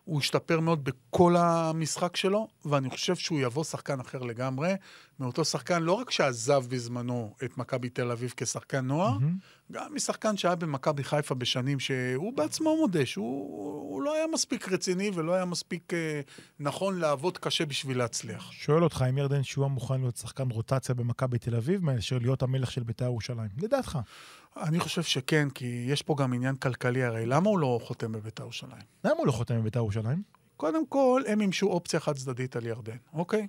הוא 0.08 0.20
השתפר 0.20 0.60
מאוד 0.60 0.84
בכל 0.84 1.36
המשחק 1.38 2.16
שלו, 2.16 2.48
ואני 2.66 2.90
חושב 2.90 3.16
שהוא 3.16 3.40
יבוא 3.40 3.64
שחקן 3.64 4.00
אחר 4.00 4.20
לגמרי, 4.20 4.74
מאותו 5.20 5.46
שחקן 5.46 5.84
לא 5.84 5.94
רק 5.94 6.12
שעזב 6.12 6.64
בזמנו 6.70 7.34
את 7.44 7.58
מכבי 7.58 7.90
תל 7.90 8.12
אביב 8.12 8.34
כשחקן 8.38 8.86
נוער, 8.86 9.18
מהמם. 9.18 9.38
גם 9.72 9.96
משחקן 9.96 10.38
שהיה 10.38 10.56
במכבי 10.56 11.04
חיפה 11.04 11.36
בשנים 11.36 11.80
שהוא 11.80 12.34
בעצמו 12.34 12.78
מודה 12.78 13.06
שהוא 13.06 13.78
הוא 13.98 14.02
לא 14.02 14.14
היה 14.14 14.26
מספיק 14.34 14.72
רציני 14.72 15.12
ולא 15.14 15.34
היה 15.34 15.46
מספיק 15.46 15.94
אה, 15.94 16.22
נכון 16.60 17.00
לעבוד 17.00 17.38
קשה 17.38 17.66
בשביל 17.66 17.98
להצליח. 17.98 18.52
שואל 18.52 18.84
אותך, 18.84 19.02
האם 19.02 19.18
ירדן 19.18 19.44
שועה 19.44 19.70
מוכן 19.70 20.00
להיות 20.00 20.18
שחקן 20.18 20.50
רוטציה 20.50 20.96
במכבי 20.96 21.38
תל 21.38 21.56
אביב, 21.56 21.84
מאשר 21.84 22.18
להיות 22.18 22.44
המלך 22.44 22.72
של 22.72 22.84
בית"ר 22.84 23.06
ירושלים? 23.06 23.50
לדעתך. 23.58 24.00
אני 24.62 24.80
חושב 24.80 25.04
שכן, 25.04 25.50
כי 25.50 25.86
יש 25.88 26.02
פה 26.02 26.16
גם 26.18 26.34
עניין 26.34 26.56
כלכלי 26.56 27.04
הרי. 27.04 27.26
למה 27.26 27.50
הוא 27.50 27.60
לא 27.60 27.80
חותם 27.84 28.12
בבית"ר 28.12 28.44
ירושלים? 28.44 28.82
למה 29.04 29.14
הוא 29.18 29.28
לא 29.28 29.32
חותם 29.32 29.60
בבית"ר 29.60 29.80
ירושלים? 29.80 30.22
קודם 30.58 30.88
כל, 30.88 31.22
הם 31.28 31.40
מימשו 31.40 31.68
אופציה 31.68 32.00
חד 32.00 32.16
צדדית 32.16 32.56
על 32.56 32.66
ירדן, 32.66 32.98
אוקיי? 33.14 33.48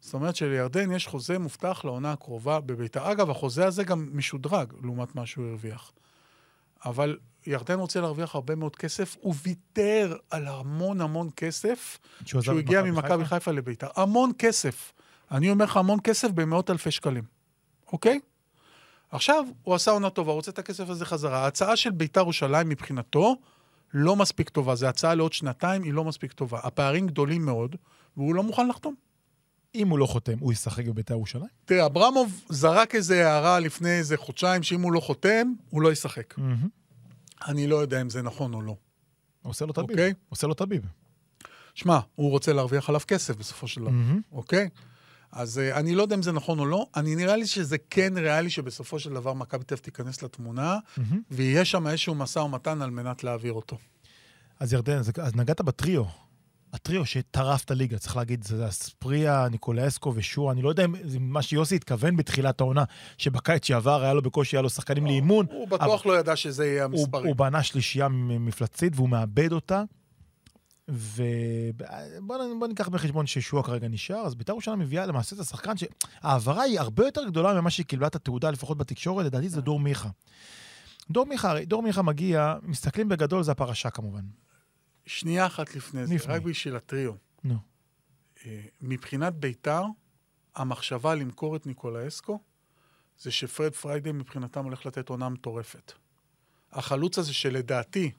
זאת 0.00 0.14
אומרת 0.14 0.36
שלירדן 0.36 0.92
יש 0.92 1.06
חוזה 1.06 1.38
מובטח 1.38 1.84
לעונה 1.84 2.12
הקרובה 2.12 2.60
בביתר. 2.60 3.12
אגב, 3.12 3.30
החוזה 3.30 3.66
הזה 3.66 3.84
גם 3.84 4.08
משודרג 4.12 4.72
לעומת 4.82 5.14
מה 5.14 5.26
שהוא 5.26 5.46
הרוויח. 5.46 5.92
אבל 6.84 7.18
ירדן 7.46 7.78
רוצה 7.78 8.00
להרוויח 8.00 8.34
הרבה 8.34 8.54
מאוד 8.54 8.76
כסף, 8.76 9.16
הוא 9.20 9.34
ויתר 9.42 10.16
על 10.30 10.46
המון 10.46 11.00
המון 11.00 11.28
כסף 11.36 11.98
שהוא 12.24 12.42
את 12.42 12.48
הגיע 12.48 12.82
מכבי 12.82 12.90
ממכבי 12.90 13.24
חיפה? 13.24 13.34
חיפה 13.36 13.50
לביתר. 13.50 13.88
המון 13.96 14.32
כסף. 14.38 14.92
אני 15.30 15.50
אומר 15.50 15.64
לך, 15.64 15.76
המון 15.76 15.98
כסף 16.04 16.30
במאות 16.30 16.70
אלפי 16.70 16.90
שקלים, 16.90 17.24
אוקיי? 17.92 18.20
עכשיו, 19.14 19.44
הוא 19.62 19.74
עשה 19.74 19.90
עונה 19.90 20.10
טובה, 20.10 20.30
הוא 20.30 20.36
רוצה 20.36 20.50
את 20.50 20.58
הכסף 20.58 20.88
הזה 20.88 21.04
חזרה. 21.04 21.38
ההצעה 21.38 21.76
של 21.76 21.90
ביתר 21.90 22.20
ירושלים 22.20 22.68
מבחינתו 22.68 23.36
לא 23.94 24.16
מספיק 24.16 24.48
טובה. 24.48 24.74
זו 24.74 24.86
הצעה 24.86 25.14
לעוד 25.14 25.32
שנתיים, 25.32 25.82
היא 25.82 25.92
לא 25.92 26.04
מספיק 26.04 26.32
טובה. 26.32 26.60
הפערים 26.62 27.06
גדולים 27.06 27.44
מאוד, 27.44 27.76
והוא 28.16 28.34
לא 28.34 28.42
מוכן 28.42 28.68
לחתום. 28.68 28.94
אם 29.74 29.88
הוא 29.88 29.98
לא 29.98 30.06
חותם, 30.06 30.38
הוא 30.40 30.52
ישחק 30.52 30.86
בבית"ר 30.86 31.14
ירושלים? 31.14 31.48
תראה, 31.64 31.86
אברמוב 31.86 32.44
זרק 32.48 32.94
איזו 32.94 33.14
הערה 33.14 33.60
לפני 33.60 33.98
איזה 33.98 34.16
חודשיים, 34.16 34.62
שאם 34.62 34.80
הוא 34.80 34.92
לא 34.92 35.00
חותם, 35.00 35.52
הוא 35.70 35.82
לא 35.82 35.92
ישחק. 35.92 36.38
מהמם. 36.38 36.68
אני 37.46 37.66
לא 37.66 37.76
יודע 37.76 38.00
אם 38.00 38.10
זה 38.10 38.22
נכון 38.22 38.54
או 38.54 38.62
לא. 38.62 38.76
עושה 39.42 39.66
לו 39.66 39.72
תביב. 39.72 39.90
אוקיי. 39.90 40.14
עושה 40.28 40.46
לו 40.46 40.54
תביב. 40.54 40.82
שמע, 41.74 41.98
הוא 42.14 42.30
רוצה 42.30 42.52
להרוויח 42.52 42.88
עליו 42.88 43.00
כסף 43.06 43.36
בסופו 43.36 43.68
של 43.68 43.80
דבר. 43.80 43.90
מהמם. 43.90 44.20
אוקיי? 44.32 44.68
אז 45.34 45.60
uh, 45.60 45.76
אני 45.76 45.94
לא 45.94 46.02
יודע 46.02 46.16
אם 46.16 46.22
זה 46.22 46.32
נכון 46.32 46.58
או 46.58 46.66
לא, 46.66 46.86
אני 46.96 47.16
נראה 47.16 47.36
לי 47.36 47.46
שזה 47.46 47.76
כן 47.90 48.12
ריאלי 48.16 48.50
שבסופו 48.50 48.98
של 48.98 49.14
דבר 49.14 49.32
מכבי 49.32 49.64
תל 49.64 49.74
אביב 49.74 49.84
תיכנס 49.84 50.22
לתמונה, 50.22 50.78
מהמם. 50.96 51.20
ויהיה 51.30 51.64
שם 51.64 51.86
איזשהו 51.86 52.14
משא 52.14 52.38
ומתן 52.38 52.82
על 52.82 52.90
מנת 52.90 53.24
להעביר 53.24 53.52
אותו. 53.52 53.78
אז 54.60 54.72
ירדן, 54.72 54.98
אז, 54.98 55.10
אז 55.22 55.36
נגעת 55.36 55.60
בטריו. 55.60 56.04
הטריו 56.72 57.06
שטרף 57.06 57.64
את 57.64 57.70
הליגה, 57.70 57.98
צריך 57.98 58.16
להגיד, 58.16 58.44
זה 58.44 58.68
אספריה, 58.68 59.48
ניקולסקו 59.50 60.12
ושועה. 60.14 60.52
אני 60.52 60.62
לא 60.62 60.68
יודע 60.68 60.84
אם 60.84 60.94
זה 61.04 61.18
מה 61.20 61.42
שיוסי 61.42 61.76
התכוון 61.76 62.16
בתחילת 62.16 62.60
העונה, 62.60 62.84
שבקיץ 63.18 63.66
שעבר 63.66 64.02
היה 64.02 64.14
לו 64.14 64.22
בקושי, 64.22 64.56
היה 64.56 64.62
לו 64.62 64.70
שחקנים 64.70 65.06
לאימון. 65.06 65.46
הוא 65.50 65.68
בטוח 65.68 66.06
לא 66.06 66.18
ידע 66.18 66.36
שזה 66.36 66.66
יהיה 66.66 66.84
הוא, 66.84 67.00
המספרים. 67.00 67.26
הוא 67.26 67.36
בנה 67.36 67.62
שלישייה 67.62 68.08
מפלצית 68.08 68.92
והוא 68.96 69.08
מאבד 69.08 69.52
אותה. 69.52 69.82
ובוא 70.88 72.66
ניקח 72.68 72.88
בחשבון 72.88 73.26
ששועה 73.26 73.62
כרגע 73.62 73.88
נשאר, 73.88 74.16
אז 74.16 74.34
בית"ר 74.34 74.52
ירושלים 74.52 74.78
מביאה 74.78 75.06
למעשה 75.06 75.36
את 75.36 75.40
השחקן 75.40 75.72
שההעברה 75.76 76.62
היא 76.62 76.80
הרבה 76.80 77.04
יותר 77.04 77.24
גדולה 77.24 77.60
ממה 77.60 77.70
שהיא 77.70 77.86
קיבלה 77.86 78.06
את 78.06 78.14
התעודה, 78.14 78.50
לפחות 78.50 78.78
בתקשורת, 78.78 79.26
לדעתי 79.26 79.48
זה 79.48 79.60
דור 79.60 79.80
מיכה. 79.80 80.08
דור 81.10 81.26
מיכה, 81.26 81.64
דור 81.64 81.82
מיכה 81.82 82.02
מגיע, 82.02 82.54
מסתכלים 82.62 83.08
בגדול, 83.08 83.42
זה 83.42 83.52
הפרשה 83.52 83.90
כמובן. 83.90 84.24
שנייה 85.06 85.46
אחת 85.46 85.74
לפני 85.74 86.06
זה, 86.06 86.14
לפני. 86.14 86.34
רק 86.34 86.42
בשביל 86.42 86.76
הטריו. 86.76 87.12
נו. 87.44 87.56
אה, 88.46 88.60
מבחינת 88.80 89.34
ביתר, 89.34 89.82
המחשבה 90.54 91.14
למכור 91.14 91.56
את 91.56 91.66
ניקולאסקו, 91.66 92.40
זה 93.18 93.30
שפרד 93.30 93.74
פריידי 93.74 94.12
מבחינתם 94.12 94.64
הולך 94.64 94.86
לתת 94.86 95.08
עונה 95.08 95.28
מטורפת. 95.28 95.92
החלוץ 96.72 97.18
הזה 97.18 97.34
שלדעתי, 97.34 98.10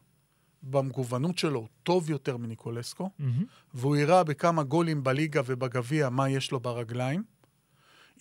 במגוונות 0.66 1.38
שלו, 1.38 1.68
טוב 1.84 2.10
יותר 2.10 2.38
מניקולסקו, 2.38 3.10
מהמם. 3.20 3.44
והוא 3.74 3.96
יראה 3.96 4.24
בכמה 4.24 4.64
גולים 4.64 5.04
בליגה 5.04 5.42
ובגביע 5.46 6.10
מה 6.10 6.30
יש 6.30 6.52
לו 6.52 6.60
ברגליים. 6.60 7.24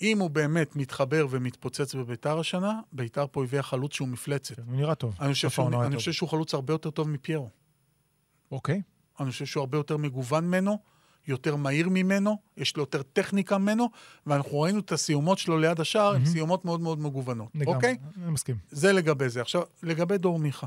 אם 0.03 0.19
הוא 0.19 0.31
באמת 0.31 0.77
מתחבר 0.77 1.27
ומתפוצץ 1.31 1.95
בביתר 1.95 2.39
השנה, 2.39 2.81
ביתר 2.93 3.27
פה 3.33 3.45
הביאה 3.45 3.63
חלוץ 3.63 3.95
שהוא 3.95 4.09
מפלצת. 4.09 4.59
הוא 4.59 4.77
נראה 4.77 4.95
טוב. 4.95 5.15
אני 5.21 5.33
חושב, 5.33 5.51
שהוא, 5.51 5.69
היה 5.71 5.81
אני 5.81 5.91
טוב. 5.91 5.99
חושב 5.99 6.13
שהוא 6.13 6.29
חלוץ 6.29 6.55
הרבה 6.55 6.75
יותר 6.75 6.91
טוב 6.91 7.09
מפיירו. 7.09 7.51
אוקיי. 8.53 8.83
אני 9.21 9.31
חושב 9.31 9.45
שהוא 9.45 9.61
הרבה 9.61 9.79
יותר 9.79 9.97
מגוון 9.97 10.47
ממנו, 10.47 10.79
יותר 11.27 11.57
מהיר 11.57 11.89
ממנו, 11.89 12.39
יש 12.57 12.77
לו 12.77 12.83
יותר 12.83 13.03
טכניקה 13.03 13.59
ממנו, 13.59 13.89
ואנחנו 14.27 14.61
ראינו 14.61 14.79
את 14.79 14.93
הסיומות 14.93 15.39
שלו 15.39 15.59
ליד 15.59 15.81
השער, 15.81 16.09
הן 16.09 16.13
מהמם. 16.13 16.27
סיומות 16.27 16.65
מאוד 16.65 16.81
מאוד 16.81 16.99
מגוונות. 16.99 17.49
לגמרי. 17.55 17.75
אוקיי? 17.75 17.97
אני 18.23 18.31
מסכים. 18.31 18.57
זה 18.71 18.93
לגבי 18.93 19.29
זה. 19.29 19.41
עכשיו, 19.41 19.63
לגבי 19.83 20.19
דור 20.19 20.39
מיכה. 20.39 20.67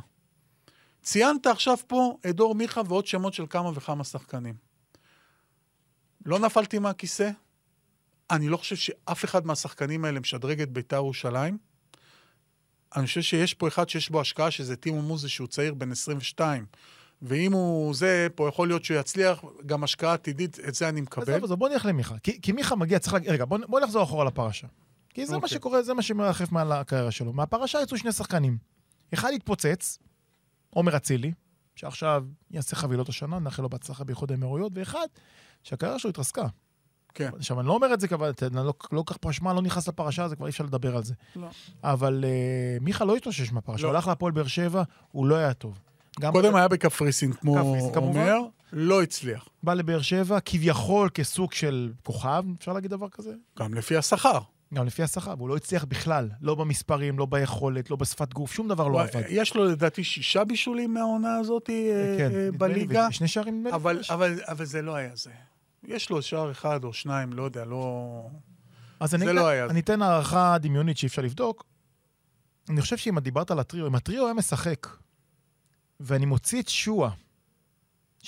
ציינת 1.01 1.47
עכשיו 1.47 1.77
פה 1.87 2.17
את 2.29 2.35
דור 2.35 2.55
מיכה 2.55 2.81
ועוד 2.87 3.07
שמות 3.07 3.33
של 3.33 3.45
כמה 3.49 3.71
וכמה 3.75 4.03
שחקנים. 4.03 4.55
לא 6.25 6.39
נפלתי 6.39 6.79
מהכיסא, 6.79 7.29
אני 8.31 8.49
לא 8.49 8.57
חושב 8.57 8.75
שאף 8.75 9.25
אחד 9.25 9.45
מהשחקנים 9.45 10.05
האלה 10.05 10.19
משדרג 10.19 10.61
את 10.61 10.71
בית"ר 10.71 10.95
ירושלים. 10.95 11.57
אני 12.95 13.05
חושב 13.05 13.21
שיש 13.21 13.53
פה 13.53 13.67
אחד 13.67 13.89
שיש 13.89 14.09
בו 14.09 14.21
השקעה, 14.21 14.51
שזה 14.51 14.75
טימו 14.75 15.01
מוזה, 15.01 15.29
שהוא 15.29 15.47
צעיר 15.47 15.73
בן 15.73 15.91
22. 15.91 16.65
ואם 17.21 17.53
הוא 17.53 17.95
זה, 17.95 18.27
פה 18.35 18.47
יכול 18.47 18.67
להיות 18.67 18.85
שהוא 18.85 18.97
יצליח, 18.97 19.43
גם 19.65 19.83
השקעה 19.83 20.13
עתידית, 20.13 20.59
את 20.59 20.75
זה 20.75 20.89
אני 20.89 21.01
מקבל. 21.01 21.33
עזוב, 21.33 21.43
עזוב, 21.43 21.59
בוא 21.59 21.69
נלך 21.69 21.85
למיכה. 21.85 22.15
כי, 22.19 22.41
כי 22.41 22.51
מיכה 22.51 22.75
מגיע, 22.75 22.99
צריך 22.99 23.13
להגיד, 23.13 23.29
רגע, 23.29 23.45
בוא, 23.45 23.57
בוא 23.67 23.79
נחזור 23.79 24.03
אחורה 24.03 24.25
לפרשה. 24.25 24.67
כי 25.09 25.25
זה 25.25 25.31
מה 25.31 25.37
אוקיי. 25.37 25.49
שקורה, 25.49 25.83
זה 25.83 25.93
מה 25.93 26.01
שמרחף 26.01 26.51
מעל 26.51 26.71
הקריירה 26.71 27.11
שלו. 27.11 27.33
מהפרשה 27.33 27.81
יצאו 27.81 27.97
שני 27.97 28.11
שחקנים. 28.11 28.57
אחד 29.13 29.31
התפוצץ, 29.35 29.99
עומר 30.69 30.97
אצילי, 30.97 31.31
שעכשיו 31.75 32.23
יעשה 32.51 32.75
חבילות 32.75 33.09
השנה, 33.09 33.39
נאחל 33.39 33.61
לו 33.63 33.69
בהצלחה 33.69 34.03
באיחוד 34.03 34.31
האמירויות, 34.31 34.71
ואחד, 34.75 35.07
שהקריירה 35.63 35.99
שלו 35.99 36.09
התרסקה. 36.09 36.45
כן. 37.13 37.29
עכשיו, 37.37 37.59
אני 37.59 37.67
לא 37.67 37.73
אומר 37.73 37.93
את 37.93 37.99
זה, 37.99 38.07
אבל 38.13 38.29
אתה- 38.29 38.47
לא 38.49 38.63
לא 38.65 38.73
כל 38.77 39.13
כך 39.13 39.17
פרשמה, 39.17 39.53
לא 39.53 39.61
נכנס 39.61 39.87
לפרשה, 39.87 40.23
אז 40.23 40.33
כבר 40.33 40.45
אי 40.45 40.49
אפשר 40.49 40.63
לדבר 40.63 40.95
על 40.97 41.03
זה. 41.03 41.13
לא. 41.35 41.47
אבל 41.83 42.23
uh, 42.27 42.83
מיכה 42.83 43.05
לא 43.05 43.15
התאושש 43.15 43.51
מהפרשה, 43.51 43.83
לא. 43.83 43.87
הוא 43.87 43.95
הלך 43.95 44.07
להפועל 44.07 44.31
באר 44.31 44.47
שבע, 44.47 44.83
הוא 45.11 45.27
לא 45.27 45.35
היה 45.35 45.53
טוב. 45.53 45.79
גם 46.19 46.31
קודם 46.33 46.55
היה 46.55 46.67
בקפריסין, 46.67 47.33
כמו 47.33 47.55
קפריסין. 47.55 47.95
אומר, 47.95 48.35
לא 48.73 49.03
הצליח. 49.03 49.47
בא 49.63 49.73
לבאר 49.73 50.01
שבע, 50.01 50.39
כביכול 50.45 51.09
כסוג 51.13 51.53
של 51.53 51.93
כוכב, 52.03 52.43
אפשר 52.59 52.73
להגיד 52.73 52.91
דבר 52.91 53.09
כזה? 53.09 53.33
גם 53.59 53.73
לפי 53.73 53.97
השכר. 53.97 54.39
גם 54.73 54.85
לפי 54.85 55.03
השכר, 55.03 55.33
והוא 55.37 55.49
לא 55.49 55.55
הצליח 55.55 55.85
בכלל, 55.85 56.29
לא 56.41 56.55
במספרים, 56.55 57.19
לא 57.19 57.25
ביכולת, 57.25 57.89
לא 57.89 57.95
בשפת 57.95 58.33
גוף, 58.33 58.53
שום 58.53 58.67
דבר 58.67 58.87
לא 58.87 59.01
עבד. 59.01 59.23
יש 59.29 59.55
לו 59.55 59.65
לדעתי 59.65 60.03
שישה 60.03 60.43
בישולים 60.43 60.93
מהעונה 60.93 61.37
הזאת 61.37 61.69
אה, 61.69 62.15
כן, 62.17 62.31
אה, 62.35 62.49
נדמה 62.51 62.67
לי, 62.67 62.73
בליגה, 62.73 63.07
ושני 63.09 63.27
שערים 63.27 63.59
נדמה 63.59 63.69
לי. 63.69 63.75
אבל. 63.75 64.01
אבל, 64.09 64.39
אבל 64.47 64.65
זה 64.65 64.81
לא 64.81 64.95
היה 64.95 65.15
זה. 65.15 65.31
יש 65.83 66.09
לו 66.09 66.21
שער 66.21 66.51
אחד 66.51 66.83
או 66.83 66.93
שניים, 66.93 67.33
לא 67.33 67.43
יודע, 67.43 67.65
לא... 67.65 68.21
אז 68.99 69.15
אני, 69.15 69.25
לא 69.25 69.47
היה. 69.47 69.65
אני 69.65 69.79
אתן 69.79 70.01
הערכה 70.01 70.57
דמיונית 70.57 70.97
שאי 70.97 71.07
אפשר 71.07 71.21
לבדוק. 71.21 71.65
אני 72.69 72.81
חושב 72.81 72.97
שאם 72.97 73.17
את 73.17 73.23
דיברת 73.23 73.51
על 73.51 73.59
הטריו, 73.59 73.87
אם 73.87 73.95
הטריו 73.95 74.25
היה 74.25 74.33
משחק, 74.33 74.87
ואני 75.99 76.25
מוציא 76.25 76.61
את 76.61 76.67
שועה, 76.67 77.09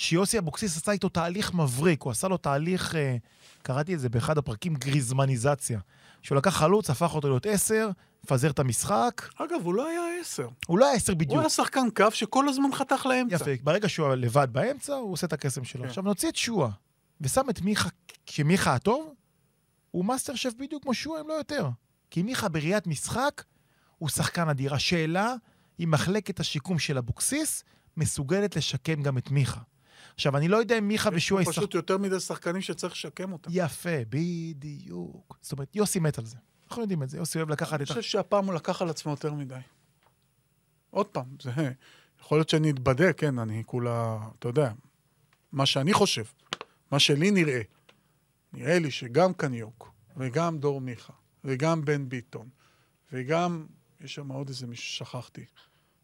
שיוסי 0.00 0.38
אבוקסיס 0.38 0.76
עשה 0.76 0.92
איתו 0.92 1.08
תהליך 1.08 1.54
מבריק, 1.54 2.02
הוא 2.02 2.10
עשה 2.10 2.28
לו 2.28 2.36
תהליך, 2.36 2.94
אה, 2.94 3.16
קראתי 3.62 3.94
את 3.94 4.00
זה 4.00 4.08
באחד 4.08 4.38
הפרקים, 4.38 4.74
גריזמניזציה. 4.74 5.80
שהוא 6.22 6.36
לקח 6.36 6.56
חלוץ, 6.56 6.90
הפך 6.90 7.14
אותו 7.14 7.28
להיות 7.28 7.46
עשר, 7.46 7.90
מפזר 8.24 8.50
את 8.50 8.58
המשחק. 8.58 9.28
אגב, 9.36 9.60
הוא 9.62 9.74
לא 9.74 9.88
היה 9.88 10.00
עשר. 10.20 10.48
הוא 10.66 10.78
לא 10.78 10.86
היה 10.86 10.94
עשר 10.94 11.12
הוא 11.12 11.18
בדיוק. 11.18 11.40
היה 11.40 11.48
שחקן 11.48 11.90
קו 11.96 12.10
שכל 12.10 12.48
הזמן 12.48 12.72
חתך 12.72 13.06
לאמצע. 13.06 13.34
יפה, 13.34 13.50
ברגע 13.62 13.88
שהוא 13.88 14.08
לבד 14.08 14.48
באמצע, 14.52 14.94
הוא 14.94 15.12
עושה 15.12 15.26
את 15.26 15.32
הקסם 15.32 15.64
שלו. 15.64 15.82
כן. 15.82 15.88
עכשיו 15.88 16.04
נוציא 16.04 16.28
את 16.28 16.36
שועה, 16.36 16.70
ושם 17.20 17.50
את 17.50 17.60
מיכה, 17.60 17.88
כשמיכה 18.26 18.74
הטוב, 18.74 19.14
הוא 19.90 20.04
מאסטר 20.04 20.34
שף 20.34 20.52
בדיוק 20.58 20.82
כמו 20.82 20.94
שועה, 20.94 21.20
אם 21.20 21.28
לא 21.28 21.34
יותר. 21.34 21.68
כי 22.10 22.22
מיכה 22.22 22.48
בראיית 22.48 22.86
משחק, 22.86 23.44
הוא 23.98 24.08
שחקן 24.08 24.48
אדיר. 24.48 24.74
השאלה, 24.74 25.34
אם 25.80 25.90
מחלקת 25.90 26.40
השיקום 26.40 26.78
של 26.78 26.98
אבוקסיס 26.98 27.64
מסוגלת 27.96 28.56
לשקם 28.56 29.02
גם 29.02 29.18
את 29.18 29.30
מיכה. 29.30 29.60
עכשיו, 30.14 30.36
אני 30.36 30.48
לא 30.48 30.56
יודע 30.56 30.78
אם 30.78 30.88
מיכה 30.88 31.08
יש 31.08 31.16
ושועה 31.16 31.44
פה 31.44 31.50
ישחקו... 31.50 31.60
פשוט 31.60 31.74
יותר 31.74 31.98
מדי 31.98 32.20
שחקנים 32.20 32.62
שצריך 32.62 32.92
לשקם 32.92 33.32
אותם. 33.32 33.50
יפה, 33.52 33.96
בדיוק. 34.08 35.38
זאת 35.42 35.52
אומרת, 35.52 35.76
יוסי 35.76 36.00
מת 36.00 36.18
על 36.18 36.24
זה. 36.26 36.36
אנחנו 36.68 36.82
יודעים 36.82 37.02
את 37.02 37.10
זה, 37.10 37.16
יוסי 37.16 37.38
אוהב 37.38 37.50
לקחת 37.50 37.72
אני 37.72 37.84
את 37.84 37.90
ה... 37.90 37.94
חושב 37.94 38.02
שהפעם 38.10 38.46
הוא 38.46 38.54
לקח 38.54 38.82
על 38.82 38.90
עצמו 38.90 39.10
יותר 39.10 39.34
מדי. 39.34 39.54
עוד 40.90 41.06
פעם, 41.06 41.26
זה... 41.42 41.50
יכול 42.20 42.38
להיות 42.38 42.48
שאני 42.48 42.70
אתבדה, 42.70 43.12
כן, 43.12 43.38
אני 43.38 43.62
כולה... 43.66 44.18
אתה 44.38 44.48
יודע, 44.48 44.72
מה 45.52 45.66
שאני 45.66 45.92
חושב, 45.92 46.24
מה 46.92 46.98
שלי 46.98 47.30
נראה, 47.30 47.60
נראה 48.52 48.78
לי 48.78 48.90
שגם 48.90 49.32
קניוק, 49.32 49.92
וגם 50.16 50.58
דור 50.58 50.80
מיכה, 50.80 51.12
וגם 51.44 51.84
בן 51.84 52.08
ביטון, 52.08 52.48
וגם... 53.12 53.66
יש 54.00 54.14
שם 54.14 54.28
עוד 54.28 54.48
איזה 54.48 54.66
מישהו 54.66 54.86
ששכחתי, 54.86 55.44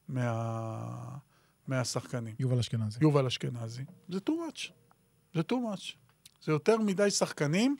מה... 0.08 1.16
מהשחקנים. 1.68 2.34
יובל 2.38 2.58
אשכנזי. 2.58 2.98
יובל 3.02 3.26
אשכנזי, 3.26 3.84
זה 4.08 4.18
too 4.30 4.32
much. 4.32 4.70
זה 5.34 5.40
too 5.40 5.54
much. 5.54 5.92
זה 6.44 6.52
יותר 6.52 6.78
מדי 6.78 7.10
שחקנים 7.10 7.76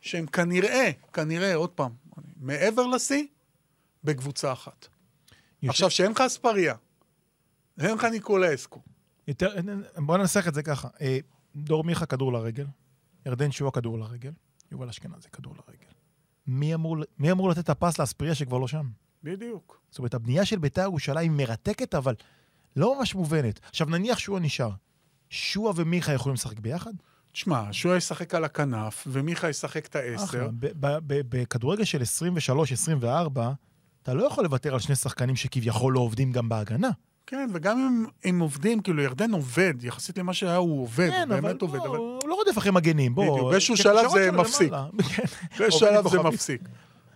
שהם 0.00 0.26
כנראה, 0.26 0.90
כנראה, 1.12 1.54
עוד 1.54 1.70
פעם, 1.70 1.92
מעבר 2.36 2.86
לשיא, 2.86 3.24
בקבוצה 4.04 4.52
אחת. 4.52 4.86
יושב- 5.62 5.70
עכשיו, 5.70 5.90
שאין 5.90 6.10
לך 6.12 6.20
אספריה, 6.20 6.74
אין 7.80 7.94
לך 7.94 8.04
ניקולסקו. 8.04 8.80
יותר, 9.28 9.54
בוא 9.96 10.18
ננסח 10.18 10.48
את 10.48 10.54
זה 10.54 10.62
ככה. 10.62 10.88
אה, 11.00 11.18
דור 11.56 11.84
מיכה 11.84 12.06
כדור 12.06 12.32
לרגל, 12.32 12.66
ירדן 13.26 13.50
שועה 13.52 13.70
כדור 13.70 13.98
לרגל, 13.98 14.32
יובל 14.72 14.88
אשכנזי 14.88 15.28
כדור 15.32 15.54
לרגל. 15.54 15.84
מי 16.46 16.74
אמור, 16.74 16.96
מי 17.18 17.32
אמור 17.32 17.50
לתת 17.50 17.58
את 17.58 17.68
הפס 17.68 17.98
לאספריה 17.98 18.34
שכבר 18.34 18.58
לא 18.58 18.68
שם? 18.68 18.88
בדיוק. 19.22 19.80
זאת 19.90 19.98
אומרת, 19.98 20.14
הבנייה 20.14 20.44
של 20.44 20.58
בית"ר 20.58 20.80
ירושלים 20.82 21.36
מרתקת, 21.36 21.94
אבל 21.94 22.14
לא 22.76 22.98
ממש 22.98 23.14
מובנת. 23.14 23.60
עכשיו, 23.68 23.86
נניח 23.86 24.18
שועה 24.18 24.40
נשאר. 24.40 24.70
שועה 25.30 25.72
ומיכה 25.76 26.12
יכולים 26.12 26.34
לשחק 26.34 26.58
ביחד? 26.58 26.92
תשמע, 27.32 27.62
שועה 27.72 27.96
ישחק 27.96 28.34
על 28.34 28.44
הכנף, 28.44 29.04
ומיכה 29.06 29.48
ישחק 29.48 29.86
את 29.86 29.96
העשר. 29.96 30.48
בכדורגל 31.08 31.84
של 31.84 32.02
23-24, 32.02 33.38
אתה 34.02 34.14
לא 34.14 34.24
יכול 34.24 34.44
לוותר 34.44 34.74
על 34.74 34.80
שני 34.80 34.94
שחקנים 34.94 35.36
שכביכול 35.36 35.92
לא 35.92 36.00
עובדים 36.00 36.32
גם 36.32 36.48
בהגנה. 36.48 36.90
כן, 37.26 37.50
וגם 37.52 37.78
אם 37.78 38.06
הם 38.24 38.40
עובדים, 38.40 38.80
כאילו, 38.80 39.02
ירדן 39.02 39.32
עובד, 39.32 39.74
יחסית 39.84 40.18
למה 40.18 40.34
שהיה 40.34 40.56
הוא 40.56 40.82
עובד, 40.82 41.10
כן, 41.10 41.30
הוא 41.32 41.40
באמת 41.40 41.62
עובד, 41.62 41.78
לא, 41.78 41.86
אבל 41.86 41.96
הוא 41.96 42.28
לא 42.28 42.34
רודף 42.34 42.58
אחרי 42.58 42.72
מגנים, 42.72 43.14
בוא. 43.14 43.32
בדיוק, 43.32 43.50
באיזשהו 43.50 43.76
כן, 43.76 43.82
שלב 43.82 44.10
זה 44.10 44.32
מפסיק. 44.32 44.72
כן. 45.16 45.22
באיזשהו 45.58 45.80
שלב 45.80 46.08
זה. 46.08 46.18
מפסיק. 46.18 46.60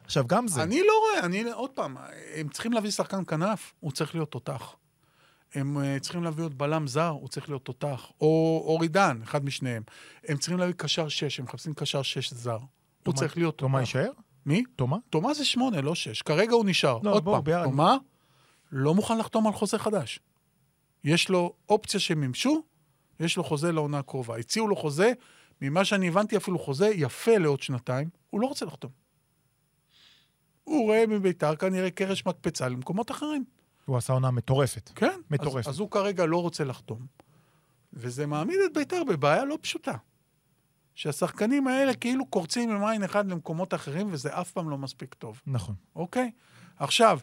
עכשיו, 0.05 0.27
גם 0.27 0.49
זה. 0.49 0.63
אני 0.63 0.81
לא 0.87 0.93
רואה, 1.01 1.27
אני, 1.27 1.53
עוד 1.53 1.71
פעם, 1.71 1.97
הם 2.35 2.49
צריכים 2.49 2.73
להביא 2.73 2.91
שחקן 2.91 3.25
כנף, 3.25 3.73
הוא 3.81 3.93
צריך 3.93 4.15
להיות 4.15 4.31
תותח. 4.31 4.75
הם 5.55 5.79
אה, 5.79 6.01
צריכים 6.01 6.23
להביא 6.25 6.45
עוד 6.45 6.59
בלם 6.59 6.87
זר, 6.87 7.09
הוא 7.09 7.29
צריך 7.29 7.49
להיות 7.49 7.65
תותח. 7.65 8.11
או 8.21 8.63
אורידן, 8.67 9.21
אחד 9.23 9.45
משניהם. 9.45 9.83
הם 10.29 10.37
צריכים 10.37 10.59
להביא 10.59 10.75
קשר 10.75 11.09
שש, 11.09 11.39
הם 11.39 11.45
מחפשים 11.45 11.75
קשר 11.75 12.03
שש 12.03 12.33
זר. 12.33 12.53
הוא 12.53 12.61
תומה- 13.03 13.17
צריך 13.19 13.37
להיות 13.37 13.59
תומה 13.59 13.79
תותח. 13.79 13.95
יישאר? 13.97 14.11
מי? 14.47 14.63
תומה? 14.77 14.97
תומה 15.11 15.35
זה 15.35 15.45
שמונה, 15.45 15.81
לא 15.81 15.95
שש. 15.95 16.23
כרגע 16.23 16.53
הוא 16.53 16.65
נשאר. 16.65 16.99
לא, 17.03 17.13
עוד 17.13 17.25
בואו, 17.25 17.37
פעם, 17.37 17.45
ביחד. 17.45 17.65
תומה 17.65 17.97
לא 18.73 18.95
מוכן 18.95 19.19
לחתום 19.19 19.47
על 19.47 19.53
חוזה 19.53 19.79
חדש. 19.79 20.21
יש 21.05 21.29
לו 21.29 21.55
אופציה 21.69 22.01
שמימשו, 22.01 22.63
יש 23.21 23.37
לו 23.37 23.45
חוזה 23.45 23.73
לעונה 23.73 23.99
הקרובה. 23.99 24.37
הציעו 24.37 24.69
לו 24.69 24.77
חוזה, 24.77 25.13
ממה 25.63 25.85
שאני 25.85 26.09
הבנתי 26.09 26.37
אפילו 26.37 26.59
חוזה 26.59 26.89
יפה 26.95 27.39
לעוד 27.39 27.63
שנתיים, 27.63 28.09
הוא 28.31 28.41
לא 28.41 28.47
רוצה 28.47 28.67
לחתום. 28.67 28.91
הוא 30.65 30.83
רואה 30.85 31.05
מביתר 31.07 31.57
כנראה 31.57 31.91
קרש 31.91 32.27
מקפצה 32.27 32.69
למקומות 32.69 33.11
אחרים. 33.11 33.45
הוא 33.89 33.97
עשה 33.97 34.13
עונה 34.13 34.31
מטורפת. 34.31 34.91
כן. 34.95 35.21
מטורפת. 35.31 35.69
אז, 35.69 35.75
אז 35.75 35.79
הוא 35.79 35.91
כרגע 35.91 36.27
לא 36.27 36.43
רוצה 36.43 36.65
לחתום. 36.65 37.07
וזה 37.93 38.27
מעמיד 38.27 38.57
את 38.67 38.75
ביתר 38.75 39.05
בבעיה 39.05 39.45
לא 39.45 39.59
פשוטה. 39.61 39.95
שהשחקנים 40.95 41.69
האלה 41.69 41.95
כאילו 41.95 42.27
קורצים 42.27 42.71
עם 42.71 42.85
עין 42.85 43.05
אחד 43.05 43.31
למקומות 43.31 43.75
אחרים, 43.75 44.09
וזה 44.11 44.41
אף 44.41 44.51
פעם 44.51 44.71
לא 44.71 44.79
מספיק 44.79 45.15
טוב. 45.15 45.41
נכון. 45.47 45.75
אוקיי? 45.97 46.31
עכשיו, 46.77 47.19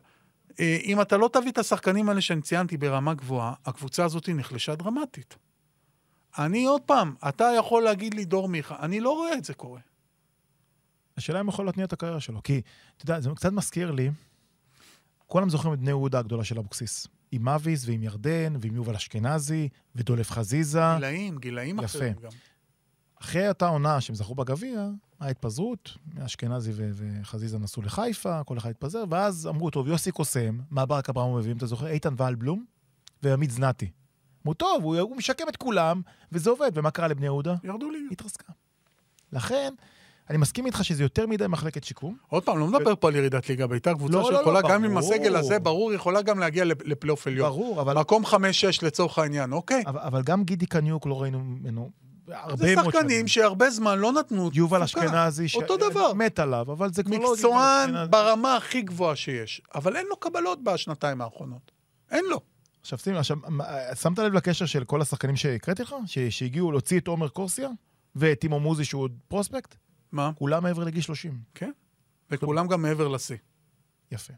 אה, 0.59 0.77
אם 0.83 1.01
אתה 1.01 1.17
לא 1.17 1.29
תביא 1.33 1.51
את 1.51 1.57
השחקנים 1.57 2.09
האלה 2.09 2.21
שאני 2.21 2.41
ציינתי 2.41 2.77
ברמה 2.77 3.13
גבוהה, 3.13 3.53
הקבוצה 3.65 4.05
הזאת 4.05 4.29
נחלשה 4.29 4.75
דרמטית. 4.75 5.37
אני 6.37 6.65
עוד 6.65 6.81
פעם, 6.81 7.15
אתה 7.29 7.51
יכול 7.57 7.83
להגיד 7.83 8.13
לי 8.13 8.25
דור 8.25 8.49
מיכה, 8.49 8.75
אני 8.79 8.99
לא 8.99 9.11
רואה 9.11 9.33
את 9.33 9.45
זה 9.45 9.53
קורה. 9.53 9.79
השאלה 11.17 11.39
אם 11.39 11.45
הוא 11.45 11.53
יכול 11.53 11.65
להתניע 11.65 11.85
את 11.85 11.93
הקריירה 11.93 12.19
שלו. 12.19 12.43
כי, 12.43 12.61
אתה 12.97 13.05
יודע, 13.05 13.19
זה 13.19 13.29
קצת 13.35 13.51
מזכיר 13.51 13.91
לי, 13.91 14.09
כולם 15.27 15.49
זוכרים 15.49 15.73
את 15.73 15.79
בני 15.79 15.89
יהודה 15.89 16.19
הגדולה 16.19 16.43
של 16.43 16.59
אבוקסיס. 16.59 17.07
עם 17.31 17.49
אביס 17.49 17.87
ועם 17.87 18.03
ירדן 18.03 18.53
ועם 18.59 18.75
יובל 18.75 18.95
אשכנזי 18.95 19.69
ודולף 19.95 20.31
חזיזה. 20.31 20.81
גילאים, 20.95 21.37
גילאים 21.37 21.75
יפה. 21.77 21.85
אחרים 21.85 22.13
גם. 22.13 22.29
אחרי 23.21 23.49
אותה 23.49 23.67
עונה 23.67 24.01
שהם 24.01 24.15
זכו 24.15 24.35
בגביע, 24.35 24.89
הייתה 25.19 25.47
אשכנזי 26.25 26.71
ו- 26.75 26.91
וחזיזה 26.93 27.59
נסעו 27.59 27.81
לחיפה, 27.83 28.43
כל 28.43 28.57
אחד 28.57 28.69
התפזר, 28.69 29.03
ואז 29.09 29.47
אמרו, 29.47 29.69
טוב, 29.69 29.87
יוסי 29.87 30.11
קוסם, 30.11 30.59
מה 30.69 30.85
ברק 30.85 31.09
אברהם 31.09 31.37
מביאים, 31.37 31.57
אתה 31.57 31.65
זוכר? 31.65 31.87
איתן 31.87 32.13
ואלבלום 32.17 32.65
ועמית 33.23 33.51
זנתי. 33.51 33.91
אמרו, 34.45 34.53
טוב, 34.53 34.83
הוא, 34.83 34.99
הוא 34.99 35.17
משקם 35.17 35.49
את 35.49 35.57
כולם, 35.57 36.01
וזה 36.31 36.49
עובד. 36.49 36.71
ומה 36.73 36.91
קרה 36.91 37.07
לבני 37.07 37.25
יהודה? 37.25 37.55
ירדו 37.63 37.89
לי. 37.89 38.07
התרסקה. 38.11 38.53
לכן, 39.33 39.73
אני 40.29 40.37
מסכים 40.37 40.65
איתך 40.65 40.85
שזה 40.85 41.03
יותר 41.03 41.27
מדי 41.27 41.47
מחלקת 41.47 41.83
שיקום. 41.83 42.17
עוד 42.27 42.43
פעם, 42.43 42.59
לא 42.59 42.67
מדבר 42.67 42.93
פה 42.95 43.07
על 43.07 43.15
ירידת 43.15 43.49
ליגה, 43.49 43.67
ביתר 43.67 43.93
קבוצה 43.93 44.13
לא, 44.13 44.23
לא, 44.23 44.31
לא, 44.31 44.37
שיכולה 44.37 44.61
גם 44.61 44.83
עם. 44.83 44.97
הסגל 44.97 45.35
הזה, 45.35 45.59
ברור, 45.59 45.93
יכולה 45.93 46.21
גם 46.21 46.39
להגיע 46.39 46.65
לפ- 46.65 46.81
לפלייאוף 46.85 47.27
עליון. 47.27 47.49
ברור, 47.49 47.81
אבל, 47.81 47.97
מקום 47.99 48.25
5-6 48.25 48.35
לצורך 48.83 49.17
העניין, 49.19 49.53
אוקיי? 49.53 49.83
אבל, 49.87 50.21
גם 50.21 50.43
גידי 50.43 50.65
קניוק 50.65 51.05
לא 51.05 51.21
ראינו 51.21 51.39
ממנו 51.39 51.91
הרבה 52.31 52.55
זה 52.55 52.75
מאוד 52.75 52.85
שחקנים 52.93 53.27
שהרבה 53.27 53.69
זמן 53.69 53.99
לא 53.99 54.11
נתנו 54.11 54.49
יובל. 54.53 54.83
אשכנזי, 54.83 55.47
ש- 55.47 55.55
אותו 55.55 55.77
דבר. 55.77 56.13
מת 56.13 56.39
עליו, 56.39 56.71
אבל 56.71 56.93
זה 56.93 57.03
כבר 57.03 57.17
לא... 57.17 57.31
מקצוען. 57.33 57.93
ברמה 58.09 58.55
הכי 58.55 58.81
גבוהה 58.81 59.15
שיש, 59.15 59.61
אבל 59.75 59.95
אין 59.97 60.05
לו 60.09 60.15
קבלות 60.19 60.63
בשנתיים 60.63 61.21
האחרונות. 61.21 61.71
אין 62.11 62.25
לו. 62.29 62.39
עכשיו, 62.81 62.99
שים, 62.99 63.15
עכשיו, 63.15 63.37
שמת 64.01 64.19
לב 64.19 64.33
לקשר 64.33 64.65
של 64.65 64.83
כל 64.83 65.01
השחקנים 65.01 65.35
שהקראתי 65.35 65.81
לך? 65.83 65.95
שהגיעו 66.29 66.71
להוציא 66.71 66.99
את 66.99 67.07
עומר 67.07 67.27
קורסיה 67.29 67.69
ואת 68.15 68.39
טימו 68.39 68.59
מוזי 68.59 68.85
שהוא 68.85 69.01
עוד 69.01 69.11
פרוספקט? 69.27 69.75
מה? 70.15 70.31
כולם 70.35 70.63
מעבר 70.63 70.83
לגיל 70.83 71.01
30. 71.01 71.39
כן. 71.55 71.71
וכולם 72.31 72.67
גם 72.67 72.81
מעבר 72.81 73.07
לשיא. 73.07 73.37
יפה. 74.11 74.33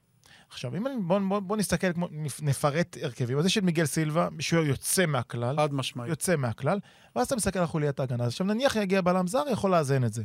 עכשיו, 0.50 0.76
אם 0.76 0.88
אני, 0.88 0.96
בוא, 1.02 1.20
בוא, 1.20 1.40
בוא 1.40 1.58
נסתכל, 1.58 1.94
כמו, 1.94 2.08
נפ- 2.12 2.42
נפרט 2.44 2.98
הרכבים. 3.02 3.38
אז 3.40 3.46
יש 3.46 3.58
את 3.58 3.64
מיגל 3.64 3.86
סילבה, 3.86 4.28
שוער 4.40 4.64
יוצא 4.66 5.06
מהכלל, 5.06 5.56
חד 5.58 5.74
משמעית. 5.74 6.10
יוצא 6.10 6.36
מהכלל, 6.36 6.80
ואז 7.16 7.28
אתה 7.28 7.36
מסתכל 7.36 7.60
על 7.60 7.66
חוליית 7.66 8.00
ההגנה. 8.00 8.24
אז 8.24 8.32
עכשיו, 8.32 8.48
נניח 8.48 8.76
יגיע 8.76 9.02
בלם 9.02 9.28
זר, 9.28 9.44
יכול 9.52 9.72
לאזן 9.72 10.04
את 10.04 10.14
זה. 10.14 10.24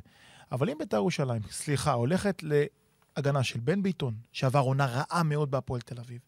אבל 0.53 0.71
אם 0.71 0.79
בית"ר 0.79 0.97
ירושלים, 0.97 1.43
סליחה, 1.51 1.93
הולכת 1.93 2.43
להגנה 2.43 3.43
של 3.43 3.61
בן 3.61 3.83
ביטון, 3.83 4.15
שעבר 4.33 4.61
עונה 4.61 4.87
רעה 4.87 5.23
מאוד 5.23 5.51
בהפועל 5.51 5.81
תל 5.81 6.01
אביב, 6.01 6.21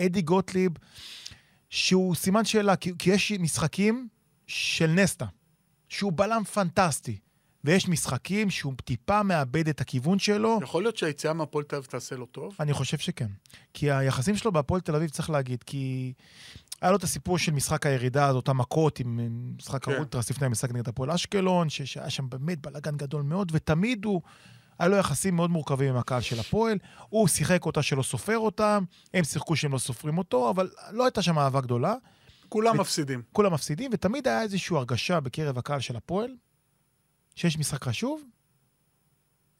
אדי 0.00 0.22
גוטליב, 0.22 0.72
שהוא 1.70 2.14
סימן 2.14 2.44
שאלה, 2.44 2.76
כי, 2.76 2.92
כי 2.98 3.10
יש 3.10 3.32
משחקים 3.32 4.08
של 4.46 4.86
נסטה, 4.90 5.26
שהוא 5.88 6.12
בלם 6.14 6.44
פנטסטי, 6.44 7.18
ויש 7.68 7.88
משחקים 7.88 8.50
שהוא 8.50 8.74
טיפה 8.84 9.22
מאבד 9.22 9.68
את 9.68 9.80
הכיוון 9.80 10.18
שלו. 10.18 10.58
יכול 10.62 10.82
להיות 10.82 10.96
שהיציאה 10.96 11.32
מהפועל 11.32 11.64
תל 11.64 11.76
אביב 11.76 11.86
תעשה 11.86 12.16
לו 12.16 12.26
טוב? 12.26 12.54
אני 12.60 12.72
חושב 12.72 12.98
שכן. 12.98 13.26
כי 13.74 13.90
היחסים 13.90 14.36
שלו 14.36 14.52
בהפועל 14.52 14.80
תל 14.80 14.96
אביב, 14.96 15.10
צריך 15.10 15.30
להגיד, 15.30 15.62
כי 15.62 16.12
היה 16.80 16.90
לו 16.90 16.96
את 16.96 17.02
הסיפור 17.02 17.38
של 17.38 17.52
משחק 17.52 17.86
הירידה, 17.86 18.28
אז 18.28 18.34
אותם 18.34 18.58
מכות 18.58 19.00
עם 19.00 19.20
משחק 19.58 19.84
כן. 19.84 19.92
האולטרס 19.92 20.30
לפני 20.30 20.46
המשחק 20.46 20.72
נגד 20.72 20.88
הפועל 20.88 21.10
אשקלון, 21.10 21.68
שהיה 21.68 22.10
שם 22.10 22.28
באמת 22.28 22.60
בלאגן 22.60 22.96
גדול 22.96 23.22
מאוד, 23.22 23.52
ותמיד 23.54 24.04
הוא, 24.04 24.22
היה 24.78 24.88
לו 24.88 24.96
יחסים 24.96 25.36
מאוד 25.36 25.50
מורכבים 25.50 25.88
עם 25.88 25.96
הקהל 25.96 26.20
של 26.20 26.40
הפועל. 26.40 26.78
הוא 27.08 27.28
שיחק 27.28 27.66
אותה 27.66 27.82
שלא 27.82 28.02
סופר 28.02 28.38
אותם, 28.38 28.84
הם 29.14 29.24
שיחקו 29.24 29.56
שהם 29.56 29.72
לא 29.72 29.78
סופרים 29.78 30.18
אותו, 30.18 30.50
אבל 30.50 30.70
לא 30.90 31.04
הייתה 31.04 31.22
שם 31.22 31.38
אהבה 31.38 31.60
גדולה. 31.60 31.94
כולם 32.48 32.76
ו- 32.76 32.80
מפסידים. 32.80 33.22
כולם 33.32 33.52
מפסידים, 33.52 33.90
ותמיד 33.94 34.28
היה 34.28 34.42
איזושהי 34.42 34.76
הרגשה 34.76 35.20
בקרב 35.20 35.58
הקהל 35.58 35.80
של 35.80 35.96
הפועל, 35.96 36.30
שיש 37.38 37.58
משחק 37.58 37.84
חשוב, 37.84 38.22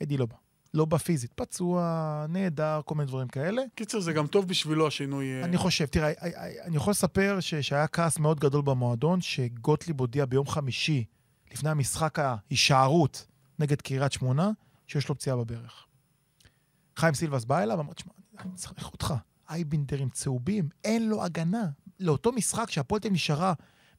אדי 0.02 0.16
לא 0.16 0.26
בא. 0.26 0.34
לא 0.74 0.84
בא 0.84 0.96
פיזית, 0.98 1.32
פצוע, 1.32 1.80
נהדר, 2.28 2.80
כל 2.84 2.94
מיני 2.94 3.06
דברים 3.06 3.28
כאלה. 3.28 3.62
קיצר, 3.74 4.00
זה 4.00 4.12
גם 4.12 4.26
טוב 4.26 4.48
בשבילו 4.48 4.86
השינוי... 4.86 5.26
אה, 5.26 5.44
אני 5.44 5.56
חושב, 5.56 5.86
תראה, 5.86 6.12
אני 6.64 6.76
יכול 6.76 6.90
לספר 6.90 7.40
ש- 7.40 7.54
שהיה 7.54 7.86
כעס 7.86 8.18
מאוד 8.18 8.40
גדול 8.40 8.62
במועדון, 8.62 9.20
שגוטליב 9.20 10.00
הודיע 10.00 10.24
ביום 10.26 10.46
חמישי, 10.46 11.04
לפני 11.52 11.70
המשחק 11.70 12.18
ההישארות 12.18 13.26
נגד 13.58 13.80
קריית 13.82 14.12
שמונה, 14.12 14.50
שיש 14.86 15.08
לו 15.08 15.14
פציעה 15.14 15.36
בברך. 15.36 15.86
חיים 16.96 17.14
סילבס 17.14 17.44
בא 17.44 17.62
אליו, 17.62 17.80
אמר, 17.80 17.92
תשמע, 17.92 18.12
אני 18.38 18.52
צריך 18.54 18.92
אותך. 18.92 19.14
אייבינדרים 19.50 20.08
צהובים, 20.08 20.68
אין 20.84 21.08
לו 21.08 21.24
הגנה. 21.24 21.68
לאותו 22.00 22.32
משחק 22.32 22.70
אביב 22.70 23.10
נשארה 23.10 23.52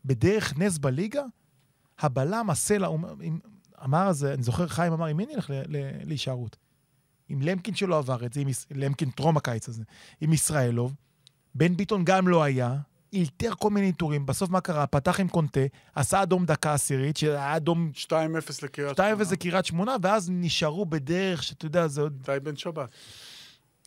בדרך 0.05 0.57
נס 0.57 0.77
בליגה, 0.77 1.23
הבלם, 1.99 2.49
הסלע, 2.49 2.87
עם- 3.21 3.39
אמר 3.83 4.07
אז, 4.07 4.25
אני 4.25 4.43
זוכר, 4.43 4.67
חיים 4.67 4.93
אמר, 4.93 5.05
עם 5.05 5.17
מי 5.17 5.25
נלך 5.35 5.51
להישארות? 6.05 6.57
עם 7.29 7.41
למקין 7.41 7.75
שלא 7.75 7.97
עבר 7.97 8.25
את 8.25 8.33
זה, 8.33 8.41
עם 8.41 8.47
למקין 8.75 9.09
טרום 9.09 9.37
הקיץ 9.37 9.69
הזה, 9.69 9.83
עם 10.21 10.33
ישראלוב, 10.33 10.95
בן 11.55 11.75
ביטון 11.75 12.05
גם 12.05 12.27
לא 12.27 12.43
היה, 12.43 12.75
אילתר 13.13 13.53
כל 13.55 13.69
מיני 13.69 13.87
איתורים, 13.87 14.25
בסוף 14.25 14.49
מה 14.49 14.61
קרה? 14.61 14.87
פתח 14.87 15.19
עם 15.19 15.27
קונטה, 15.27 15.59
עשה 15.95 16.23
אדום 16.23 16.45
דקה 16.45 16.73
עשירית, 16.73 17.17
שהיה 17.17 17.55
אדום 17.55 17.91
2-0 17.95 18.11
לקריית 18.63 18.93
2 18.93 19.15
וזה 19.19 19.37
קריית 19.37 19.65
שמונה, 19.65 19.95
ואז 20.01 20.29
נשארו 20.33 20.85
בדרך, 20.85 21.43
שאתה 21.43 21.65
יודע, 21.65 21.87
זה 21.87 22.01
עוד... 22.01 22.23
איתי 22.29 22.39
בן 22.39 22.55
שבת. 22.55 22.89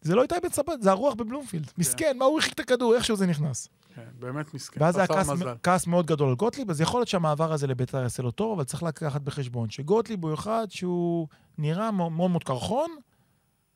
זה 0.02 0.14
לא 0.14 0.22
איתי 0.22 0.34
בן 0.42 0.48
סבת, 0.48 0.82
זה 0.82 0.90
הרוח 0.90 1.14
בבלומפילד. 1.14 1.72
מסכן, 1.78 2.16
מה 2.18 2.24
הוא 2.24 2.34
הרחיק 2.34 2.52
את 2.52 2.60
הכדור, 2.60 2.94
איכשהו 2.94 3.16
זה 3.16 3.26
נכנס. 3.26 3.68
כן, 3.94 4.08
באמת 4.18 4.54
מסכן. 4.54 4.82
ואז 4.82 4.96
היה 4.96 5.06
כעס. 5.06 5.28
כעס 5.62 5.86
מאוד 5.86 6.06
גדול 6.06 6.28
על 6.28 6.34
גוטליב, 6.34 6.70
אז 6.70 6.80
יכול 6.80 7.00
להיות 7.00 7.08
שהמעבר 7.08 7.52
הזה 7.52 7.66
לביתר 7.66 8.02
יעשה 8.02 8.22
לו 8.22 8.30
טוב, 8.30 8.52
אבל 8.52 8.64
צריך 8.64 8.82
לקחת 8.82 9.20
בחשבון 9.20 9.70
שגוטליב 9.70 10.24
הוא 10.24 10.34
אחד 10.34 10.66
שהוא 10.70 11.28
נראה 11.58 11.90
מאוד 11.90 12.30
מאוד 12.30 12.44
קרחון, 12.44 12.90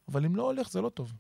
אבל 0.09 0.25
אם 0.25 0.37
לא 0.37 0.43
הולך 0.43 0.71
זה 0.71 0.81
לא 0.81 0.89
טוב. 0.89 1.13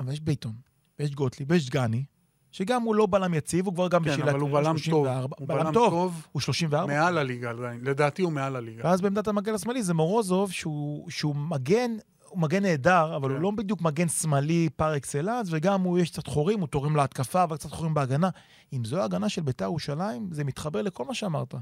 אבל 0.00 0.12
יש 0.12 0.20
ביטון, 0.20 0.52
ויש 0.98 1.10
גוטליב, 1.14 1.50
ויש 1.50 1.70
דגני, 1.70 2.04
שגם 2.52 2.82
הוא 2.82 2.94
לא 2.94 3.06
בלם 3.06 3.34
יציב, 3.34 3.66
הוא 3.66 3.74
כבר 3.74 3.88
גם 3.88 4.04
כן, 4.04 4.10
בשביל 4.10 4.28
אבל 4.28 4.40
הוא 4.40 4.50
בלם 4.50 4.64
טוב. 4.64 5.06
34. 5.06 5.36
הוא 5.38 5.48
בלם 5.48 5.72
טוב, 5.72 6.26
הוא 6.32 6.40
34. 6.40 6.86
מעל 6.86 7.18
הליגה 7.18 7.50
עדיין. 7.50 7.80
לדעתי 7.82 8.22
הוא 8.22 8.32
מעל 8.32 8.56
הליגה. 8.56 8.82
ואז 8.84 9.00
בעמדת 9.00 9.28
המגן 9.28 9.54
השמאלי 9.54 9.82
זה 9.82 9.94
מורוזוב, 9.94 10.52
שהוא, 10.52 11.10
שהוא 11.10 11.36
מגן, 11.36 11.90
הוא 12.32 12.40
מגן 12.40 12.62
נהדר, 12.62 13.16
אבל 13.16 13.28
כן. 13.28 13.34
הוא 13.34 13.42
לא 13.42 13.50
בדיוק 13.50 13.80
מגן 13.80 14.08
שמאלי 14.08 14.68
פר 14.76 14.96
אקסלנס, 14.96 15.48
וגם 15.50 15.80
הוא, 15.80 15.98
יש 15.98 16.10
קצת 16.10 16.26
חורים, 16.26 16.60
הוא 16.60 16.68
תורם 16.68 16.96
להתקפה, 16.96 17.42
אבל 17.42 17.56
קצת 17.56 17.70
חורים 17.70 17.94
בהגנה. 17.94 18.30
אם 18.72 18.84
זו 18.84 19.00
ההגנה 19.00 19.28
של 19.28 19.42
בית"ר 19.42 19.64
ירושלים, 19.64 20.28
זה 20.30 20.44
מתחבר 20.44 20.82
לכל 20.82 21.04
מה 21.04 21.14
שאמרת. 21.14 21.54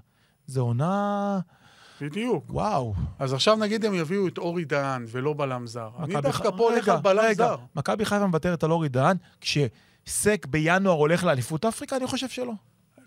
זה 0.46 0.60
עונה... 0.60 1.40
בדיוק. 2.00 2.44
וואו. 2.48 2.94
אז 3.18 3.32
עכשיו 3.32 3.56
נגיד 3.56 3.84
הם 3.84 3.94
יביאו 3.94 4.28
את 4.28 4.38
אורי 4.38 4.64
דהן 4.64 5.04
ולא 5.08 5.32
בלם 5.32 5.66
זר. 5.66 5.90
אני 5.98 6.14
דווקא 6.20 6.50
פה 6.50 6.70
הולך 6.70 6.88
על 6.88 7.00
בלם. 7.00 7.34
זר. 7.34 7.56
מכבי 7.76 8.04
חיפה 8.04 8.26
מוותרת 8.26 8.64
על 8.64 8.70
אורי 8.70 8.88
דהן, 8.88 9.16
כשסק 9.40 10.46
בינואר 10.50 10.94
הולך 10.94 11.24
לאליפות 11.24 11.64
אפריקה, 11.64 11.96
אני 11.96 12.06
חושב 12.06 12.28
שלא. 12.28 12.52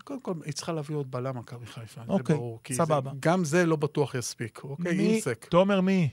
קודם 0.04 0.20
כל, 0.20 0.32
היא 0.44 0.52
צריכה 0.52 0.72
להביא 0.72 0.96
עוד 0.96 1.10
בלם 1.10 1.38
מכבי 1.38 1.66
חיפה, 1.66 2.00
זה 2.06 2.12
אוקיי, 2.12 2.36
ברור. 2.36 2.60
כי 2.64 2.74
סבבה. 2.74 3.10
זה, 3.10 3.16
גם 3.20 3.44
זה 3.44 3.66
לא 3.66 3.76
בטוח 3.76 4.14
יספיק, 4.14 4.60
אוקיי? 4.64 4.96
מי? 4.96 5.12
אינסק. 5.12 5.46
תומר 5.48 5.80
מי? 5.80 6.08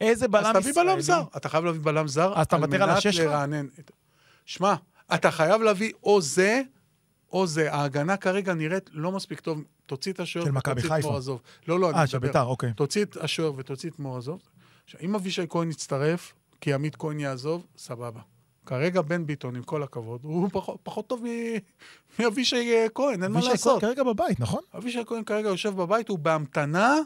איזה 0.00 0.28
בלם 0.28 0.44
אז 0.44 0.66
ישראלי? 0.66 0.72
תביא 0.72 0.82
בלם 0.82 1.00
זר. 1.00 1.22
אתה 1.36 1.48
חייב 1.48 1.64
להביא 1.64 1.80
בלם 1.80 2.08
זר 2.08 2.32
אז 2.36 2.46
אתה 2.46 2.56
מוותר 2.56 2.82
על 2.82 2.90
השש 2.90 3.16
שלך? 3.16 3.26
לרענן. 3.26 3.66
שמע, 4.46 4.74
אתה 5.14 5.30
חייב 5.30 5.62
להביא 5.62 5.92
או 6.04 6.20
זה, 6.20 6.62
או 7.32 7.46
זה. 7.46 7.72
ההגנה 7.72 8.16
כרגע 8.16 8.54
נראית 8.54 8.90
לא 8.92 9.12
מספיק 9.12 9.40
טוב. 9.40 9.62
תוציא 9.86 10.12
את 10.12 10.20
השוער 10.20 10.46
ותוציא 10.54 10.96
את. 10.98 11.04
מורזוב. 11.04 11.40
לא, 11.68 11.80
לא, 11.80 11.90
אני 11.90 11.98
אה, 11.98 12.06
של 12.06 12.18
מדבר. 12.18 12.28
בית"ר, 12.28 12.44
אוקיי. 12.44 12.72
תוציא 12.72 13.04
את 13.04 13.16
השוער 13.16 13.52
ותוציא 13.56 13.90
את 13.90 13.98
מורזוב. 13.98 14.40
אם 15.02 15.14
אבישי 15.14 15.42
כהן 15.48 15.70
יצטרף, 15.70 16.32
כי 16.60 16.74
עמית 16.74 16.96
כהן 16.96 17.20
יעזוב, 17.20 17.66
סבבה. 17.78 18.20
כרגע 18.66 19.02
בן 19.02 19.26
ביטון, 19.26 19.56
עם 19.56 19.62
כל 19.62 19.82
הכבוד, 19.82 20.20
הוא 20.22 20.48
פחות, 20.52 20.78
פחות 20.82 21.06
טוב 21.06 21.24
מאבישי 22.18 22.86
כהן, 22.94 23.22
אין 23.22 23.32
מה 23.32 23.38
אבישי 23.38 23.50
לעשות. 23.50 23.80
כהן 23.80 23.90
כרגע 23.90 24.02
בבית, 24.02 24.40
נכון? 24.40 24.62
אבישי 24.76 25.00
כהן 25.06 25.24
כרגע 25.24 25.48
יושב 25.48 25.76
בבית, 25.76 26.08
הוא 26.08 26.18
בהמתנה, 26.18 26.96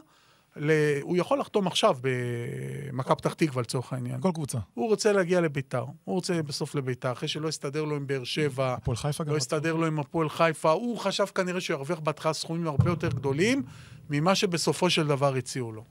ל... 0.55 0.71
הוא 1.01 1.17
יכול 1.17 1.39
לחתום 1.39 1.67
עכשיו 1.67 1.97
במכבי 2.01 3.15
פתח 3.15 3.33
תקווה 3.33 3.61
לצורך 3.61 3.93
העניין. 3.93 4.21
כל 4.21 4.31
קבוצה. 4.33 4.57
הוא 4.73 4.89
רוצה 4.89 5.11
להגיע 5.11 5.41
לביתר, 5.41 5.85
הוא 6.03 6.15
רוצה 6.15 6.43
בסוף 6.43 6.75
לביתר, 6.75 7.11
אחרי 7.11 7.27
שלא 7.27 7.47
הסתדר 7.47 7.83
לו 7.83 7.95
עם 7.95 8.07
באר 8.07 8.23
שבע, 8.23 8.73
הפועל 8.73 8.97
חיפה 8.97 9.23
גם. 9.23 9.31
לא 9.31 9.37
הסתדר 9.37 9.75
לו 9.75 9.85
עם 9.85 9.99
הפועל 9.99 10.29
חיפה, 10.29 10.71
הוא 10.71 10.97
חשב 10.97 11.25
כנראה 11.25 11.61
שהוא 11.61 11.77
ירוויח 11.77 11.99
בהתחלה 11.99 12.33
סכומים 12.33 12.67
הרבה 12.67 12.89
יותר 12.89 13.09
גדולים 13.09 13.63
ממה 14.09 14.35
שבסופו 14.35 14.89
של 14.89 15.07
דבר 15.07 15.35
הציעו 15.35 15.71
לו. 15.71 15.83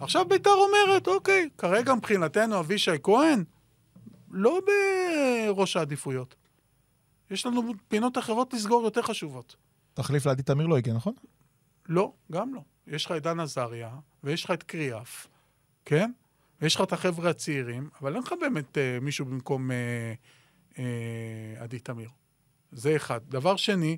עכשיו 0.00 0.24
ביתר 0.28 0.50
אומרת, 0.50 1.08
אוקיי, 1.08 1.48
כרגע 1.58 1.94
מבחינתנו 1.94 2.60
אבישי 2.60 2.90
כהן 3.02 3.44
לא 4.30 4.60
בראש 4.66 5.76
העדיפויות. 5.76 6.34
יש 7.30 7.46
לנו 7.46 7.72
פינות 7.88 8.18
אחרות 8.18 8.54
לסגור 8.54 8.82
יותר 8.82 9.02
חשובות. 9.02 9.56
תחליף 9.94 10.26
לעדי 10.26 10.42
תמיר 10.42 10.66
לא 10.66 10.76
הגיע, 10.76 10.94
נכון? 10.94 11.14
לא, 11.88 12.12
גם 12.32 12.54
לא. 12.54 12.60
יש 12.90 13.06
לך 13.06 13.12
את 13.12 13.22
דן 13.22 13.40
עזריה, 13.40 13.90
ויש 14.24 14.44
לך 14.44 14.50
את 14.50 14.62
קריאף, 14.62 15.26
כן? 15.84 16.10
ויש 16.60 16.74
לך 16.74 16.80
את 16.80 16.92
החבר'ה 16.92 17.30
הצעירים, 17.30 17.88
אבל 18.00 18.14
אין 18.14 18.22
לך 18.22 18.34
באמת 18.40 18.78
אה, 18.78 18.98
מישהו 19.00 19.26
במקום 19.26 19.70
אה, 19.70 19.76
אה, 20.78 21.62
עדי 21.62 21.78
תמיר. 21.78 22.08
זה 22.72 22.96
אחד. 22.96 23.20
דבר 23.28 23.56
שני, 23.56 23.96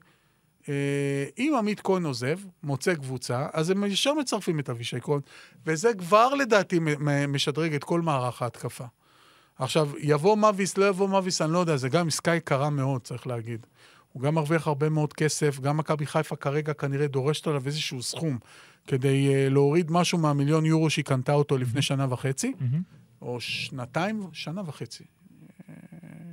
אה, 0.69 1.25
אם 1.39 1.55
עמית 1.59 1.81
כהן 1.81 2.05
עוזב, 2.05 2.39
מוצא 2.63 2.95
קבוצה, 2.95 3.47
אז 3.53 3.71
הם 3.71 3.85
ישר 3.85 4.15
מצרפים 4.15 4.61
את 4.61 4.71
אבישי 4.71 5.01
כהן, 5.01 5.21
וזה 5.67 5.95
כבר 5.95 6.35
לדעתי 6.35 6.81
משדרג 7.29 7.75
את 7.75 7.85
כל 7.85 8.01
מערך 8.01 8.43
ההתקפה. 8.43 8.85
עכשיו, 9.59 9.91
יבוא 9.99 10.37
מאביס, 10.37 10.79
לא 10.79 10.89
יבוא 10.89 11.09
מאביס, 11.09 11.43
אני 11.43 11.53
לא 11.53 11.59
יודע, 11.59 11.77
זה 11.77 11.89
גם 11.89 12.09
עסקה 12.09 12.35
יקרה 12.35 12.71
מאוד, 12.71 13.03
צריך 13.03 13.27
להגיד. 13.27 13.67
הוא 14.13 14.23
גם 14.23 14.35
מרוויח 14.35 14.67
הרבה 14.67 14.89
מאוד 14.89 15.13
כסף, 15.13 15.61
גם 15.61 15.77
מכבי 15.77 16.07
חיפה 16.07 16.37
כרגע 16.37 16.73
כנראה 16.73 17.07
דורשת 17.07 17.47
עליו 17.47 17.67
איזשהו 17.67 18.03
סכום 18.03 18.39
כדי 18.87 19.29
uh, 19.47 19.51
להוריד 19.53 19.91
משהו 19.91 20.19
מהמיליון 20.19 20.67
יורו 20.67 20.91
שהיא 20.91 21.05
קנתה 21.05 21.33
אותו 21.33 21.59
לפני 21.59 21.83
שנה 21.83 22.07
וחצי, 22.13 22.53
או 23.23 23.41
שנתיים, 23.41 24.29
שנה 24.33 24.63
וחצי. 24.67 25.05
אה, 25.69 25.75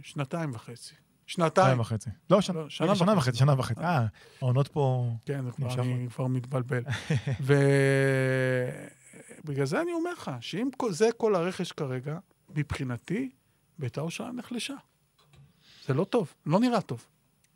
שנתיים 0.03 0.51
וחצי. 0.53 0.93
שנתיים. 1.27 1.79
וחצי. 1.79 2.09
לא, 2.29 2.41
שנה 2.41 2.59
לא, 2.59 2.69
שנה 2.69 2.87
רגע, 2.87 2.95
שנה 2.95 3.17
וחצי. 3.17 3.37
שנה 3.37 3.53
וחצי. 3.57 3.81
אה, 3.81 4.05
העונות 4.41 4.67
פה... 4.67 5.13
כן, 5.25 5.51
כבר, 5.51 5.81
אני 5.81 6.07
כבר 6.09 6.27
מתבלבל. 6.27 6.83
ובגלל 9.43 9.65
זה 9.65 9.81
אני 9.81 9.93
אומר 9.93 10.13
לך, 10.13 10.31
שאם 10.39 10.69
כל- 10.77 10.91
זה 10.91 11.09
כל 11.17 11.35
הרכש 11.35 11.71
כרגע, 11.71 12.17
מבחינתי, 12.55 13.29
בית"ר 13.79 14.01
ירושלים 14.01 14.35
נחלשה. 14.35 14.73
זה 15.87 15.93
לא 15.93 16.03
טוב, 16.03 16.33
לא 16.45 16.59
נראה 16.59 16.81
טוב. 16.81 17.05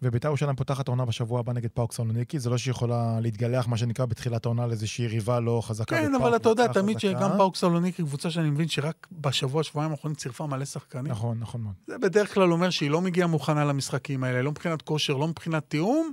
ובית"ר 0.03 0.27
ירושלים 0.27 0.55
פותחת 0.55 0.87
העונה 0.87 1.05
בשבוע 1.05 1.39
הבא 1.39 1.53
נגד 1.53 1.69
פאוק 1.73 1.93
סלוניקי, 1.93 2.39
זה 2.39 2.49
לא 2.49 2.57
שהיא 2.57 2.71
יכולה 2.71 3.19
להתגלח, 3.21 3.67
מה 3.67 3.77
שנקרא, 3.77 4.05
בתחילת 4.05 4.45
העונה 4.45 4.67
לאיזושהי 4.67 5.05
יריבה 5.05 5.39
לא 5.39 5.61
חזקה. 5.65 5.95
כן, 5.95 6.07
בפאוק, 6.07 6.21
אבל 6.21 6.35
אתה 6.35 6.49
יודע, 6.49 6.67
תמיד 6.67 6.97
חזקה. 6.97 7.09
שגם 7.09 7.37
פאוק 7.37 7.55
סלוניקי, 7.55 8.03
קבוצה 8.03 8.31
שאני 8.31 8.49
מבין 8.49 8.67
שרק 8.67 9.07
בשבוע, 9.11 9.63
שבועיים 9.63 9.91
האחרונים 9.91 10.15
צירפה 10.15 10.45
מלא 10.47 10.65
שחקנים. 10.65 11.11
נכון, 11.11 11.39
נכון 11.39 11.61
מאוד. 11.61 11.73
זה 11.87 11.97
בדרך 11.97 12.33
כלל 12.33 12.51
אומר 12.51 12.69
שהיא 12.69 12.89
לא 12.89 13.01
מגיעה 13.01 13.27
מוכנה 13.27 13.65
למשחקים 13.65 14.23
האלה, 14.23 14.41
לא 14.41 14.51
מבחינת 14.51 14.81
כושר, 14.81 15.13
לא 15.13 15.27
מבחינת 15.27 15.63
תיאום. 15.67 16.11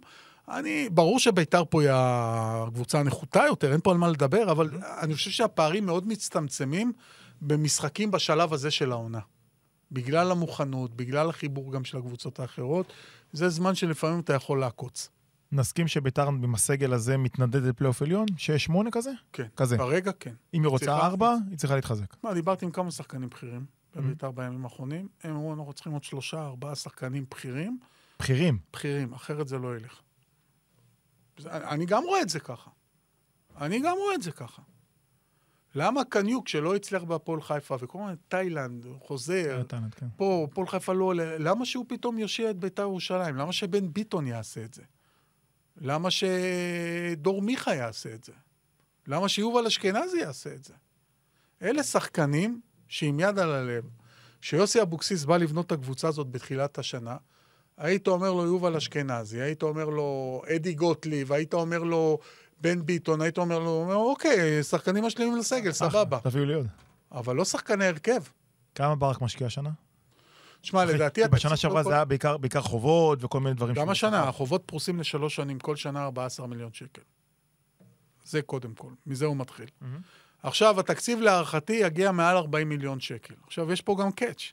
אני, 0.48 0.88
ברור 0.92 1.18
שביתר 1.18 1.62
פה 1.70 1.82
היא 1.82 1.90
הקבוצה 1.92 3.00
הנחותה 3.00 3.42
יותר, 3.48 3.72
אין 3.72 3.80
פה 3.82 3.90
על 3.90 3.96
מה 3.96 4.08
לדבר, 4.08 4.50
אבל 4.50 4.70
אני 5.00 5.14
חושב 5.14 5.30
שהפערים 5.30 5.86
מאוד 5.86 6.08
מצטמצמים 6.08 6.92
במשחקים 7.42 8.10
בשלב 8.10 8.52
הזה 8.52 8.70
של 8.70 8.92
העונה. 8.92 9.18
בגלל 9.92 10.30
המוכנות, 10.30 10.96
בגלל 10.96 11.30
החיבור 11.30 11.72
גם 11.72 11.84
של 11.84 11.98
הקבוצות 11.98 12.40
האחרות, 12.40 12.92
זה 13.32 13.48
זמן 13.48 13.74
שלפעמים 13.74 14.20
אתה 14.20 14.34
יכול 14.34 14.60
לעקוץ. 14.60 15.08
נסכים 15.52 15.88
שבית"ר 15.88 16.28
עם 16.28 16.54
הסגל 16.54 16.92
הזה 16.92 17.16
מתנדד 17.16 17.62
לפלייאוף 17.62 18.02
עליון? 18.02 18.26
שש 18.36 18.64
שמונה 18.64 18.90
כזה? 18.90 19.10
כן. 19.32 19.46
כזה. 19.56 19.78
כרגע 19.78 20.12
כן. 20.12 20.34
אם 20.54 20.62
היא 20.62 20.68
רוצה 20.68 20.96
ארבע, 20.96 21.36
היא 21.50 21.58
צריכה 21.58 21.74
להתחזק. 21.74 22.16
מה, 22.22 22.34
דיברתי 22.34 22.64
עם 22.64 22.70
כמה 22.70 22.90
שחקנים 22.90 23.28
בכירים 23.28 23.66
בביתר 23.96 24.30
בימים 24.30 24.64
האחרונים. 24.64 25.08
הם 25.22 25.30
אמרו, 25.30 25.54
אנחנו 25.54 25.72
צריכים 25.72 25.92
עוד 25.92 26.04
שלושה, 26.04 26.46
ארבעה 26.46 26.74
שחקנים 26.74 27.24
בכירים. 27.30 27.78
בכירים. 28.18 28.58
בכירים, 28.72 29.12
אחרת 29.12 29.48
זה 29.48 29.58
לא 29.58 29.76
ילך. 29.76 30.00
אני 31.46 31.86
גם 31.86 32.02
רואה 32.04 32.22
את 32.22 32.28
זה 32.28 32.40
ככה. 32.40 32.70
אני 33.60 33.80
גם 33.80 33.96
רואה 33.96 34.14
את 34.14 34.22
זה 34.22 34.32
ככה. 34.32 34.62
למה 35.74 36.04
קניוק 36.04 36.48
שלא 36.48 36.76
הצליח 36.76 37.02
בהפועל 37.02 37.42
חיפה, 37.42 37.76
וכל 37.80 37.98
הזמן 37.98 38.14
תאילנד, 38.28 38.86
חוזר, 39.00 39.62
כן. 39.96 40.06
פה, 40.16 40.46
הפועל 40.50 40.66
חיפה 40.66 40.92
לא 40.92 41.04
עולה, 41.04 41.38
למה 41.38 41.64
שהוא 41.66 41.84
פתאום 41.88 42.18
יושיע 42.18 42.50
את 42.50 42.56
בית"ר 42.56 42.82
ירושלים? 42.82 43.36
למה 43.36 43.52
שבן 43.52 43.92
ביטון 43.92 44.26
יעשה 44.26 44.64
את 44.64 44.74
זה? 44.74 44.82
למה 45.80 46.08
שדור 46.10 47.42
מיכה 47.42 47.74
יעשה 47.74 48.14
את 48.14 48.24
זה? 48.24 48.32
למה 49.06 49.28
שיובל 49.28 49.66
אשכנזי 49.66 50.18
יעשה 50.20 50.54
את 50.54 50.64
זה? 50.64 50.74
אלה 51.62 51.82
שחקנים 51.82 52.60
שעם 52.88 53.20
יד 53.20 53.38
על 53.38 53.50
הלב, 53.50 53.84
כשיוסי 54.40 54.82
אבוקסיס 54.82 55.24
בא 55.24 55.36
לבנות 55.36 55.66
את 55.66 55.72
הקבוצה 55.72 56.08
הזאת 56.08 56.30
בתחילת 56.30 56.78
השנה, 56.78 57.16
היית 57.76 58.08
אומר 58.08 58.32
לו 58.32 58.46
יובל 58.46 58.76
אשכנזי, 58.76 59.40
היית 59.40 59.62
אומר 59.62 59.84
לו 59.84 60.42
אדי 60.56 60.74
גוטליב, 60.74 61.32
היית 61.32 61.54
אומר 61.54 61.78
לו 61.82 62.18
בן 62.60 62.86
ביטון, 62.86 63.20
היית 63.20 63.38
אומר 63.38 63.58
לו, 63.58 63.92
אוקיי, 63.92 64.62
שחקנים 64.62 65.04
משלימים 65.04 65.36
לסגל, 65.36 65.72
סבבה. 65.72 66.18
תביאו 66.22 66.44
לי 66.44 66.54
עוד. 66.54 66.66
אבל 67.12 67.36
לא 67.36 67.44
שחקני 67.44 67.86
הרכב. 67.86 68.22
כמה 68.74 68.94
ברק 68.94 69.20
משקיע 69.20 69.46
השנה? 69.46 69.70
תשמע, 70.60 70.84
לדעתי... 70.84 71.20
בשנה 71.30 71.56
שעברה 71.56 71.82
זה 71.82 71.94
היה 71.94 72.04
בעיקר- 72.04 72.60
חובות 72.60 73.24
וכל 73.24 73.40
מיני 73.40 73.54
דברים. 73.54 73.74
גם 73.74 73.88
השנה, 73.88 74.28
החובות 74.28 74.62
פרוסים 74.66 75.00
לשלוש 75.00 75.36
שנים, 75.36 75.58
כל 75.58 75.76
שנה 75.76 76.04
14 76.04 76.46
מיליון 76.46 76.70
שקל. 76.72 77.02
זה 78.24 78.42
קודם 78.42 78.74
כל, 78.74 78.90
מזה 79.06 79.26
הוא 79.26 79.36
מתחיל. 79.36 79.66
עכשיו, 80.42 80.80
התקציב 80.80 81.20
להערכתי 81.20 81.72
יגיע 81.72 82.12
מעל 82.12 82.36
40 82.36 82.68
מיליון 82.68 83.00
שקל. 83.00 83.34
עכשיו, 83.46 83.72
יש 83.72 83.80
פה 83.80 83.96
גם 84.00 84.12
קאץ'. 84.12 84.52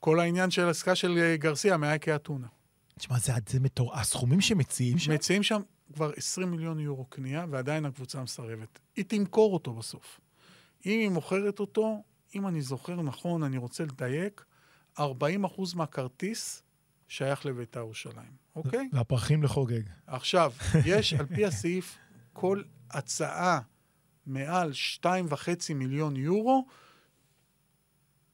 כל 0.00 0.20
העניין 0.20 0.50
של 0.50 0.68
עסקה 0.68 0.94
של 0.94 1.18
אה, 1.18 1.36
גרסיה 1.36 1.76
מאייקי 1.76 2.14
אתונה. 2.14 2.46
תשמע, 2.98 3.18
זה 3.18 3.32
זה 3.48 3.60
מטורף. 3.60 3.98
הסכומים 3.98 4.40
שמציעים 4.40 4.98
שם... 4.98 5.12
מציעים 5.12 5.42
שם 5.42 5.60
כבר 5.92 6.12
20 6.16 6.50
מיליון 6.50 6.80
יורו 6.80 7.04
קנייה, 7.04 7.46
ועדיין 7.50 7.84
הקבוצה 7.84 8.22
מסרבת. 8.22 8.78
היא 8.96 9.04
תמכור 9.04 9.54
אותו 9.54 9.72
בסוף. 9.72 10.20
אם 10.86 10.98
היא 11.00 11.08
מוכרת 11.08 11.60
אותו, 11.60 12.02
אם 12.34 12.46
אני 12.46 12.62
זוכר 12.62 13.02
נכון, 13.02 13.42
אני 13.42 13.56
רוצה 13.56 13.84
לדייק, 13.84 14.44
40 14.98 15.44
אחוז 15.44 15.74
מהכרטיס 15.74 16.62
שייך 17.08 17.46
לבית"ר 17.46 17.80
ירושלים, 17.80 18.32
אוקיי? 18.56 18.88
והפרחים 18.92 19.42
לחוגג. 19.42 19.82
עכשיו, 20.06 20.52
יש 20.86 21.14
על 21.14 21.26
פי 21.26 21.46
הסעיף, 21.46 21.98
כל 22.32 22.62
הצעה 22.90 23.60
מעל 24.26 24.72
2.5 25.04 25.74
מיליון 25.74 26.16
יורו, 26.16 26.66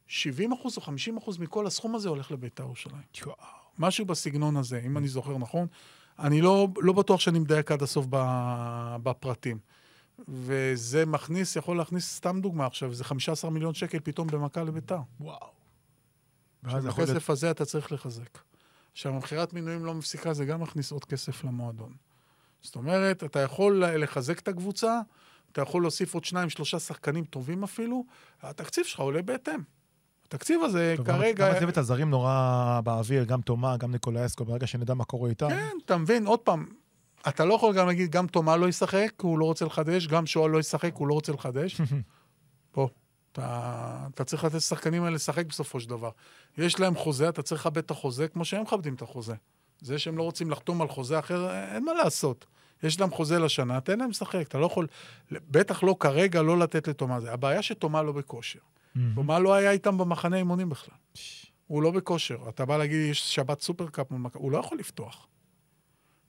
70 0.07 0.53
אחוז 0.53 0.77
או 0.77 0.83
50 0.83 1.17
אחוז 1.17 1.39
מכל 1.39 1.67
הסכום 1.67 1.95
הזה 1.95 2.09
הולך 2.09 2.31
לבית"ר 2.31 2.63
ירושלים. 2.63 3.03
משהו 3.79 4.05
בסגנון 4.05 4.57
הזה, 4.57 4.81
אם 4.87 4.99
אני 4.99 5.09
זוכר 5.09 5.39
נכון. 5.39 5.67
אני 6.19 6.41
לא, 6.41 6.69
לא 6.77 6.93
בטוח 6.93 7.21
שאני 7.21 7.39
מדייק 7.39 7.73
עד 7.73 7.83
הסוף 7.83 8.07
בפרטים. 9.03 9.59
וזה 10.29 11.07
מכניס, 11.07 11.57
יכול 11.57 11.77
להכניס, 11.77 12.17
סתם 12.17 12.41
דוגמה 12.41 12.67
עכשיו, 12.67 12.95
זה 12.95 13.05
15 13.05 13.51
מיליון 13.51 13.75
שקל 13.75 13.99
פתאום 14.05 14.29
במכה 14.29 14.63
לביתר. 14.63 14.99
וואו. 15.21 15.49
ואז 16.63 16.87
יכול 16.87 17.05
להיות... 17.05 17.17
הכסף 17.17 17.31
הזה 17.31 17.51
אתה 17.51 17.65
צריך 17.65 17.93
לחזק. 17.93 18.39
עכשיו, 18.93 19.15
המכירת 19.15 19.53
מינויים 19.53 19.85
לא 19.85 19.95
מפסיקה, 19.95 20.33
זה 20.33 20.45
גם 20.45 20.61
מכניס 20.61 20.93
עוד 20.93 21.05
כסף 21.05 21.45
למועדון. 21.45 21.93
זאת 22.63 22.77
אומרת, 22.77 23.25
אתה 23.25 23.41
יכול 23.41 23.85
לחזק 23.85 24.39
את 24.39 24.49
הקבוצה, 24.49 25.01
אתה 25.53 25.63
יכול 25.63 25.83
להוסיף 25.83 26.15
עוד 26.15 26.25
שניים, 26.25 26.51
שלושה 26.51 26.79
שחקנים 26.79 27.25
טובים 27.25 27.65
אפילו, 27.65 28.05
התקציב 28.43 28.85
שלך 28.85 29.01
עולה 29.01 29.23
בהתאם. 29.23 29.61
התקציב 30.29 30.63
הזה 30.63 30.95
טוב, 30.97 31.07
כרגע... 31.07 31.53
גם 31.53 31.61
צוות 31.61 31.77
הזרים 31.77 32.11
נורא 32.11 32.81
באוויר, 32.85 33.25
גם 33.25 33.41
תומה, 33.41 33.77
גם 33.77 33.93
ניקולאסקו, 33.93 34.45
ברגע 34.45 34.67
שנדע 34.67 34.95
מה 34.95 35.05
קורה 35.05 35.31
איתם. 35.31 35.49
כן, 35.49 35.77
אתה 35.85 35.97
מבין, 35.97 36.27
עוד 36.27 36.39
פעם, 36.39 36.67
אתה 37.29 37.45
לא 37.45 37.55
יכול 37.55 37.75
גם 37.75 37.87
להגיד, 37.87 38.11
גם 38.11 38.27
תומה 38.27 38.57
לא 38.57 38.69
ישחק, 38.69 39.13
הוא 39.23 39.39
לא 39.39 39.45
רוצה 39.45 39.65
לחדש, 39.65 40.07
גם 40.07 40.27
שועל 40.27 40.51
לא 40.51 40.59
ישחק, 40.59 40.95
הוא 40.95 41.09
לא 41.09 41.15
רוצה 41.15 41.33
לחדש. 41.33 41.81
פה, 42.73 42.89
אתה, 43.33 44.07
אתה 44.15 44.25
צריך 44.25 44.45
לתת 44.45 44.55
לשחקנים 44.55 45.03
האלה 45.03 45.15
לשחק 45.15 45.47
בסופו 45.47 45.81
של 45.81 45.89
דבר. 45.89 46.11
יש 46.59 46.81
להם 46.81 46.95
חוזה, 46.95 47.29
אתה 47.29 47.43
צריך 47.43 47.61
לכבד 47.61 47.79
את 47.79 47.91
החוזה 47.91 48.29
כמו 48.29 48.45
שהם 48.45 48.63
מכבדים 48.63 48.95
את 48.95 49.03
החוזה. 49.03 49.35
זה 49.81 49.99
שהם 49.99 50.19
לא 50.19 50.23
רוצים 50.23 50.51
לחתום 50.51 50.83
על 50.83 50.89
חוזה 50.89 51.19
אחר, 51.19 51.51
אין 51.75 51.85
מה 51.85 51.93
לעשות. 51.93 52.47
יש 52.83 53.01
להם 53.01 53.11
חוזה 53.11 53.39
לשנה, 53.39 53.81
תן 53.81 53.99
להם 53.99 54.11
לשחק. 54.11 54.49
אתה 54.49 54.59
לא 54.59 54.67
יכול, 54.67 54.87
בטח 55.31 55.83
לא 55.83 55.97
כרגע, 56.01 56.43
לא 56.43 56.59
לתת 56.59 56.89
לתומה 56.89 57.21
זה. 57.21 57.33
הבעיה 57.33 57.63
שתומה 57.63 58.03
לא 58.03 58.13
בכושר. 58.13 58.61
תומה 59.15 59.39
לא 59.39 59.55
היה 59.55 59.71
איתם 59.71 59.99
במחנה 59.99 60.37
אימונים 60.37 60.69
בכלל. 60.69 60.95
הוא 61.67 61.83
לא 61.83 61.91
בכושר. 61.91 62.49
אתה 62.49 62.65
בא 62.65 62.77
להגיד, 62.79 63.11
יש 63.11 63.35
שבת 63.35 63.61
סופרקאפ 63.61 64.11
מול 64.11 64.21
מכבי, 64.21 64.43
הוא 64.43 64.53
לא 64.53 64.59
יכול 64.59 64.79
לפתוח. 64.79 65.27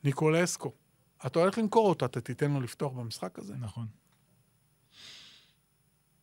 ניקולסקו. 0.04 0.72
אתה 1.26 1.40
הולך 1.40 1.58
למכור 1.58 1.90
אותו, 1.90 2.06
אתה 2.06 2.22
תיתן 2.22 2.52
לו 2.52 2.62
לפתוח 2.62 2.92
במשחק 2.94 3.40
הזה? 3.40 3.56
נכון. 3.60 3.88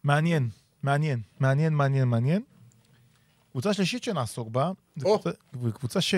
מעניין, 0.04 0.48
מעניין, 0.82 1.20
מעניין, 1.40 1.74
מעניין, 1.74 2.08
מעניין. 2.08 2.42
קבוצה 3.50 3.72
שלישית 3.74 4.04
שנעסוק 4.04 4.48
בה, 4.48 4.70
זו 4.96 5.08
או. 5.08 5.18
קבוצה- 5.18 5.38
קבוצה 5.78 6.00
ש... 6.00 6.14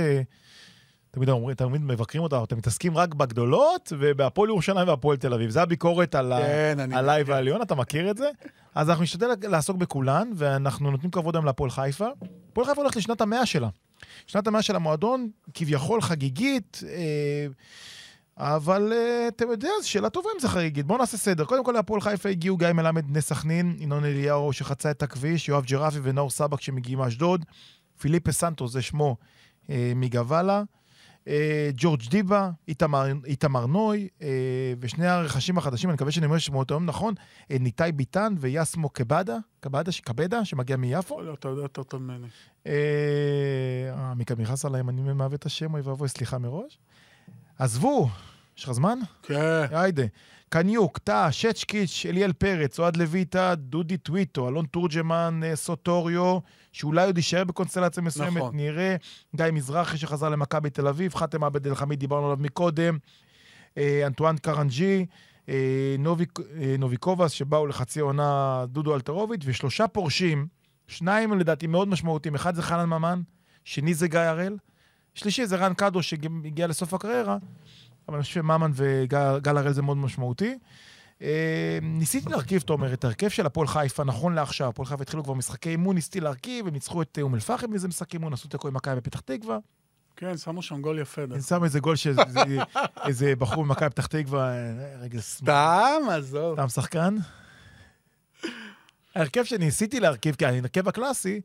תמיד 1.11 1.28
אומרים, 1.28 1.54
תמיד 1.54 1.80
מבקרים 1.80 2.22
אותה, 2.22 2.42
אתם 2.42 2.56
מתעסקים 2.56 2.96
רק 2.96 3.14
בגדולות 3.14 3.92
ובהפועל 3.98 4.48
ירושלים 4.48 4.88
והפועל 4.88 5.16
תל 5.16 5.34
אביב. 5.34 5.50
זה 5.50 5.62
הביקורת 5.62 6.14
על 6.14 6.32
ה- 6.32 6.38
כן, 6.38 6.76
אני... 6.80 6.96
עליי 6.96 7.22
ועל 7.22 7.48
יונה, 7.48 7.62
אתה 7.64 7.74
מכיר 7.74 8.11
את 8.11 8.16
זה? 8.16 8.30
אז 8.74 8.90
אנחנו 8.90 9.02
נשתדל 9.04 9.28
לעסוק 9.42 9.76
בכולן, 9.76 10.30
ואנחנו 10.36 10.90
נותנים 10.90 11.11
כבוד 11.11 11.36
היום 11.36 11.44
להפועל 11.44 11.70
חיפה. 11.70 12.06
הפועל 12.52 12.66
חיפה 12.66 12.80
הולכת 12.80 12.96
לשנת 12.96 13.20
המאה 13.20 13.46
שלה. 13.46 13.68
שנת 14.26 14.46
המאה 14.46 14.62
של 14.62 14.76
המועדון, 14.76 15.30
כביכול 15.54 16.00
חגיגית, 16.02 16.80
אה, 16.88 17.46
אבל 18.36 18.92
אה, 18.92 19.28
אתם 19.28 19.50
יודעים, 19.50 19.72
זו 19.82 19.88
שאלה 19.90 20.11
טובה 20.11 20.28
אם 20.34 20.40
זה 20.40 20.48
חגיגית. 20.48 20.86
בואו 20.86 20.98
נעשה 20.98 21.16
סדר. 21.16 21.44
קודם 21.44 21.64
כל, 21.64 21.72
להפועל 21.72 22.00
חיפה 22.00 22.28
הגיעו 22.28 22.56
גיא 22.56 22.72
מלמד 22.72 23.06
בני 23.06 23.20
סכנין, 23.20 23.76
ינון 23.78 24.04
אליהו 24.04 24.52
שחצה 24.52 24.90
את 24.90 25.02
הכביש, 25.02 25.48
יואב 25.48 25.64
ג'רפי 25.64 25.98
ונאור 26.02 26.30
סבק 26.30 26.61
שמגיעים 26.61 26.98
מאשדוד, 26.98 27.44
פיליפה 28.00 28.32
סנטוס 28.32 28.72
זה 28.72 28.82
שמו 28.82 29.16
אה, 29.70 29.92
מגוואלה. 29.96 30.62
אה, 31.29 31.70
ג'ורג' 31.74 32.09
דיבה, 32.11 32.51
איתמר, 32.68 33.07
איתמר 33.24 33.66
נוי, 33.66 34.09
אה, 34.22 34.29
ושני 34.81 35.07
הרכשים 35.07 35.59
החדשים, 35.59 35.91
אני 35.91 35.95
מקווה 35.95 36.11
שאני 36.12 36.26
אומר 36.26 36.39
שמות 36.39 36.70
היום 36.70 36.87
נכון, 36.87 37.14
אה, 37.51 37.57
ניתאי 37.61 37.93
ביטן 37.93 38.35
ויאסמו 38.39 38.89
קבדה, 38.89 39.37
קבדה, 39.61 39.91
קבדה, 40.05 40.45
שמגיע 40.45 40.76
מיפו. 40.76 41.20
להיות, 41.20 41.39
אתה 41.39 41.49
יודע 41.49 41.62
יותר 41.62 41.83
טוב 41.83 42.03
ממני. 42.03 42.26
אה, 42.66 44.14
נכנס 44.39 44.64
עליהם, 44.64 44.89
אני 44.89 45.01
מעוות 45.01 45.35
את 45.35 45.47
השם, 45.47 45.74
אוי 45.74 45.81
ואבוי, 45.81 46.09
סליחה 46.09 46.39
מראש. 46.39 46.79
עזבו, 47.59 48.09
יש 48.57 48.64
לך 48.64 48.72
זמן? 48.72 48.99
כן. 49.22 49.66
היידה. 49.70 50.05
קניוק, 50.49 50.99
טאה, 50.99 51.32
שצ'קיץ', 51.32 52.07
אליאל 52.09 52.32
פרץ, 52.32 52.78
אוהד 52.80 52.96
לויטה, 52.96 53.55
דודי 53.55 53.96
טוויטו, 53.96 54.49
אלון 54.49 54.66
תורג'מן, 54.66 55.40
אה, 55.44 55.57
סוטוריו, 55.57 56.38
שאולי 56.72 57.07
עוד 57.07 57.16
יישאר 57.16 57.44
בקונסטלציה 57.44 58.03
מסוימת, 58.03 58.36
נכון. 58.36 58.57
נראה. 58.57 58.96
גיא 59.36 59.46
מזרחי 59.53 59.99
שחזר 59.99 60.28
למכבי 60.28 60.70
תל 60.70 60.88
אביב, 60.88 61.14
חאתם 61.14 61.44
עבד 61.44 61.66
אל 61.66 61.74
חמיד, 61.74 62.01
דיברנו 62.01 62.26
עליו 62.26 62.36
מקודם. 62.40 62.99
אה, 63.78 64.07
אנטואן 64.07 64.36
קרנג'י, 64.36 65.07
אה, 65.49 65.96
נוביק, 65.99 66.38
נוביקובס, 66.78 67.30
שבאו 67.30 67.66
לחצי 67.66 68.01
עונה 68.01 68.64
דודו 68.68 68.94
אלתרוביץ', 68.95 69.43
ושלושה 69.44 69.88
פורשים, 69.88 70.46
שניים 70.86 71.38
לדעתי 71.38 71.66
מאוד 71.66 71.88
משמעותיים, 71.88 72.34
אחד 72.34 72.55
זה 72.55 72.62
חנן 72.62 72.88
ממן, 72.88 73.20
שני 73.64 73.94
זה 73.94 74.09
גל 74.09 74.20
אראל, 74.20 74.57
שלישי 75.14 75.46
זה 75.46 75.57
רן 75.57 75.74
קדוש 75.74 76.03
שהגיע 76.03 76.66
לסוף 76.66 76.94
הקריירה, 76.94 77.36
אבל 78.09 78.16
אני 78.16 78.22
חושב 78.22 78.34
שממן 78.34 78.70
וגל 78.74 79.56
אראל 79.57 79.72
זה 79.72 79.82
מאוד 79.82 79.96
משמעותי. 79.96 80.59
אה, 81.22 81.78
ניסיתי 81.82 82.30
להרכיב, 82.30 82.62
תומר, 82.62 82.92
את 82.92 83.04
ההרכב 83.04 83.28
של 83.28 83.46
הפועל 83.46 83.66
חיפה, 83.68 84.04
נכון 84.04 84.34
לעכשיו. 84.34 84.68
הפועל 84.68 84.86
חיפה 84.86 85.02
התחילו 85.02 85.24
כבר 85.24 85.34
משחקי 85.34 85.68
אימון, 85.68 85.94
ניסיתי 85.94 86.20
להרכיב, 86.20 86.66
הם 86.66 86.72
ניצחו 86.72 87.02
את 87.02 87.18
אה, 87.18 87.22
אום 87.22 87.34
אל-פחם 87.34 87.70
באיזה 87.70 87.88
משחק 87.88 88.14
אימון, 88.14 88.32
עשו 88.32 88.48
תיקו 88.48 88.68
עם 88.68 88.74
מכבי 88.74 88.96
בפתח 88.96 89.20
תקווה. 89.20 89.59
כן, 90.16 90.36
שמו 90.36 90.62
שם 90.62 90.82
גול 90.82 90.98
יפה. 90.98 91.22
אני 91.22 91.42
שם 91.42 91.64
איזה 91.64 91.80
גול 91.80 91.96
של 91.96 92.16
איזה 93.06 93.36
בחור 93.36 93.64
ממכבי 93.64 93.90
פתח 93.90 94.06
תקווה, 94.06 94.50
אה, 94.50 94.96
רגע. 95.00 95.20
סתם, 95.20 96.02
עזוב. 96.11 96.54
סתם 96.54 96.68
שחקן. 96.68 97.16
ההרכב 99.14 99.44
שניסיתי 99.44 100.00
להרכיב, 100.00 100.34
כי 100.34 100.46
ההרכב 100.46 100.88
הקלאסי, 100.88 101.40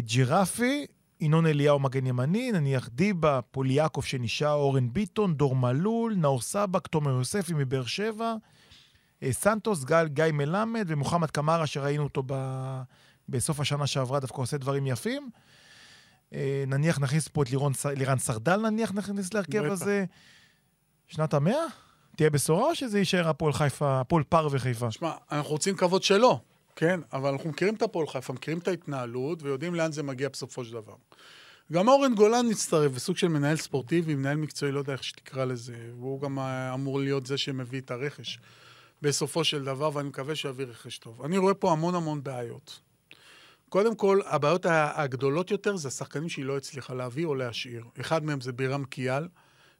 ג'ירפי, 0.00 0.86
ינון 1.20 1.46
אליהו 1.46 1.78
מגן 1.78 2.06
ימני, 2.06 2.52
נניח 2.52 2.88
דיבה, 2.92 3.40
פוליאקוב 3.50 4.04
שנשאר, 4.04 4.52
אורן 4.52 4.92
ביטון, 4.92 5.34
דור 5.34 5.56
מלול, 5.56 6.14
נאור 6.14 6.40
סבק, 6.40 6.86
תומר 6.86 7.10
יוספי 7.10 7.52
מבאר 7.56 7.86
שבע, 7.86 8.34
אה, 9.22 9.32
סנטוס, 9.32 9.84
גל, 9.84 10.08
גיא 10.08 10.24
מלמד 10.32 10.84
ומוחמד 10.88 11.30
קמארה, 11.30 11.66
שראינו 11.66 12.04
אותו 12.04 12.22
ב... 12.26 12.34
בסוף 13.28 13.60
השנה 13.60 13.86
שעברה, 13.86 14.20
דווקא 14.20 14.40
עושה 14.40 14.56
דברים 14.58 14.86
יפים. 14.86 15.30
אה, 16.34 16.64
נניח 16.66 17.00
נכניס 17.00 17.28
פה 17.28 17.42
את 17.42 17.50
לירון, 17.50 17.72
לירן 17.96 18.18
סרדל, 18.18 18.56
נניח 18.56 18.92
נכניס 18.92 19.34
להרכב. 19.34 19.64
הזה. 19.64 20.04
שנת 21.06 21.34
המאה? 21.34 21.66
תהיה 22.16 22.30
בשורה 22.30 22.64
או 22.64 22.74
שזה 22.74 22.98
יישאר 22.98 23.28
הפועל 23.28 23.52
חיפה, 23.52 24.00
הפועל 24.00 24.22
פר 24.22 24.48
וחיפה? 24.50 24.90
שמע, 24.90 25.12
אנחנו 25.32 25.50
רוצים 25.50 25.74
לקוות 25.74 26.02
שלא, 26.02 26.40
כן? 26.76 27.00
אבל 27.12 27.30
אנחנו 27.30 27.50
מכירים 27.50 27.74
את 27.74 27.82
הפועל 27.82 28.06
חיפה, 28.06 28.32
מכירים 28.32 28.58
את 28.58 28.68
ההתנהלות, 28.68 29.42
ויודעים 29.42 29.74
לאן 29.74 29.92
זה 29.92 30.02
מגיע 30.02 30.28
בסופו 30.28 30.64
של 30.64 30.72
דבר. 30.72 30.94
גם 31.72 31.88
אורן 31.88 32.14
גולן 32.14 32.46
מצטרף, 32.50 32.92
בסוג 32.92 33.16
של 33.16 33.28
מנהל 33.28 33.56
ספורטיבי, 33.56 34.14
מנהל 34.14 34.36
מקצועי, 34.36 34.72
לא 34.72 34.78
יודע 34.78 34.92
איך 34.92 35.04
שתקרא 35.04 35.44
לזה, 35.44 35.76
והוא 35.98 36.20
גם 36.20 36.38
אה, 36.38 36.74
אמור 36.74 37.00
להיות 37.00 37.26
זה 37.26 37.38
שמביא 37.38 37.80
את 37.80 37.90
הרכש. 37.90 38.38
בסופו 39.02 39.44
של 39.44 39.64
דבר, 39.64 39.90
ואני 39.94 40.08
מקווה 40.08 40.34
שיביא 40.34 40.66
רכש 40.66 40.98
טוב. 40.98 41.22
אני 41.22 41.38
רואה 41.38 41.54
פה 41.54 41.72
המון 41.72 41.94
המון 41.94 42.22
בעיות. 42.22 42.80
קודם 43.68 43.96
כל, 43.96 44.20
הבעיות 44.26 44.66
הגדולות 44.70 45.50
יותר 45.50 45.76
זה 45.76 45.88
השחקנים 45.88 46.28
שהיא 46.28 46.44
לא 46.44 46.56
הצליחה 46.56 46.94
להביא 46.94 47.26
או 47.26 47.34
להשאיר. 47.34 47.84
אחד 48.00 48.24
מהם 48.24 48.40
זה 48.40 48.52
בירם 48.52 48.84
קיאל, 48.84 49.28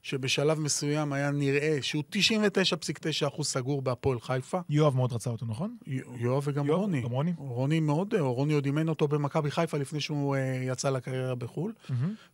שבשלב 0.07 0.61
מסוים 0.61 1.13
היה 1.13 1.31
נראה 1.31 1.79
שהוא 1.83 2.05
99.9% 2.13 3.43
סגור 3.43 3.83
בהפועל 3.83 4.21
חיפה. 4.21 4.61
יואב 4.69 4.97
מאוד 4.97 5.13
רצה 5.13 5.31
אותו, 5.31 5.47
נכון? 5.47 5.77
יואב 6.17 6.43
וגם 6.47 6.67
יואב, 6.67 6.81
רוני. 6.81 7.03
גם 7.03 7.11
רוני. 7.11 7.33
רוני 7.39 7.81
מאוד, 7.81 8.15
רוני 8.15 8.53
עוד 8.53 8.65
אימן 8.65 8.89
אותו 8.89 9.09
במכבי 9.09 9.51
חיפה 9.51 9.79
לפני 9.79 10.01
שהוא 10.01 10.37
אה, 10.37 10.63
יצא 10.63 10.91
לקריירה 10.91 11.35
בחו"ל. 11.35 11.73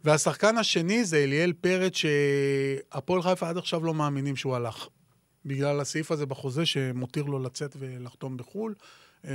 והשחקן 0.05 0.57
השני 0.57 1.05
זה 1.05 1.17
אליאל 1.17 1.53
פרץ, 1.53 1.93
שהפועל 1.95 3.23
חיפה 3.23 3.49
עד 3.49 3.57
עכשיו 3.57 3.85
לא 3.85 3.95
מאמינים 3.95 4.37
שהוא 4.37 4.55
הלך. 4.55 4.89
בגלל 5.45 5.81
הסעיף 5.81 6.11
הזה 6.11 6.27
בחוזה 6.27 6.67
שמותיר 6.67 7.25
לו 7.25 7.39
לצאת 7.39 7.77
ולחתום 7.79 8.37
בחו"ל, 8.37 8.75
אה, 9.25 9.31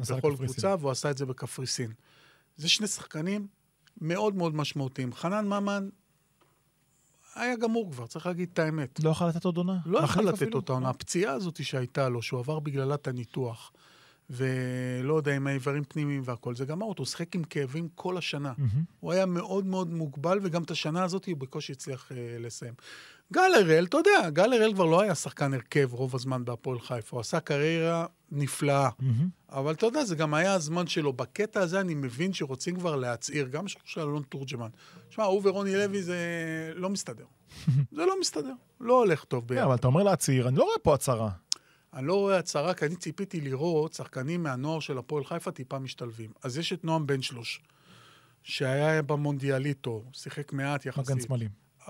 נסע 0.00 0.16
בכל. 0.16 0.34
קבוצה, 0.36 0.74
והוא 0.78 0.90
עשה 0.90 1.10
את 1.10 1.18
זה 1.18 1.26
בקפריסין. 1.26 1.92
זה 2.56 2.68
שני 2.68 2.86
שחקנים 2.86 3.46
מאוד 4.00 4.34
מאוד 4.34 4.54
משמעותיים. 4.54 5.12
חנן 5.12 5.46
ממן 5.46 5.88
היה 7.38 7.56
גמור 7.56 7.92
כבר, 7.92 8.06
צריך 8.06 8.26
להגיד 8.26 8.48
את 8.52 8.58
האמת. 8.58 9.00
לא 9.04 9.10
יכול 9.10 9.26
לתת 9.26 9.44
עוד 9.44 9.56
עונה? 9.56 9.76
לא 9.86 9.98
יכול 9.98 10.24
לתת? 10.24 10.54
אותה 10.54 10.72
עונה. 10.72 10.88
הפציעה 10.88 11.32
הזאת 11.32 11.64
שהייתה 11.64 12.08
לו, 12.08 12.22
שהוא 12.22 12.40
עבר 12.40 12.58
בגללה 12.60 12.94
את 12.94 13.08
הניתוח, 13.08 13.72
ולא 14.30 15.14
יודע, 15.14 15.36
עם 15.36 15.46
האיברים 15.46 15.84
פנימיים 15.84 16.22
והכל, 16.24 16.54
זה 16.54 16.64
גמר 16.64 16.86
אותו, 16.86 17.02
הוא 17.02 17.06
שיחק 17.06 17.34
עם 17.34 17.44
כאבים 17.44 17.88
כל 17.94 18.16
השנה. 18.16 18.52
מהמם. 18.58 18.82
הוא 19.00 19.12
היה 19.12 19.26
מאוד 19.26 19.66
מאוד 19.66 19.92
מוגבל, 19.92 20.38
וגם 20.42 20.62
את 20.62 20.70
השנה 20.70 21.04
הזאת 21.04 21.26
הוא 21.26 21.36
בקושי 21.36 21.72
הצליח 21.72 22.12
אה, 22.12 22.36
לסיים. 22.40 22.74
גל 23.32 23.54
הראל, 23.54 23.84
אתה 23.84 23.96
יודע, 23.96 24.30
גל 24.30 24.52
הראל 24.52 24.72
כבר 24.74 24.84
לא 24.84 25.00
היה 25.00 25.14
שחקן 25.14 25.54
הרכב 25.54 25.88
רוב 25.92 26.14
הזמן 26.14 26.44
בהפועל 26.44 26.80
חיפה, 26.80 27.16
הוא 27.16 27.20
עשה 27.20 27.40
קריירה 27.40 28.06
נפלאה. 28.32 28.88
מהמם. 28.98 29.28
אבל 29.52 29.72
אתה 29.72 29.86
יודע, 29.86 30.04
זה 30.04 30.16
גם 30.16 30.34
היה 30.34 30.52
הזמן 30.52 30.86
שלו. 30.86 31.12
בקטע 31.12 31.60
הזה 31.60 31.80
אני 31.80 31.94
מבין 31.94 32.32
שרוצים 32.32 32.76
כבר 32.76 32.96
להצהיר, 32.96 33.48
גם 33.48 33.68
של 33.68 34.00
אלון 34.00 34.22
תורג'מן. 34.22 34.68
שמע, 35.10 35.24
הוא 35.24 35.40
ורוני 35.44 35.74
לוי 35.74 36.02
זה 36.02 36.16
לא 36.74 36.90
מסתדר. 36.90 37.24
זה 37.96 38.06
לא 38.06 38.20
מסתדר, 38.20 38.52
לא 38.80 38.98
הולך 38.98 39.24
טוב 39.24 39.40
כן, 39.40 39.46
ביחד. 39.46 39.64
אבל 39.64 39.74
אתה 39.74 39.86
אומר 39.86 40.02
להצהיר, 40.02 40.48
אני 40.48 40.56
לא 40.56 40.64
רואה 40.64 40.78
פה 40.82 40.94
הצהרה. 40.94 41.30
אני 41.94 42.06
לא 42.06 42.14
רואה 42.14 42.38
הצהרה, 42.38 42.74
כי 42.74 42.84
אני 42.84 42.96
ציפיתי 42.96 43.40
לראות 43.40 43.92
שחקנים 43.92 44.42
מהנוער 44.42 44.80
של 44.80 44.98
הפועל 44.98 45.24
חיפה 45.24 45.50
טיפה 45.50 45.78
משתלבים. 45.78 46.30
אז 46.42 46.58
יש 46.58 46.72
את 46.72 46.84
נועם 46.84 47.06
בן 47.06 47.22
שלוש, 47.22 47.62
שהיה 48.42 49.02
במונדיאליטו, 49.02 50.04
שיחק 50.12 50.52
מעט 50.52 50.86
יחסית. 50.86 51.10
מגן 51.10 51.20
שמאלי. 51.20 51.48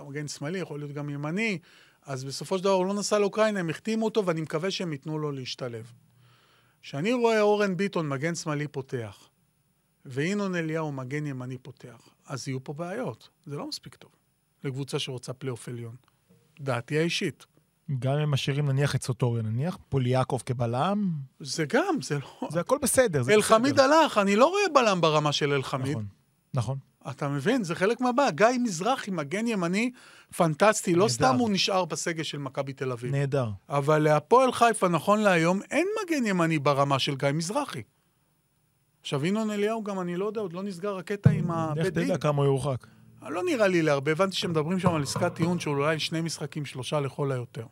מגן 0.09 0.29
שמאלי, 0.29 0.59
יכול 0.59 0.81
להיות 0.81 0.93
גם 0.93 1.11
ימני, 1.11 1.59
אז 2.03 2.25
בסופו 2.25 2.59
של 2.59 2.65
דבר 2.65 2.73
הוא 2.73 2.87
לא 2.87 2.95
נסע 2.95 3.19
לאוקראינה, 3.19 3.61
הם 3.61 3.71
החתימו 3.71 4.05
אותו, 4.05 4.27
ואני 4.27 4.41
מקווה 4.41 4.71
שהם 4.71 4.93
ייתנו 4.93 5.19
לו 5.19 5.33
להשתלב. 5.33 5.93
כשאני 6.83 7.13
רואה 7.13 7.41
אורן 7.41 7.77
ביטון, 7.77 8.09
מגן 8.09 8.35
שמאלי 8.35 8.69
פותח, 8.69 9.29
וינון 10.07 10.55
אליהו, 10.55 10.93
מגן 10.93 11.27
ימני 11.27 11.59
פותח, 11.59 12.09
אז 12.27 12.49
יהיו 12.49 12.65
פה 12.65 12.73
בעיות. 12.73 13.29
זה 13.47 13.57
לא 13.57 13.69
מספיק 13.69 13.95
טוב 13.95 14.11
לקבוצה 14.65 14.99
שרוצה 14.99 15.33
פלייאוף 15.33 15.69
עליון. 15.69 15.97
דעתי 16.61 16.99
האישית. 16.99 17.47
גם 17.99 18.13
אם 18.13 18.31
משאירים 18.31 18.67
נניח 18.67 18.95
את 18.95 19.03
סוטוריה, 19.03 19.43
נניח 19.43 19.79
פוליאקוב 19.89 20.43
כבלם, 20.47 21.11
זה 21.41 21.65
גם, 21.65 22.03
זה 22.03 22.19
לא... 22.19 22.49
זה 22.51 22.61
הכל 22.61 22.79
בסדר. 22.83 23.23
זה 23.23 23.35
אלחמיד 23.35 23.75
בסדר. 23.75 23.83
הלך, 23.85 24.19
אני 24.19 24.37
לא 24.37 24.47
רואה 24.47 24.63
בלם 24.75 25.01
ברמה 25.01 25.33
של 25.33 25.53
אלחמיד. 25.53 25.91
נכון, 25.91 26.07
נכון. 26.55 26.79
אתה 27.11 27.29
מבין? 27.29 27.65
זה 27.65 27.75
חלק 27.75 28.01
מהבעיה. 28.01 28.31
גיא 28.31 28.47
מזרחי, 28.63 29.11
מגן 29.11 29.47
ימני, 29.47 29.91
פנטסטי. 30.37 30.95
לא 30.95 30.99
נהדר. 30.99 31.15
סתם 31.15 31.35
הוא 31.39 31.51
נשאר 31.51 31.85
בסגל 31.85 32.23
של 32.23 32.39
מכבי 32.39 32.73
תל 32.73 32.93
אביב. 32.93 33.11
נהדר. 33.11 33.51
אבל 33.69 33.99
להפועל 33.99 34.53
חיפה, 34.53 34.89
נכון 34.89 35.21
להיום, 35.21 35.61
אין 35.71 35.87
מגן 36.03 36.27
ימני 36.27 36.59
ברמה 36.59 36.99
של 36.99 37.17
גיא 37.17 37.29
מזרחי. 37.35 37.83
עכשיו, 39.01 39.27
ינון 39.27 39.51
אליהו 39.51 39.85
גם, 39.85 40.01
אני 40.01 40.17
לא 40.17 40.27
יודע, 40.27 40.41
עוד 40.41 40.53
לא 40.53 40.63
נסגר 40.63 40.97
הקטע 40.97 41.31
עם 41.31 41.51
הבית 41.51 41.95
דין. 41.95 42.05
תדע 42.05 42.19
כמה 42.19 42.37
הוא 42.37 42.45
יורחק. 42.45 42.87
לא 43.29 43.43
נראה 43.45 43.69
לי 43.69 43.83
להרבה, 43.83 44.13
הבנתי 44.13 44.37
שמדברים 44.37 44.79
שם 44.79 44.95
על 44.95 45.03
עסקת 45.03 45.35
טיעון 45.35 45.59
של 45.61 45.71
אולי 45.71 45.99
שני 45.99 46.21
משחקים, 46.21 46.65
שלושה 46.65 47.01
לכל 47.01 47.33
היותר. 47.33 47.67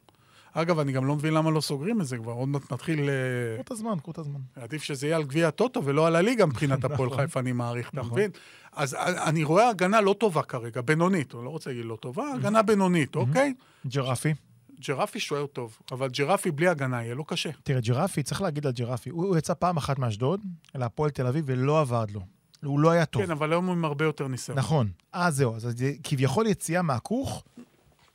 אגב, 0.63 0.79
אני 0.79 0.93
גם 0.93 1.07
לא 1.07 1.17
מבין 1.17 1.35
למה 1.35 1.51
לא 1.51 1.61
סוגרים 1.61 2.01
את 2.01 2.07
זה 2.07 2.19
כבר, 2.19 2.33
עוד 2.33 2.49
מעט 2.49 2.73
נתחיל... 2.73 3.01
אה, 3.01 3.55
קחו 3.55 3.63
את 3.63 3.71
הזמן, 3.71 3.99
קחו 4.03 4.11
את 4.11 4.19
הזמן. 4.19 4.41
עדיף 4.57 4.83
שזה 4.83 5.07
יהיה 5.07 5.17
על 5.17 5.25
גביע 5.25 5.49
הטוטו 5.49 5.85
ולא 5.85 6.07
על 6.07 6.17
הליגה 6.17 6.47
מבחינת 6.47 6.85
הפועל 6.85 7.09
נכון. 7.09 7.21
חיפה, 7.21 7.41
אני 7.41 7.53
מעריך, 7.53 7.89
אתה 7.89 8.01
נכון. 8.01 8.13
מבין? 8.13 8.31
אז 8.73 8.95
אני 9.01 9.45
רואה 9.45 9.69
הגנה 9.69 10.01
לא 10.01 10.15
טובה 10.19 10.43
כרגע, 10.43 10.81
בינונית, 10.81 11.35
אני 11.35 11.45
לא 11.45 11.51
רוצה 11.51 11.71
להגיד 11.71 11.85
לא 11.85 11.97
טובה, 11.97 12.25
הגנה 12.35 12.63
בינונית, 12.63 13.17
אוקיי? 13.17 13.55
ג'רפי. 13.87 14.35
ג'רפי 14.81 15.21
שוער 15.21 15.47
טוב, 15.47 15.79
אבל 15.93 16.09
ג'רפי 16.09 16.51
בלי 16.51 16.69
הגנה 16.69 17.03
יהיה 17.03 17.15
לו 17.15 17.25
קשה. 17.25 17.51
תראה, 17.63 17.81
ג'רפי, 17.81 18.23
צריך 18.23 18.43
להגיד 18.43 18.67
על 18.67 18.73
ג'רפי, 18.73 19.11
הוא 19.11 19.37
יצא 19.37 19.55
פעם 19.55 19.77
אחת 19.77 19.99
מאשדוד, 19.99 20.41
להפועל 20.75 21.11
תל 21.11 21.27
אביב, 21.27 21.45
ולא 21.49 21.81
עבד 21.81 22.07
לו. 22.11 22.21
הוא 22.65 22.81
לא 22.81 22.91
היה 22.91 23.07
טוב. 23.07 23.25
כן, 23.25 23.31
אבל 23.31 23.53
היום 23.53 23.67
הוא 23.67 23.75
עם 23.75 23.85
הרבה 23.85 24.05
יותר 24.05 24.29
ניסיון. 24.29 24.59
נכון. 24.59 24.89
אה, 25.15 25.31
זהו. 25.31 25.57
אז 25.57 25.69
כביכול 26.03 26.47
יציאה 26.47 26.83
מהכוך 26.83 27.45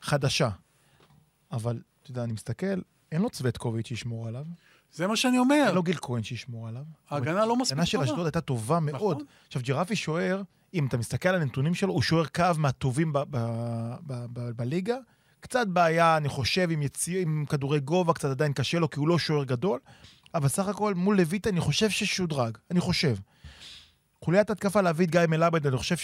חדשה. 0.02 0.48
אבל, 1.52 1.78
אתה 2.02 2.10
יודע, 2.10 2.24
אני 2.24 2.32
מסתכל, 2.32 2.80
אין 3.12 3.22
לו 3.22 3.30
צוותקוביץ' 3.30 3.88
שישמור 3.88 4.28
עליו, 4.28 4.44
זה 4.92 5.06
מה 5.06 5.16
שאני 5.16 5.38
אומר. 5.38 5.64
אין 5.66 5.74
לו 5.74 5.82
גיל 5.82 5.96
כהן 6.00 6.22
שישמור 6.22 6.68
עליו. 6.68 6.82
ההגנה 7.10 7.46
לא 7.46 7.56
מספיק 7.56 7.78
ההגנה 7.78 7.86
של 7.86 7.98
טובה. 7.98 8.10
אשדוד 8.10 8.26
הייתה 8.26 8.40
טובה 8.40 8.80
מאוד. 8.80 9.16
נכון. 9.16 9.24
עכשיו, 9.46 9.62
ג'רפי 9.64 9.96
שוער, 9.96 10.42
אם 10.74 10.86
אתה 10.86 10.96
מסתכל 10.96 11.28
על 11.28 11.42
הנתונים 11.42 11.74
שלו, 11.74 11.92
הוא 11.92 12.02
שוער 12.02 12.26
קו 12.26 12.44
מהטובים 12.58 13.12
בליגה. 14.56 14.96
קצת 15.40 15.66
בעיה, 15.66 16.16
אני 16.16 16.28
חושב, 16.28 16.70
עם, 16.70 16.82
יציא, 16.82 17.22
עם 17.22 17.44
כדורי 17.48 17.80
גובה, 17.80 18.12
קצת 18.12 18.30
עדיין 18.30 18.52
קשה 18.52 18.78
לו, 18.78 18.90
כי 18.90 18.98
הוא 18.98 19.08
לא 19.08 19.18
שוער 19.18 19.44
גדול, 19.44 19.80
אבל 20.34 20.48
סך 20.48 20.68
הכל, 20.68 20.94
מול 20.94 21.16
לויטה, 21.16 21.50
אני 21.50 21.60
חושב 21.60 21.90
ששודרג. 21.90 22.58
אני 22.70 22.80
חושב. 22.80 23.16
חוליית 24.24 24.50
התקפה 24.50 24.80
להביא 24.80 25.06
את 25.06 25.10
גיא 25.10 25.20
מלאבד, 25.28 25.66
אני 25.66 25.76
חושב 25.76 25.96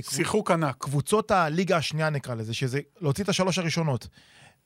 שיחוק 0.00 0.50
ענק. 0.50 0.74
שבקבוצות 0.74 1.30
הליגה 1.30 1.76
השנייה, 1.76 2.10
נקרא 2.10 2.34
לזה, 2.34 2.54
שזה 2.54 2.80
להוציא 3.00 3.24
את 3.24 3.28
השלוש 3.28 3.58
הראשונות. 3.58 4.08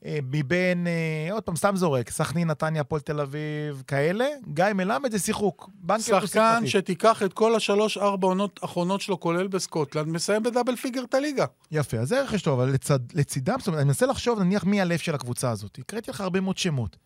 אה, 0.05 0.19
מבין, 0.31 0.87
אה, 0.87 1.33
עוד 1.33 1.43
פעם, 1.43 1.55
סתם 1.55 1.75
זורק, 1.75 2.09
סכנין, 2.09 2.47
נתניה, 2.47 2.81
הפועל 2.81 3.01
תל 3.01 3.21
אביב, 3.21 3.83
כאלה, 3.87 4.25
גיא 4.53 4.65
מלמד 4.75 5.11
זה 5.11 5.19
שיחוק. 5.19 5.69
שחקן. 5.99 6.63
שתיקח 6.65 7.23
את 7.23 7.33
כל 7.33 7.55
השלוש-ארבע 7.55 8.27
עונות 8.27 8.59
האחרונות 8.63 9.01
שלו, 9.01 9.19
כולל 9.19 9.47
בסקוטלנד, 9.47 10.07
מסיים 10.07 10.43
בדאבל 10.43 10.75
פיגר 10.75 11.03
את 11.03 11.13
הליגה. 11.13 11.45
יפה, 11.71 11.97
אז 11.97 12.07
זה 12.07 12.21
רכש 12.21 12.41
טוב, 12.41 12.59
אבל 12.59 12.71
לצד, 12.71 12.99
לצידם, 13.13 13.55
זאת 13.59 13.67
אומרת, 13.67 13.79
אני 13.79 13.87
מנסה 13.87 14.05
לחשוב, 14.05 14.39
נניח, 14.39 14.63
מי 14.63 14.81
הלב 14.81 14.97
של 14.97 15.15
הקבוצה 15.15 15.51
הזאת. 15.51 15.79
הקראתי 15.79 16.11
לך 16.11 16.21
הרבה 16.21 16.41
מאוד 16.41 16.57
שמות. 16.57 16.97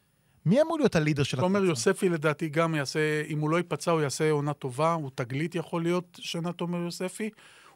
מי 0.46 0.62
אמור 0.62 0.78
להיות 0.78 0.96
הלידר 0.96 1.24
של 1.24 1.38
הקבוצה? 1.38 1.54
תומר 1.54 1.66
יוספי 1.66 2.10
לדעתי 2.10 2.50
גם 2.50 2.76
יעשה, 2.76 3.22
אם 3.30 3.40
הוא 3.40 3.50
לא 3.50 3.58
ייפצע, 3.58 3.92
הוא 3.92 4.02
יעשה 4.02 4.32
עונה 4.32 4.54
טובה, 4.54 4.94
הוא 4.94 5.12
תגלית 5.16 5.56
יכול 5.56 5.84
להיות 5.84 6.20
שנה 6.22 6.52
תומר 6.52 6.78
יוספי. 6.78 7.30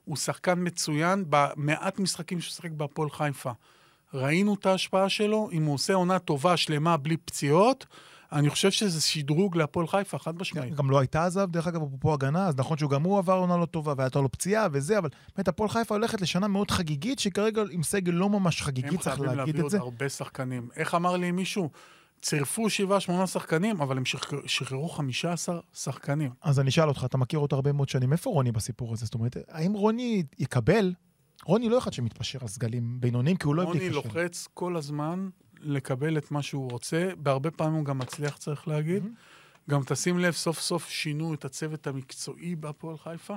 הוא 0.05 0.15
שחקן 0.15 0.53
מצוין 0.57 1.26
במעט 1.30 1.99
משחקים 1.99 2.41
שהוא 2.41 2.53
שיחק 2.53 2.71
בהפועל 2.71 3.09
חיפה. 3.09 3.51
ראינו 4.14 4.53
את 4.53 4.66
ההשפעה 4.66 5.09
שלו, 5.09 5.49
אם 5.51 5.64
הוא 5.64 5.74
עושה 5.74 5.93
עונה 5.93 6.20
טובה, 6.20 6.57
שלמה, 6.57 6.97
בלי 6.97 7.18
פציעות, 7.18 7.86
אני 8.32 8.49
חושב 8.49 8.72
שזה 8.72 9.01
שדרוג 9.01 9.57
להפועל 9.57 9.88
חיפה, 9.88 10.18
חד 10.20 10.36
משמעית. 10.41 10.76
גם 10.76 10.89
לא 10.91 10.99
הייתה 10.99 11.26
עזב, 11.26 11.51
דרך 11.51 11.68
אגב, 11.68 11.82
אפרופו 11.84 12.14
הגנה, 12.14 12.47
אז 12.47 12.55
נכון 12.57 12.78
שגם 12.78 13.03
הוא 13.03 13.18
עבר 13.18 13.34
עונה 13.34 13.57
לא 13.57 13.66
טובה, 13.66 13.93
והייתה 13.97 14.20
לו 14.20 14.32
פציעה 14.32 14.68
וזה, 14.72 14.97
אבל 14.97 15.09
באמת, 15.36 15.47
הפועל 15.47 15.70
חיפה 15.70 15.95
הולכת 15.95 16.22
לשנה 16.22 16.47
מאוד 16.47 16.72
חגיגית, 16.72 17.20
שכרגע 17.20 17.61
עם 17.72 17.84
סגל 17.84 18.11
לא 18.14 18.30
ממש 18.30 18.61
חגיגי, 18.61 18.88
הם 18.88 18.97
צריך 18.97 19.16
חייבים 19.16 19.38
להגיד 19.38 19.55
להביא 19.55 19.66
את 19.66 19.72
זה. 19.72 19.80
עוד 19.80 19.91
הרבה 19.93 20.09
שחקנים. 20.09 20.70
איך 20.76 20.95
אמר 20.95 21.18
לי 21.18 21.32
מישהו? 21.32 21.70
צירפו 22.22 22.70
שבעה, 22.70 22.99
שמונה 22.99 23.28
שחקנים, 23.28 23.82
אבל 23.82 23.97
הם 23.97 24.05
שחרר- 24.05 24.39
שחררו 24.45 24.89
15 24.89 25.59
שחקנים. 25.74 26.30
אז 26.41 26.59
אני 26.59 26.70
אשאל 26.70 26.88
אותך, 26.88 27.03
אתה 27.05 27.18
מכיר 27.18 27.39
אותו 27.39 27.55
הרבה 27.55 27.72
מאוד 27.72 27.89
שנים, 27.89 28.11
איפה 28.11 28.30
רוני 28.30 28.51
בסיפור 28.51 28.93
הזה? 28.93 29.05
זאת 29.05 29.14
אומרת, 29.14 29.38
האם 29.49 29.74
רוני 29.74 30.24
יקבל? 30.39 30.93
רוני 31.45 31.69
לא 31.69 31.77
אחד 31.77 31.93
שמתפשר 31.93 32.39
על 32.41 32.47
סגלים 32.47 32.97
בינוניים, 32.99 33.37
כי 33.37 33.47
הוא 33.47 33.55
לא 33.55 33.61
אוהב 33.61 33.73
רוני 33.73 33.89
להיכשל. 33.89 34.07
לוחץ 34.07 34.47
כל 34.53 34.75
הזמן 34.75 35.29
לקבל 35.59 36.17
את 36.17 36.31
מה 36.31 36.41
שהוא 36.41 36.71
רוצה, 36.71 37.09
בהרבה 37.17 37.51
פעמים 37.51 37.73
הוא 37.73 37.85
גם 37.85 37.97
מצליח, 37.97 38.37
צריך 38.37 38.67
להגיד. 38.67 39.03
גם 39.69 39.81
תשים 39.85 40.19
לב, 40.19 40.33
סוף 40.33 40.59
סוף 40.59 40.89
שינו 40.89 41.33
את 41.33 41.45
הצוות 41.45 41.87
המקצועי 41.87 42.55
בהפועל 42.55 42.97
חיפה. 42.97 43.35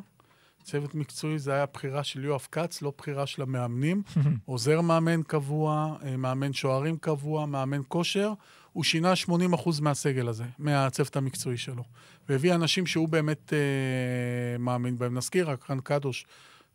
צוות 0.63 0.95
מקצועי 0.95 1.39
זה 1.39 1.53
היה 1.53 1.67
בחירה 1.67 2.05
של 2.05 2.25
יואב 2.25 2.47
כץ, 2.53 2.83
לא 2.83 2.93
בחירה 2.99 3.27
של 3.27 3.43
המאמנים. 3.43 4.03
עוזר 4.45 4.81
מאמן 4.81 5.23
קבוע, 5.23 5.97
אה, 6.05 6.17
מאמן 6.17 6.53
שוערים 6.53 6.97
קבוע, 6.97 7.47
מאמן 7.47 7.81
כושר. 7.89 8.33
הוא 8.73 8.85
שינה 8.85 9.17
80% 9.17 9.81
מהסגל 9.81 10.29
הזה, 10.29 10.45
מהצוות 10.59 11.17
המקצועי 11.17 11.57
שלו. 11.57 11.85
והביא 12.29 12.55
אנשים 12.55 12.87
שהוא 12.87 13.09
באמת 13.09 13.53
אה, 13.53 14.59
מאמין 14.59 14.99
בהם. 14.99 15.17
נזכיר, 15.17 15.51
רק 15.51 15.71
רן 15.71 15.81
קדוש, 15.81 16.27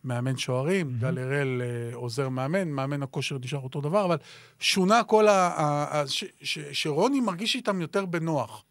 מאמן 0.04 0.38
שוערים, 0.38 0.98
גל 1.00 1.18
הראל 1.18 1.62
אה, 1.62 1.96
עוזר 1.96 2.30
מאמן, 2.30 2.70
מאמן 2.70 3.04
הכושר 3.04 3.38
נשאר 3.44 3.60
אותו 3.60 3.82
דבר, 3.82 4.06
אבל 4.06 4.18
שונה 4.60 5.04
כל 5.04 5.28
ה... 5.28 5.32
ה, 5.48 6.00
ה 6.02 6.08
ש, 6.08 6.24
ש, 6.42 6.60
שרוני 6.72 7.20
מרגיש 7.20 7.56
איתם 7.56 7.82
יותר 7.82 8.06
בנוח. 8.06 8.64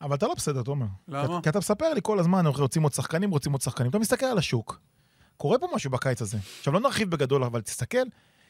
אבל 0.00 0.14
אתה 0.16 0.26
לא 0.26 0.34
בסדר, 0.34 0.62
תומר. 0.62 0.86
למה? 1.08 1.36
כי- 1.36 1.42
כי 1.42 1.48
אתה 1.48 1.58
מספר 1.58 1.94
לי 1.94 2.00
כל 2.02 2.18
הזמן, 2.18 2.46
אנחנו 2.46 2.62
רוצים 2.62 2.82
עוד 2.82 2.92
שחקנים, 2.92 3.30
רוצים 3.30 3.52
עוד 3.52 3.60
שחקנים. 3.60 3.90
אתה 3.90 3.98
מסתכל 3.98 4.26
על 4.26 4.38
השוק. 4.38 4.80
קורה 5.36 5.58
פה 5.58 5.66
משהו 5.74 5.90
בקיץ 5.90 6.22
הזה. 6.22 6.38
עכשיו, 6.58 6.72
לא 6.72 6.80
נרחיב 6.80 7.10
בגדול, 7.10 7.44
אבל 7.44 7.60
תסתכל, 7.60 8.02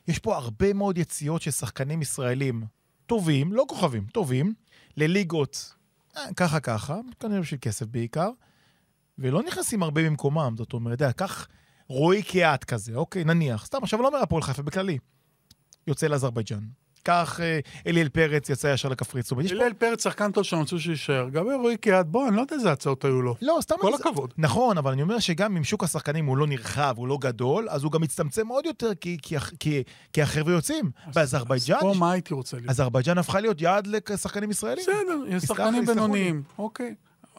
יש 0.09 0.19
פה 0.19 0.37
הרבה 0.37 0.73
מאוד 0.73 0.99
יציאות 0.99 1.43
של 1.43 1.51
שחקנים 1.51 2.03
ישראלים 2.03 2.65
טובים, 3.07 3.53
לא 3.53 3.65
כוכבים, 3.69 4.07
טובים, 4.13 4.55
לליגות 4.97 5.75
אה, 6.17 6.35
ככה 6.37 6.61
ככה, 6.61 6.97
כנראה 7.21 7.41
בשביל 7.41 7.61
כסף 7.63 7.87
בעיקר, 7.87 8.31
ולא 9.19 9.43
נכנסים 9.43 9.83
הרבה 9.83 10.03
במקומם, 10.05 10.55
זאת 10.59 10.73
אומרת, 10.73 10.95
אתה 10.97 11.05
יודע, 11.05 11.13
קח 11.13 11.49
רועי 11.89 12.23
קיאט 12.23 12.65
כזה, 12.65 12.95
אוקיי, 12.95 13.25
נניח, 13.25 13.67
סתם, 13.67 13.79
עכשיו 13.83 14.03
לא 14.03 14.07
אומר 14.09 14.19
הפועל 14.19 14.43
חיפה, 14.43 14.63
בכללי. 14.63 14.99
יוצא 15.87 16.07
לאזרבייג'אן. 16.07 16.61
קח 17.03 17.41
אה, 17.41 17.59
אליאל 17.87 18.09
פרץ, 18.09 18.51
יצא 18.51 18.67
ישר 18.75 18.89
פה- 19.49 19.63
הלל 19.63 19.73
פרץ, 19.73 20.03
שחקן 20.05 20.33
טוב 20.33 20.45
שאני 20.45 20.61
רוצה 20.61 20.79
שיישאר. 20.79 21.29
גם 21.29 21.47
רועי 21.61 21.77
קיאט, 21.77 22.07
בוא, 22.07 22.29
אני 22.29 22.37
לא 22.37 22.41
יודע 22.41 22.55
איזה 22.57 22.73
הצעות 22.73 23.05
היו 23.05 23.23
לו. 23.23 23.35
לא, 23.43 23.59
סתם... 23.61 23.75
כל 23.81 23.95
הכבוד. 23.95 24.33
נכון, 24.39 24.79
אבל 24.79 24.93
אני 24.93 25.03
אומר 25.03 25.19
שגם 25.19 25.57
אם 25.57 25.65
שוק 25.65 25.85
השחקנים 25.85 26.27
הוא 26.27 26.37
לא 26.37 26.47
נרחב, 26.47 26.95
הוא 26.97 27.09
לא 27.09 27.19
גדול, 27.21 27.69
אז 27.71 27.85
הוא 27.85 27.93
גם 27.93 28.01
מצטמצם 28.01 28.49
עוד 28.49 28.67
יותר, 28.67 28.91
כי, 29.01 29.17
החבר'ה 30.23 30.53
יוצאים. 30.53 30.91
באזרבייג'אן, 31.15 31.77
אז 31.77 31.83
פה 31.83 31.95
מה 31.99 32.13
הייתי 32.13 32.35
רוצה 32.35 32.57
לראות? 32.57 32.71
אזרבייג'אן 32.71 33.19
הפכה 33.19 33.41
להיות 33.41 33.61
יעד 33.61 33.87
לשחקנים 33.87 34.51
ישראלים. 34.51 34.85
בסדר, 34.89 35.37
יש 35.37 35.43
שחקנים. 35.43 35.87
בינוניים. 35.87 36.43
אוקיי. 36.59 36.95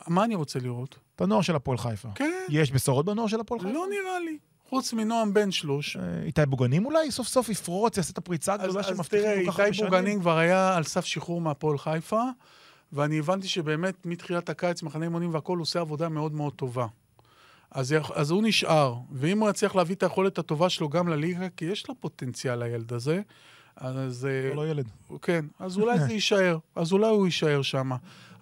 מה 0.07 0.23
אני 0.23 0.35
רוצה 0.35 0.59
לראות? 0.59 0.99
בנוער 1.19 1.41
של 1.41 1.55
הפועל 1.55 1.77
חיפה. 1.77 2.09
כן, 2.15 2.45
יש 2.49 2.71
בשורות 2.71 3.05
בנוער 3.05 3.27
של 3.27 3.39
הפועל 3.39 3.59
חיפה? 3.59 3.73
לא 3.73 3.85
נראה 3.89 4.19
לי. 4.19 4.37
חוץ 4.69 4.93
מנועם 4.93 5.33
בן 5.33 5.51
שלוש. 5.51 5.97
אה, 5.97 6.23
איתי 6.23 6.45
בוגנים 6.45 6.85
אולי 6.85 7.11
סוף 7.11 7.27
סוף 7.27 7.49
יפרוץ, 7.49 7.97
יעשה 7.97 8.11
את 8.13 8.17
הפריצה 8.17 8.53
אז, 8.53 8.59
הגדולה 8.59 8.79
אז 8.79 8.85
שמבטיחים 8.85 9.25
תראה, 9.25 9.45
כל 9.45 9.51
כך 9.51 9.59
הרבה 9.59 9.65
איתי 9.65 9.77
שנים. 9.77 9.89
בוגנין 9.89 10.19
כבר 10.19 10.37
היה 10.37 10.75
על 10.75 10.83
סף 10.83 11.05
שחרור 11.05 11.41
מהפועל 11.41 11.77
חיפה, 11.77 12.23
ואני 12.93 13.19
הבנתי 13.19 13.47
שבאמת 13.47 14.05
מתחילת 14.05 14.49
הקיץ, 14.49 14.83
מחנה 14.83 15.05
אימונים 15.05 15.33
והכול, 15.33 15.59
עושה 15.59 15.79
עבודה 15.79 16.09
מאוד 16.09 16.33
מאוד 16.33 16.53
טובה. 16.53 16.87
אז, 17.71 17.95
אז 18.13 18.31
הוא 18.31 18.43
נשאר, 18.43 18.95
ואם 19.11 19.39
הוא 19.39 19.49
יצליח 19.49 19.75
להביא 19.75 19.95
את 19.95 20.03
היכולת 20.03 20.37
הטובה 20.37 20.69
שלו 20.69 20.89
גם 20.89 21.07
לליגה, 21.07 21.49
כי 21.57 21.65
יש 21.65 21.89
לו 21.89 21.95
פוטנציאל 21.99 22.63
לילד 22.63 22.93
הזה, 22.93 23.21
אז... 23.75 24.25
אה, 24.25 24.47
הוא 24.47 24.55
לא 24.55 24.67
ילד. 24.67 24.87
כן, 25.21 25.45
אז 25.59 25.77
אולי 25.77 25.99
זה 25.99 26.13
יישאר, 26.13 26.57
אז 26.75 26.91
אולי 26.91 27.07
הוא 27.07 27.25
יישאר 27.25 27.61
שם. 27.61 27.91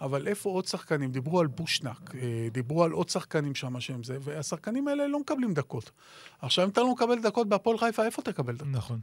אבל 0.01 0.27
איפה 0.27 0.49
עוד 0.49 0.65
שחקנים? 0.65 1.11
דיברו 1.11 1.39
על 1.39 1.47
בושנק, 1.47 2.15
אה, 2.15 2.47
דיברו 2.51 2.83
על 2.83 2.91
עוד 2.91 3.09
שחקנים 3.09 3.55
שם 3.55 3.79
שהם 3.79 4.03
זה, 4.03 4.17
והשחקנים 4.21 4.87
האלה 4.87 5.07
לא 5.07 5.19
מקבלים 5.19 5.53
דקות. 5.53 5.91
עכשיו, 6.41 6.65
אם 6.65 6.69
אתה 6.69 6.81
לא 6.81 6.91
מקבל 6.93 7.21
דקות 7.21 7.49
בהפועל 7.49 7.77
חיפה, 7.77 8.05
איפה 8.05 8.21
תקבל 8.21 8.55
דקות? 8.55 8.67
נכון. 8.71 8.99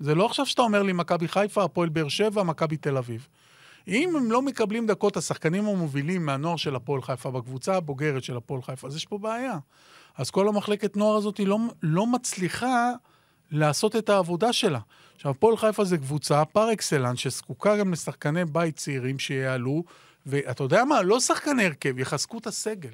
זה 0.00 0.14
לא 0.14 0.26
עכשיו 0.26 0.46
שאתה 0.46 0.62
אומר 0.62 0.82
לי 0.82 0.92
מכבי 0.92 1.28
חיפה, 1.28 1.64
הפועל 1.64 1.88
באר 1.88 2.08
שבע, 2.08 2.42
מכבי 2.42 2.76
תל 2.76 2.96
אביב. 2.96 3.28
אם 3.88 4.16
הם 4.16 4.32
לא 4.32 4.42
מקבלים 4.42 4.86
דקות, 4.86 5.16
השחקנים 5.16 5.66
המובילים 5.66 6.26
מהנוער 6.26 6.56
של 6.56 6.76
הפועל 6.76 7.02
חיפה, 7.02 7.30
בקבוצה 7.30 7.76
הבוגרת 7.76 8.24
של 8.24 8.36
הפועל 8.36 8.62
חיפה, 8.62 8.86
אז 8.86 8.96
יש 8.96 9.06
פה 9.06 9.18
בעיה. 9.18 9.58
אז 10.16 10.30
כל 10.30 10.48
המחלקת 10.48 10.96
נוער 10.96 11.16
הזאת 11.16 11.36
היא 11.36 11.46
לא, 11.46 11.58
לא 11.82 12.06
מצליחה 12.06 12.92
לעשות 13.50 13.96
את 13.96 14.08
העבודה 14.08 14.52
שלה. 14.52 14.78
עכשיו, 15.14 15.30
הפועל 15.30 15.56
חיפה 15.56 15.84
זה 15.84 15.98
קבוצה 15.98 16.44
פר 16.44 16.72
אקסלנס, 16.72 17.18
שזקוקה 17.18 17.76
גם 17.76 17.92
לשחקני 17.92 18.44
בית 18.44 18.76
צעירים 18.76 19.18
שיעלו, 19.18 19.84
ואתה 20.26 20.62
יודע 20.62 20.84
מה? 20.84 21.02
לא 21.02 21.20
שחקני 21.20 21.64
הרכב, 21.64 21.98
יחזקו 21.98 22.38
את 22.38 22.46
הסגל. 22.46 22.90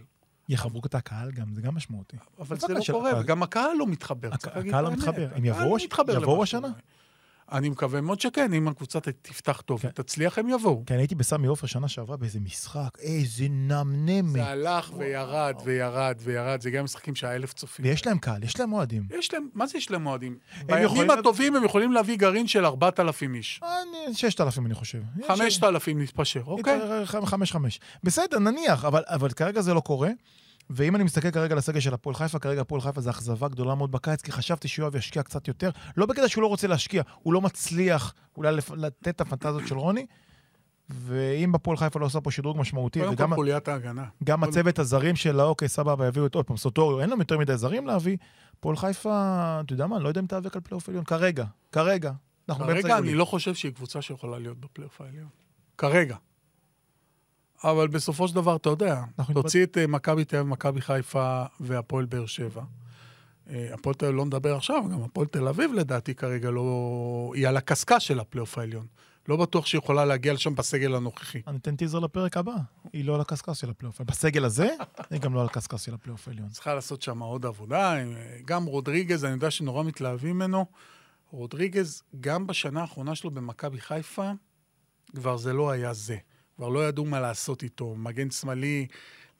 יחברו 0.48 0.82
את 0.86 0.94
הקהל 0.94 1.30
גם, 1.30 1.54
זה 1.54 1.60
גם 1.60 1.74
משמעותי. 1.74 2.16
אבל 2.38 2.58
זה 2.58 2.66
לא 2.68 2.80
קורה, 2.90 3.20
וגם 3.20 3.42
הקהל 3.42 3.76
לא 3.76 3.86
מתחבר. 3.86 4.28
להגיד 4.54 4.68
הקהל 4.68 4.84
לא. 4.84 4.90
מתחבר. 4.90 5.28
הם 5.34 5.44
יבואו 5.44 6.36
לא 6.36 6.42
השנה? 6.42 6.68
אני 7.52 7.68
מקווה 7.68 8.00
מאוד 8.00 8.20
שכן, 8.20 8.52
אם 8.52 8.68
הקבוצה 8.68 8.98
תפתח 9.00 9.60
טוב 9.60 9.80
כן. 9.80 9.88
ותצליח, 9.88 10.38
הם 10.38 10.48
יבואו. 10.48 10.82
כן, 10.86 10.94
הייתי 10.98 11.14
בסמי 11.14 11.46
עופר 11.46 11.66
שנה 11.66 11.88
שעברה 11.88 12.16
באיזה 12.16 12.40
משחק, 12.40 12.88
איזה 12.98 13.44
נמנמת. 13.48 14.32
זה 14.32 14.44
הלך 14.44 14.90
וירד 14.98 15.54
וירד 15.64 16.16
וירד, 16.20 16.60
זה 16.60 16.70
גם 16.70 16.84
משחקים 16.84 17.14
שהיה 17.14 17.34
אלף 17.34 17.52
צופים. 17.52 17.84
ויש 17.84 18.06
להם 18.06 18.18
קהל, 18.18 18.44
יש 18.44 18.60
להם 18.60 18.72
אוהדים. 18.72 19.06
יש 19.18 19.32
להם, 19.34 19.48
מה 19.54 19.66
זה 19.66 19.78
יש 19.78 19.90
להם 19.90 20.06
אוהדים? 20.06 20.38
בימים 20.66 21.10
הטובים 21.10 21.56
הם 21.56 21.64
יכולים 21.64 21.92
להביא 21.92 22.16
גרעין 22.16 22.46
של 22.46 22.64
4,000 22.64 23.34
איש. 23.34 23.60
אני- 23.62 24.14
6,000 24.14 24.66
אני 24.66 24.74
חושב. 24.74 24.98
יש- 25.18 25.26
5,000 25.26 25.98
נתפשר, 26.02 26.42
אוקיי? 26.46 26.80
חמש 27.26 27.52
חמש. 27.52 27.80
בסדר, 28.04 28.38
נניח, 28.38 28.84
אבל, 28.84 29.02
אבל 29.06 29.30
כרגע 29.30 29.60
זה 29.60 29.74
לא 29.74 29.80
קורה. 29.80 30.10
ואם 30.70 30.96
אני 30.96 31.04
מסתכל 31.04 31.30
כרגע 31.30 31.52
על 31.52 31.58
הסגל 31.58 31.80
של 31.80 31.94
הפועל 31.94 32.14
חיפה, 32.16 32.38
כרגע 32.38 32.60
הפועל 32.60 32.80
חיפה 32.80 33.00
זה 33.00 33.10
אכזבה 33.10 33.48
גדולה 33.48 33.74
מאוד 33.74 33.92
בקיץ, 33.92 34.22
כי 34.22 34.32
חשבתי 34.32 34.68
שיואב 34.68 34.96
ישקיע 34.96 35.22
קצת 35.22 35.48
יותר. 35.48 35.70
לא 35.96 36.06
בקטע 36.06 36.28
שהוא 36.28 36.42
לא 36.42 36.46
רוצה 36.46 36.66
להשקיע, 36.66 37.02
הוא 37.22 37.32
לא 37.34 37.40
מצליח 37.40 38.14
אולי 38.36 38.56
לתת 38.76 39.08
את 39.08 39.20
הפנטזיות 39.20 39.66
של 39.66 39.74
רוני. 39.78 40.06
ואם 40.90 41.54
הפועל 41.54 41.76
חיפה 41.76 42.00
לא 42.00 42.06
עושה 42.06 42.20
פה 42.20 42.30
שדרוג 42.30 42.58
משמעותי, 42.58 43.00
כל 43.00 43.08
וגם 43.12 43.34
חוליית 43.34 43.68
ההגנה. 43.68 44.04
גם 44.24 44.40
קודם- 44.40 44.52
הצוות 44.52 44.78
הזרים 44.78 45.16
שלה, 45.16 45.42
אוקיי, 45.42 45.68
סבבה, 45.68 46.06
יביאו 46.06 46.26
את 46.26 46.34
עוד 46.34 46.44
פעם 46.44 46.56
סוטוריו, 46.56 47.00
אין 47.00 47.10
להם 47.10 47.18
יותר 47.18 47.38
מדי 47.38 47.56
זרים 47.56 47.86
להביא. 47.86 48.16
הפועל 48.58 48.76
חיפה, 48.76 49.10
אתה 49.64 49.72
יודע 49.72 49.86
מה, 49.86 49.96
אני 49.96 50.04
לא 50.04 50.08
יודע 50.08 50.20
אם 50.20 50.26
תיאבק 50.26 50.54
על 50.56 50.60
פלייאוף 50.62 50.88
עליון. 50.88 51.04
כרגע, 51.04 51.44
כרגע. 51.72 52.12
כרגע. 52.48 52.98
אני 52.98 53.14
לא 53.14 53.24
חושב 53.24 53.54
שהיא 53.54 53.72
קבוצה 53.72 54.02
שיכולה 54.02 54.38
להיות 54.38 54.58
בפלייאוף 54.60 55.00
העליון. 55.00 55.28
כרגע. 55.78 56.16
אבל 57.64 57.88
בסופו 57.88 58.28
של 58.28 58.34
דבר, 58.34 58.56
אתה 58.56 58.68
יודע, 58.68 59.02
תוציא 59.32 59.64
את 59.64 59.78
אה, 59.78 59.86
מכבי 59.86 60.24
תל 60.24 60.36
אביב, 60.36 60.48
מכבי 60.48 60.80
חיפה 60.80 61.44
והפועל 61.60 62.04
באר 62.04 62.26
שבע. 62.26 62.62
אה, 63.50 63.70
הפועל 63.74 63.94
תל 63.94 64.06
אביב 64.06 64.16
לא 64.16 64.24
נדבר 64.24 64.56
עכשיו, 64.56 64.84
גם 64.92 65.02
הפועל 65.02 65.26
תל 65.26 65.48
אביב 65.48 65.72
לדעתי 65.72 66.14
כרגע 66.14 66.50
לא... 66.50 67.32
היא 67.34 67.48
על 67.48 67.56
הקשקש 67.56 68.06
של 68.06 68.20
הפלייאוף 68.20 68.58
העליון. 68.58 68.86
לא 69.28 69.36
בטוח 69.36 69.66
שהיא 69.66 69.78
יכולה 69.78 70.04
להגיע 70.04 70.32
לשם 70.32 70.54
בסגל 70.54 70.94
הנוכחי. 70.94 71.42
אני 71.46 71.58
אתן 71.58 71.76
טיזר 71.76 71.98
לפרק 71.98 72.36
הבא. 72.36 72.54
היא 72.92 73.04
לא 73.04 73.14
על 73.14 73.20
הקשקש 73.20 73.60
של 73.60 73.70
הפלייאוף. 73.70 74.00
בסגל 74.00 74.44
הזה, 74.44 74.68
היא 75.10 75.20
גם 75.20 75.34
לא 75.34 75.40
על 75.40 75.46
הקשקש 75.46 75.84
של 75.84 75.94
הפלייאוף 75.94 76.28
העליון. 76.28 76.48
צריכה 76.48 76.74
לעשות 76.74 77.02
שם 77.02 77.18
עוד 77.18 77.46
עבודה. 77.46 77.96
אה, 77.96 78.04
גם 78.44 78.64
רודריגז, 78.64 79.24
אני 79.24 79.32
יודע 79.32 79.50
שנורא 79.50 79.84
מתלהבים 79.84 80.36
ממנו. 80.36 80.66
רודריגז, 81.30 82.02
גם 82.20 82.46
בשנה 82.46 82.80
האחרונה 82.80 83.14
שלו 83.14 83.30
במכבי 83.30 83.80
חיפה, 83.80 84.30
כבר 85.16 85.36
זה 85.36 85.52
לא 85.52 85.70
היה 85.70 85.92
זה. 85.92 86.16
כבר 86.58 86.68
לא 86.68 86.88
ידעו 86.88 87.04
מה 87.04 87.20
לעשות 87.20 87.62
איתו. 87.62 87.94
מגן 87.94 88.30
שמאלי, 88.30 88.86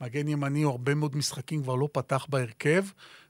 מגן 0.00 0.28
ימני, 0.28 0.64
הרבה 0.64 0.94
מאוד 0.94 1.16
משחקים 1.16 1.62
כבר 1.62 1.74
לא 1.74 1.88
פתח 1.92 2.26
בהרכב. 2.28 2.84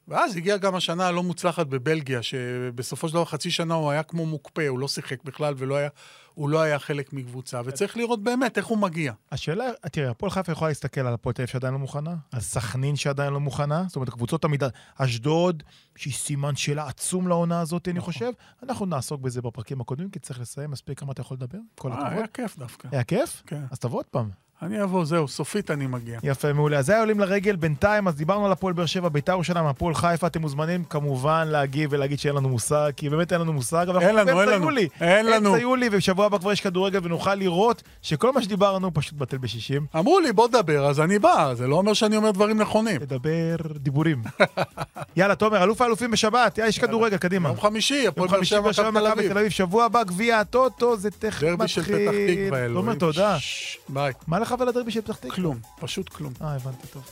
ואז 0.08 0.36
הגיעה 0.36 0.58
גם 0.58 0.74
השנה 0.74 1.06
הלא 1.06 1.22
מוצלחת 1.22 1.66
בבלגיה, 1.66 2.22
שבסופו 2.22 3.08
של 3.08 3.14
דבר 3.14 3.24
חצי 3.24 3.50
שנה 3.50 3.74
הוא 3.74 3.90
היה 3.90 4.02
כמו 4.02 4.26
מוקפא, 4.26 4.66
הוא 4.68 4.78
לא 4.78 4.88
שיחק 4.88 5.24
בכלל 5.24 5.54
ולא 5.56 5.76
היה, 5.76 5.88
הוא 6.34 6.48
לא 6.48 6.60
היה 6.60 6.78
חלק 6.78 7.12
מקבוצה. 7.12 7.60
וצריך 7.64 7.96
לראות 7.96 8.22
באמת 8.22 8.58
איך 8.58 8.66
הוא 8.66 8.78
מגיע. 8.78 9.12
השאלה, 9.32 9.64
תראה, 9.92 10.10
הפועל 10.10 10.30
חיפה 10.30 10.52
יכולה 10.52 10.68
להסתכל 10.70 11.00
על 11.00 11.14
הפועל 11.14 11.32
תל 11.32 11.42
אביב 11.42 11.52
שעדיין 11.52 11.72
לא 11.72 11.78
מוכנה, 11.78 12.14
על 12.32 12.40
סכנין 12.40 12.96
שעדיין 12.96 13.32
לא 13.32 13.40
מוכנה, 13.40 13.84
זאת 13.86 13.96
אומרת, 13.96 14.08
הקבוצות 14.08 14.42
תמיד, 14.42 14.62
אשדוד, 14.96 15.62
שהיא 15.96 16.14
סימן 16.14 16.56
שאלה 16.56 16.86
עצום 16.88 17.28
לעונה 17.28 17.60
הזאת, 17.60 17.88
אני 17.88 17.98
נכון. 17.98 18.12
חושב. 18.12 18.30
אנחנו 18.62 18.86
נעסוק 18.86 19.20
בזה 19.20 19.42
בפרקים 19.42 19.80
הקודמים, 19.80 20.10
כי 20.10 20.18
צריך 20.18 20.40
לסיים, 20.40 20.70
מספיק 20.70 21.00
כמה 21.00 21.12
אתה 21.12 21.20
יכול 21.20 21.36
לדבר, 21.36 21.58
כל 21.78 21.92
אה, 21.92 21.98
הכבוד. 21.98 22.12
היה 22.12 22.26
כיף 22.26 22.58
דווקא. 22.58 22.88
היה 22.92 23.04
כיף? 23.04 23.42
כן. 23.46 23.62
אז 23.70 23.78
תבוא 23.78 23.98
עוד 23.98 24.06
פעם. 24.06 24.47
אני 24.62 24.82
אבוא, 24.82 25.04
זהו, 25.04 25.28
סופית 25.28 25.70
אני 25.70 25.86
מגיע. 25.86 26.18
יפה, 26.22 26.52
מעולה. 26.52 26.78
אז 26.78 26.86
זה 26.86 26.92
היה 26.92 27.00
עולים 27.00 27.20
לרגל 27.20 27.56
בינתיים, 27.56 28.08
אז 28.08 28.14
דיברנו 28.14 28.46
על 28.46 28.52
הפועל 28.52 28.74
באר 28.74 28.86
שבע, 28.86 29.08
ביתר 29.08 29.32
ירושלים, 29.32 29.66
הפועל 29.66 29.94
חיפה, 29.94 30.26
אתם 30.26 30.40
מוזמנים 30.40 30.84
כמובן 30.84 31.48
להגיב 31.48 31.90
ולהגיד 31.92 32.18
שאין 32.18 32.34
לנו 32.34 32.48
מושג, 32.48 32.90
כי 32.96 33.08
באמת 33.08 33.32
אין 33.32 33.40
לנו 33.40 33.52
מושג, 33.52 33.86
אבל 33.88 34.00
אין 34.00 34.18
אנחנו 34.18 34.36
באמצע. 34.36 34.54
יולי. 34.54 34.88
אין 35.00 35.26
לנו. 35.26 35.50
באמצע 35.50 35.62
יולי, 35.62 35.88
ובשבוע 35.92 36.26
הבא 36.26 36.38
כבר 36.38 36.52
יש 36.52 36.60
כדורגל, 36.60 37.00
ונוכל 37.02 37.34
לראות 37.34 37.82
שכל 38.02 38.32
מה 38.32 38.42
שדיברנו 38.42 38.94
פשוט 38.94 39.14
בטל 39.14 39.38
בשישים. 39.38 39.86
אמרו 39.98 40.20
לי, 40.20 40.32
בוא 40.32 40.48
תדבר, 40.48 40.86
אז 40.86 41.00
אני 41.00 41.18
בא, 41.18 41.54
זה 41.54 41.66
לא 41.66 41.76
אומר 41.76 41.92
שאני 41.92 42.16
אומר 42.16 42.30
דברים 42.30 42.60
נכונים. 42.60 43.00
לדבר 43.00 43.56
דיבורים. 43.76 44.22
יאללה, 45.16 45.34
תומר, 45.34 45.62
אלוף 45.62 45.82
האלופים 45.82 46.10
בשבת, 46.10 46.58
יש 46.62 46.78
כדורגל, 46.78 47.16
קדימה. 47.16 47.48
יום 47.48 47.60
חמישי, 47.60 48.06
הפועל 48.06 48.28
באר 48.28 48.42
שבע, 48.42 48.90
מכבי 48.90 49.28
תל 49.28 49.38
אביב. 49.38 49.50
חבל 54.48 54.68
הדרבי 54.68 54.90
של 54.90 55.00
פתח 55.00 55.16
תקווה? 55.16 55.34
כלום, 55.34 55.58
פשוט 55.80 56.08
כלום. 56.08 56.32
אה, 56.42 56.54
הבנתי, 56.54 56.86
טוב. 56.86 57.04